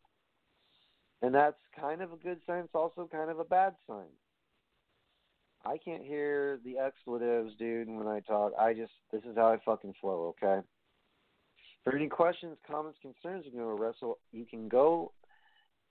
And 1.22 1.34
that's 1.34 1.56
kind 1.78 2.02
of 2.02 2.12
a 2.12 2.16
good 2.16 2.38
sign. 2.46 2.64
It's 2.64 2.74
also 2.74 3.08
kind 3.10 3.30
of 3.30 3.38
a 3.38 3.44
bad 3.44 3.74
sign. 3.86 4.06
I 5.64 5.76
can't 5.84 6.02
hear 6.02 6.58
the 6.64 6.78
expletives, 6.78 7.52
dude, 7.58 7.88
when 7.88 8.06
I 8.06 8.20
talk. 8.20 8.52
I 8.58 8.74
just, 8.74 8.92
this 9.12 9.22
is 9.24 9.36
how 9.36 9.48
I 9.48 9.58
fucking 9.64 9.94
flow, 10.00 10.34
okay? 10.42 10.64
For 11.82 11.94
any 11.94 12.08
questions, 12.08 12.56
comments, 12.66 12.98
concerns, 13.02 13.44
you 13.46 13.58
to 13.58 13.64
Wrestle. 13.66 14.18
You 14.32 14.46
can 14.46 14.68
go 14.68 15.12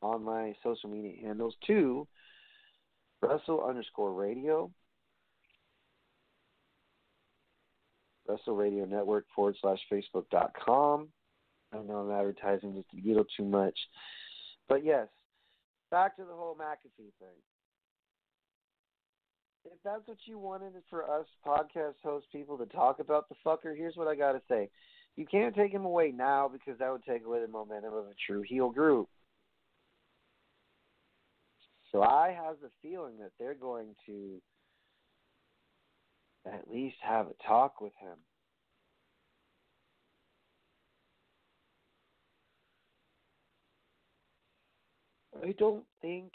on 0.01 0.23
my 0.23 0.55
social 0.63 0.89
media 0.89 1.13
handles 1.21 1.55
to 1.67 2.07
Wrestle 3.21 3.65
underscore 3.67 4.13
Radio, 4.13 4.71
Wrestle 8.27 8.55
Radio 8.55 8.85
Network 8.85 9.25
forward 9.35 9.55
slash 9.61 9.79
Facebook 9.91 10.25
dot 10.31 10.51
com. 10.63 11.07
I 11.73 11.77
know 11.77 11.97
I'm 11.97 12.11
advertising 12.11 12.75
just 12.75 12.87
a 12.93 13.07
little 13.07 13.25
too 13.35 13.45
much. 13.45 13.77
But 14.69 14.85
yes, 14.85 15.07
back 15.91 16.15
to 16.17 16.23
the 16.23 16.33
whole 16.33 16.55
McAfee 16.55 17.11
thing. 17.19 17.37
If 19.65 19.77
that's 19.83 20.07
what 20.07 20.17
you 20.25 20.39
wanted 20.39 20.73
for 20.89 21.03
us 21.03 21.25
podcast 21.45 21.95
host 22.03 22.27
people 22.31 22.57
to 22.57 22.65
talk 22.67 22.99
about 22.99 23.27
the 23.27 23.35
fucker, 23.45 23.75
here's 23.75 23.97
what 23.97 24.07
I 24.07 24.15
got 24.15 24.31
to 24.31 24.41
say. 24.49 24.69
You 25.17 25.25
can't 25.25 25.55
take 25.55 25.71
him 25.71 25.83
away 25.83 26.13
now 26.15 26.47
because 26.47 26.79
that 26.79 26.91
would 26.91 27.03
take 27.03 27.25
away 27.25 27.41
the 27.41 27.47
momentum 27.47 27.93
of 27.93 28.05
a 28.05 28.13
true 28.25 28.43
heel 28.43 28.69
group. 28.69 29.09
So 31.91 32.01
I 32.01 32.31
have 32.37 32.57
the 32.61 32.69
feeling 32.81 33.17
that 33.19 33.31
they're 33.39 33.55
going 33.55 33.95
to 34.05 34.41
at 36.53 36.69
least 36.71 36.97
have 37.01 37.27
a 37.27 37.47
talk 37.47 37.81
with 37.81 37.93
him. 37.99 38.17
I 45.43 45.53
don't 45.59 45.83
think 46.01 46.31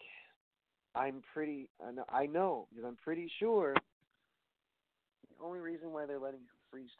I'm 0.94 1.22
pretty. 1.32 1.68
I 2.10 2.26
know 2.26 2.68
because 2.70 2.86
I'm 2.86 2.98
pretty 3.02 3.30
sure 3.38 3.74
the 3.74 5.44
only 5.44 5.60
reason 5.60 5.92
why 5.92 6.06
they're 6.06 6.18
letting 6.20 6.40
him 6.40 6.46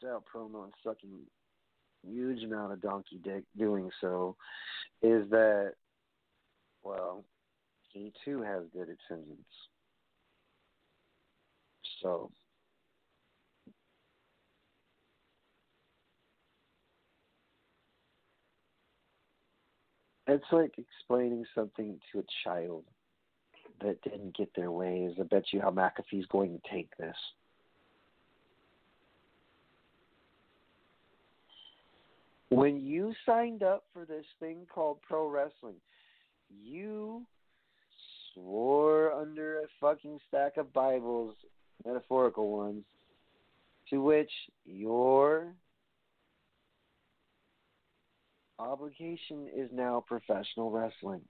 freestyle 0.03 0.21
promo 0.21 0.65
and 0.65 0.73
sucking 0.83 1.19
huge 2.05 2.43
amount 2.43 2.73
of 2.73 2.81
donkey 2.81 3.19
dick 3.23 3.43
doing 3.57 3.89
so 4.01 4.35
is 5.01 5.29
that 5.29 5.73
well 6.83 7.23
he 7.93 8.11
too 8.25 8.41
has 8.41 8.63
good 8.73 8.89
attendance. 8.89 9.39
So 12.01 12.31
It's 20.33 20.51
like 20.51 20.73
explaining 20.79 21.45
something 21.53 21.99
to 22.11 22.19
a 22.19 22.23
child 22.43 22.83
that 23.83 24.01
didn't 24.01 24.35
get 24.35 24.49
their 24.55 24.71
ways. 24.71 25.11
I 25.19 25.23
bet 25.23 25.43
you 25.51 25.61
how 25.61 25.69
McAfee's 25.69 26.25
going 26.31 26.59
to 26.59 26.71
take 26.73 26.89
this. 26.97 27.15
When 32.49 32.81
you 32.81 33.13
signed 33.27 33.61
up 33.61 33.83
for 33.93 34.05
this 34.05 34.25
thing 34.39 34.65
called 34.73 34.97
pro 35.07 35.27
wrestling, 35.27 35.75
you 36.63 37.21
swore 38.33 39.11
under 39.11 39.59
a 39.59 39.67
fucking 39.79 40.17
stack 40.29 40.57
of 40.57 40.73
Bibles, 40.73 41.35
metaphorical 41.85 42.49
ones, 42.49 42.85
to 43.91 44.01
which 44.01 44.31
your 44.65 45.53
obligation 48.59 49.47
is 49.55 49.69
now 49.73 50.03
professional 50.07 50.71
wrestling. 50.71 51.21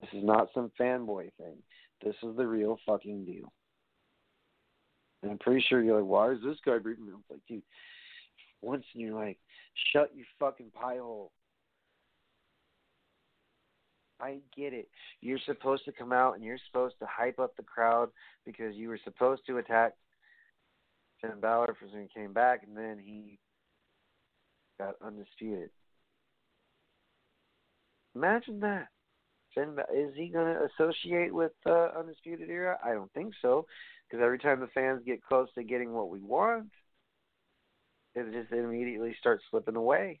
This 0.00 0.10
is 0.12 0.24
not 0.24 0.48
some 0.54 0.70
fanboy 0.78 1.30
thing. 1.38 1.56
This 2.04 2.14
is 2.22 2.36
the 2.36 2.46
real 2.46 2.78
fucking 2.86 3.24
deal. 3.24 3.52
And 5.22 5.32
I'm 5.32 5.38
pretty 5.38 5.64
sure 5.68 5.82
you're 5.82 6.00
like, 6.00 6.08
why 6.08 6.30
is 6.32 6.38
this 6.44 6.56
guy 6.64 6.78
breathing? 6.78 7.08
I'm 7.12 7.22
like, 7.28 7.40
dude, 7.48 7.62
once 8.62 8.84
and 8.94 9.02
you're 9.02 9.14
like, 9.14 9.38
shut 9.92 10.10
your 10.14 10.26
fucking 10.38 10.70
pie 10.74 10.98
hole. 10.98 11.32
I 14.20 14.38
get 14.56 14.72
it. 14.72 14.88
You're 15.20 15.38
supposed 15.46 15.84
to 15.86 15.92
come 15.92 16.12
out 16.12 16.34
and 16.34 16.44
you're 16.44 16.58
supposed 16.66 16.98
to 17.00 17.06
hype 17.06 17.38
up 17.38 17.56
the 17.56 17.62
crowd 17.62 18.10
because 18.44 18.74
you 18.76 18.88
were 18.88 19.00
supposed 19.02 19.42
to 19.46 19.58
attack 19.58 19.94
Finn 21.20 21.40
Balor 21.40 21.76
for 21.78 21.86
when 21.86 22.02
he 22.02 22.20
came 22.20 22.32
back 22.32 22.62
and 22.66 22.76
then 22.76 22.98
he 22.98 23.38
got 24.78 24.94
undisputed. 25.04 25.70
Imagine 28.14 28.60
that. 28.60 28.88
Is 29.56 30.14
he 30.14 30.28
going 30.28 30.54
to 30.54 30.68
associate 30.74 31.34
with 31.34 31.52
uh, 31.66 31.88
Undisputed 31.98 32.48
Era? 32.48 32.78
I 32.84 32.92
don't 32.92 33.12
think 33.12 33.34
so, 33.42 33.66
because 34.08 34.22
every 34.22 34.38
time 34.38 34.60
the 34.60 34.68
fans 34.68 35.02
get 35.04 35.24
close 35.24 35.48
to 35.54 35.64
getting 35.64 35.92
what 35.92 36.08
we 36.08 36.20
want, 36.20 36.70
it 38.14 38.32
just 38.32 38.52
immediately 38.52 39.16
starts 39.18 39.42
slipping 39.50 39.76
away. 39.76 40.20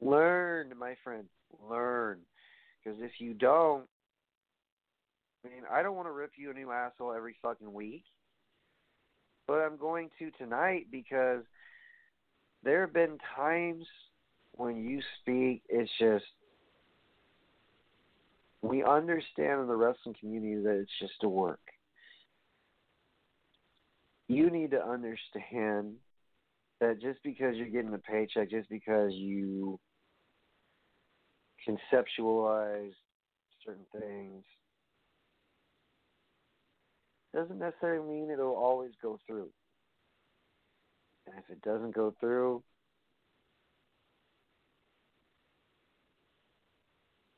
Learn, 0.00 0.72
my 0.78 0.96
friend. 1.04 1.24
Learn. 1.68 2.20
Because 2.84 3.00
if 3.00 3.12
you 3.20 3.34
don't, 3.34 3.84
I 5.44 5.48
mean, 5.48 5.62
I 5.70 5.82
don't 5.82 5.96
want 5.96 6.08
to 6.08 6.12
rip 6.12 6.32
you 6.36 6.50
a 6.50 6.54
new 6.54 6.70
asshole 6.70 7.12
every 7.12 7.36
fucking 7.42 7.72
week 7.72 8.04
but 9.52 9.60
I'm 9.60 9.76
going 9.76 10.08
to 10.18 10.30
tonight 10.38 10.86
because 10.90 11.42
there 12.62 12.80
have 12.80 12.94
been 12.94 13.18
times 13.36 13.84
when 14.52 14.82
you 14.82 15.02
speak, 15.20 15.60
it's 15.68 15.90
just 15.98 16.24
we 18.62 18.82
understand 18.82 19.60
in 19.60 19.66
the 19.66 19.76
wrestling 19.76 20.14
community 20.18 20.62
that 20.62 20.80
it's 20.80 20.98
just 20.98 21.22
a 21.22 21.28
work. 21.28 21.60
You 24.26 24.48
need 24.48 24.70
to 24.70 24.82
understand 24.82 25.96
that 26.80 27.02
just 27.02 27.18
because 27.22 27.54
you're 27.56 27.66
getting 27.66 27.92
a 27.92 27.98
paycheck, 27.98 28.48
just 28.48 28.70
because 28.70 29.12
you 29.12 29.78
conceptualize 31.68 32.94
certain 33.66 33.84
things, 34.00 34.44
doesn't 37.34 37.58
necessarily 37.58 38.06
mean 38.06 38.30
it'll 38.30 38.54
always 38.54 38.92
go 39.00 39.18
through. 39.26 39.48
And 41.26 41.36
if 41.38 41.50
it 41.50 41.62
doesn't 41.62 41.94
go 41.94 42.14
through, 42.20 42.62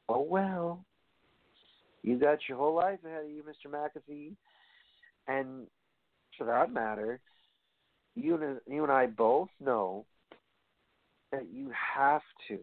oh 0.09 0.23
well. 0.23 0.85
You 2.03 2.19
got 2.19 2.39
your 2.49 2.59
whole 2.59 2.75
life 2.75 2.99
ahead 3.05 3.25
of 3.25 3.31
you, 3.31 3.43
Mr. 3.43 3.71
McAfee. 3.71 4.35
And 5.27 5.67
for 6.37 6.45
that 6.45 6.73
matter, 6.73 7.21
you 8.15 8.35
and, 8.35 8.61
you 8.69 8.83
and 8.83 8.93
I 8.93 9.07
both 9.07 9.49
know 9.59 10.05
that 11.33 11.47
you 11.53 11.71
have 11.97 12.23
to 12.49 12.59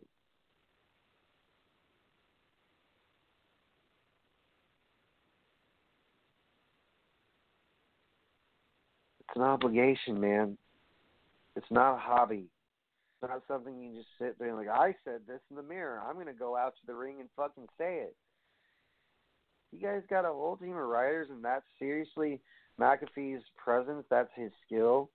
It's 9.31 9.37
an 9.37 9.43
obligation, 9.43 10.19
man. 10.19 10.57
It's 11.55 11.71
not 11.71 11.95
a 11.95 11.97
hobby. 11.97 12.49
It's 13.21 13.29
not 13.29 13.41
something 13.47 13.81
you 13.81 13.95
just 13.95 14.09
sit 14.19 14.37
there 14.37 14.49
and 14.49 14.57
like, 14.57 14.67
I 14.67 14.93
said 15.05 15.21
this 15.25 15.39
in 15.49 15.55
the 15.55 15.63
mirror. 15.63 16.01
I'm 16.05 16.15
to 16.25 16.33
go 16.33 16.57
out 16.57 16.73
to 16.75 16.85
the 16.85 16.93
ring 16.93 17.17
and 17.21 17.29
fucking 17.37 17.67
say 17.77 17.99
it. 17.99 18.15
You 19.71 19.79
guys 19.79 20.01
got 20.09 20.25
a 20.25 20.33
whole 20.33 20.57
team 20.57 20.71
of 20.71 20.85
writers, 20.85 21.29
and 21.29 21.41
that's 21.41 21.63
seriously 21.79 22.41
McAfee's 22.77 23.43
presence. 23.55 24.03
That's 24.09 24.31
his 24.35 24.51
skill. 24.65 25.09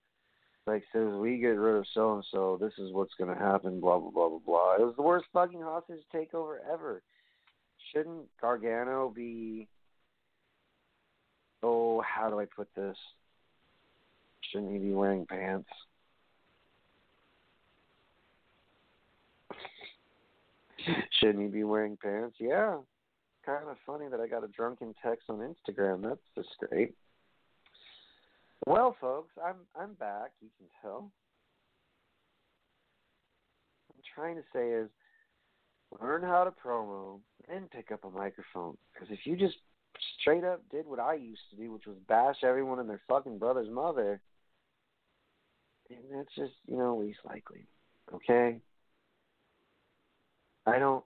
Like 0.65 0.83
says, 0.91 1.13
we 1.13 1.37
get 1.37 1.49
rid 1.49 1.75
of 1.75 1.85
so 1.93 2.15
and 2.15 2.25
so. 2.31 2.57
This 2.59 2.73
is 2.79 2.91
what's 2.93 3.13
to 3.31 3.39
happen. 3.39 3.79
Blah 3.79 3.99
blah 3.99 4.09
blah 4.09 4.29
blah 4.29 4.39
blah. 4.43 4.75
It 4.79 4.81
was 4.81 4.95
the 4.95 5.03
worst 5.03 5.25
fucking 5.31 5.61
hostage 5.61 6.01
takeover 6.11 6.57
ever. 6.73 7.03
Shouldn't 7.93 8.25
Gargano 8.41 9.13
be? 9.15 9.67
Oh, 11.61 12.01
how 12.01 12.31
do 12.31 12.39
I 12.39 12.45
put 12.45 12.67
this? 12.75 12.97
Shouldn't 14.51 14.71
he 14.71 14.79
be 14.79 14.93
wearing 14.93 15.25
pants? 15.25 15.69
Shouldn't 21.19 21.41
he 21.41 21.47
be 21.47 21.63
wearing 21.63 21.97
pants? 22.01 22.37
Yeah. 22.39 22.77
Kind 23.45 23.67
of 23.69 23.77
funny 23.85 24.05
that 24.09 24.19
I 24.19 24.27
got 24.27 24.43
a 24.43 24.47
drunken 24.47 24.93
text 25.03 25.29
on 25.29 25.37
Instagram. 25.39 26.03
That's 26.03 26.19
just 26.35 26.49
great. 26.69 26.95
Well, 28.65 28.95
folks, 28.99 29.31
I'm 29.43 29.55
I'm 29.79 29.93
back. 29.93 30.31
You 30.41 30.49
can 30.57 30.67
tell. 30.81 31.11
I'm 33.89 34.03
trying 34.15 34.35
to 34.35 34.43
say 34.53 34.69
is 34.69 34.89
learn 36.01 36.21
how 36.21 36.43
to 36.43 36.51
promo 36.51 37.19
and 37.47 37.69
pick 37.71 37.91
up 37.91 38.03
a 38.03 38.09
microphone. 38.09 38.77
Because 38.93 39.09
if 39.11 39.19
you 39.25 39.37
just 39.37 39.55
straight 40.19 40.43
up 40.43 40.61
did 40.69 40.85
what 40.85 40.99
I 40.99 41.13
used 41.13 41.41
to 41.51 41.55
do, 41.55 41.71
which 41.71 41.85
was 41.85 41.95
bash 42.07 42.43
everyone 42.43 42.79
and 42.79 42.89
their 42.89 43.01
fucking 43.07 43.37
brother's 43.37 43.69
mother, 43.69 44.19
and 45.89 45.99
that's 46.13 46.33
just 46.35 46.53
you 46.67 46.77
know 46.77 46.97
least 46.97 47.19
likely. 47.25 47.67
Okay. 48.13 48.59
I 50.65 50.79
don't. 50.79 51.03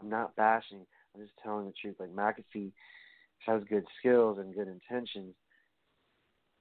I'm 0.00 0.08
not 0.08 0.36
bashing. 0.36 0.86
I'm 1.14 1.20
just 1.20 1.32
telling 1.42 1.66
the 1.66 1.72
truth. 1.80 1.96
Like 1.98 2.14
McAfee 2.14 2.72
has 3.46 3.62
good 3.68 3.84
skills 3.98 4.38
and 4.38 4.54
good 4.54 4.68
intentions, 4.68 5.34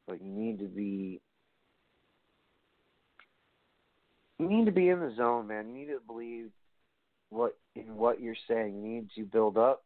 but 0.08 0.22
you 0.22 0.32
need 0.32 0.60
to 0.60 0.66
be. 0.66 1.22
You 4.40 4.50
need 4.50 4.66
to 4.66 4.72
be 4.72 4.90
in 4.90 5.00
the 5.00 5.14
zone, 5.16 5.48
man. 5.48 5.70
You 5.70 5.76
need 5.76 5.94
to 5.94 6.00
believe 6.06 6.50
what 7.30 7.58
in 7.76 7.96
what 7.96 8.20
you're 8.20 8.36
saying. 8.48 8.76
You 8.76 8.88
need 8.88 9.10
to 9.16 9.24
build 9.24 9.58
up 9.58 9.84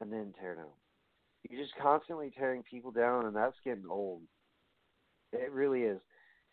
and 0.00 0.12
then 0.12 0.34
tear 0.40 0.54
down. 0.54 0.66
You're 1.48 1.62
just 1.62 1.74
constantly 1.80 2.32
tearing 2.36 2.62
people 2.62 2.90
down, 2.90 3.26
and 3.26 3.34
that's 3.34 3.56
getting 3.64 3.88
old. 3.88 4.22
It 5.32 5.52
really 5.52 5.82
is. 5.82 6.00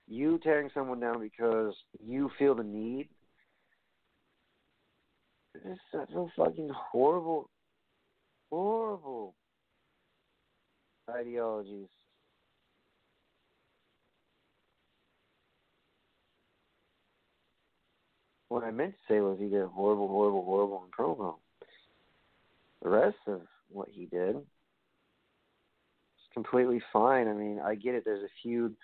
You 0.08 0.40
tearing 0.40 0.70
someone 0.74 1.00
down 1.00 1.20
because 1.20 1.74
you 2.00 2.30
feel 2.38 2.56
the 2.56 2.64
need 2.64 3.10
it's 5.64 5.80
such 5.92 6.10
a 6.16 6.26
fucking 6.36 6.70
horrible, 6.74 7.50
horrible 8.50 9.36
ideologies. 11.10 11.88
What 18.50 18.64
I 18.64 18.72
meant 18.72 18.94
to 18.94 19.14
say 19.14 19.20
was 19.22 19.38
he 19.40 19.50
did 19.50 19.66
horrible, 19.66 20.08
horrible, 20.08 20.46
horrible 20.46 20.86
in 20.86 20.92
promo. 20.92 21.36
The 22.82 22.90
rest 22.90 23.18
of 23.28 23.42
what 23.70 23.90
he 23.90 24.06
did 24.06 24.36
is 24.36 24.44
completely 26.34 26.82
fine. 26.94 27.28
I 27.28 27.34
mean, 27.34 27.60
I 27.60 27.76
get 27.76 27.96
it. 27.96 28.06
There's 28.06 28.24
a 28.24 28.30
feud 28.44 28.76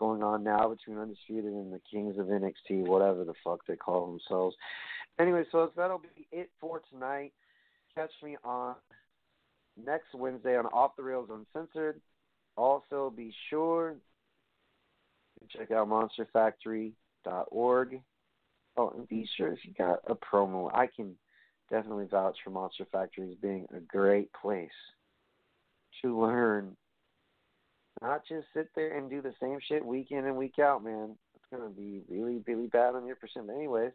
going 0.00 0.22
on 0.22 0.42
now 0.42 0.66
between 0.66 0.98
Undisputed 0.98 1.52
and 1.52 1.72
the 1.72 1.80
Kings 1.90 2.18
of 2.18 2.26
NXT, 2.26 2.86
whatever 2.86 3.22
the 3.22 3.34
fuck 3.44 3.60
they 3.66 3.76
call 3.76 4.06
themselves. 4.06 4.56
Anyway, 5.20 5.44
so 5.52 5.70
that'll 5.76 5.98
be 5.98 6.26
it 6.32 6.48
for 6.58 6.80
tonight. 6.90 7.32
Catch 7.94 8.10
me 8.22 8.38
on 8.42 8.74
next 9.84 10.14
Wednesday 10.14 10.56
on 10.56 10.64
Off 10.66 10.96
the 10.96 11.02
Rails 11.02 11.28
Uncensored. 11.30 12.00
Also, 12.56 13.12
be 13.14 13.32
sure 13.50 13.96
to 15.38 15.58
check 15.58 15.70
out 15.70 15.88
MonsterFactory.org. 15.88 18.02
Oh, 18.76 18.90
and 18.96 19.08
be 19.08 19.28
sure 19.36 19.52
if 19.52 19.58
you 19.64 19.74
got 19.76 19.98
a 20.06 20.14
promo, 20.14 20.74
I 20.74 20.86
can 20.86 21.16
definitely 21.70 22.06
vouch 22.10 22.38
for 22.42 22.50
Monster 22.50 22.86
Factory 22.90 23.30
as 23.30 23.36
being 23.36 23.66
a 23.76 23.80
great 23.80 24.32
place 24.32 24.70
to 26.00 26.18
learn. 26.18 26.74
Not 28.02 28.22
just 28.26 28.46
sit 28.54 28.68
there 28.74 28.96
and 28.96 29.10
do 29.10 29.20
the 29.20 29.34
same 29.40 29.58
shit 29.68 29.84
week 29.84 30.08
in 30.10 30.24
and 30.24 30.36
week 30.36 30.58
out, 30.58 30.82
man. 30.82 31.16
It's 31.34 31.44
gonna 31.50 31.70
be 31.70 32.02
really, 32.08 32.42
really 32.46 32.66
bad 32.66 32.94
on 32.94 33.06
your 33.06 33.16
percent. 33.16 33.50
Anyways, 33.50 33.92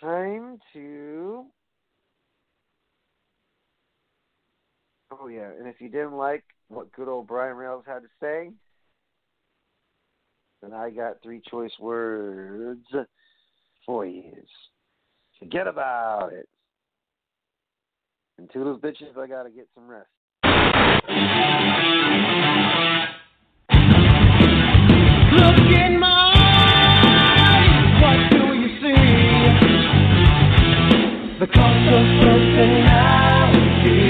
time 0.00 0.58
to. 0.72 1.44
Oh 5.12 5.28
yeah, 5.28 5.50
and 5.58 5.68
if 5.68 5.80
you 5.80 5.88
didn't 5.88 6.16
like 6.16 6.44
what 6.68 6.92
good 6.92 7.08
old 7.08 7.26
Brian 7.26 7.56
Rails 7.56 7.84
had 7.86 8.00
to 8.00 8.08
say, 8.20 8.50
then 10.62 10.72
I 10.72 10.90
got 10.90 11.22
three 11.22 11.40
choice 11.50 11.72
words 11.78 12.86
for 13.86 14.06
you. 14.06 14.32
Forget 15.38 15.66
about 15.66 16.32
it. 16.32 16.48
And 18.38 18.50
to 18.52 18.58
those 18.64 18.80
bitches, 18.80 19.16
I 19.16 19.26
gotta 19.26 19.50
get 19.50 19.68
some 19.74 19.86
rest. 19.86 20.08
The 31.40 31.46
cost 31.46 31.88
of 31.88 32.04
personality. 32.20 34.09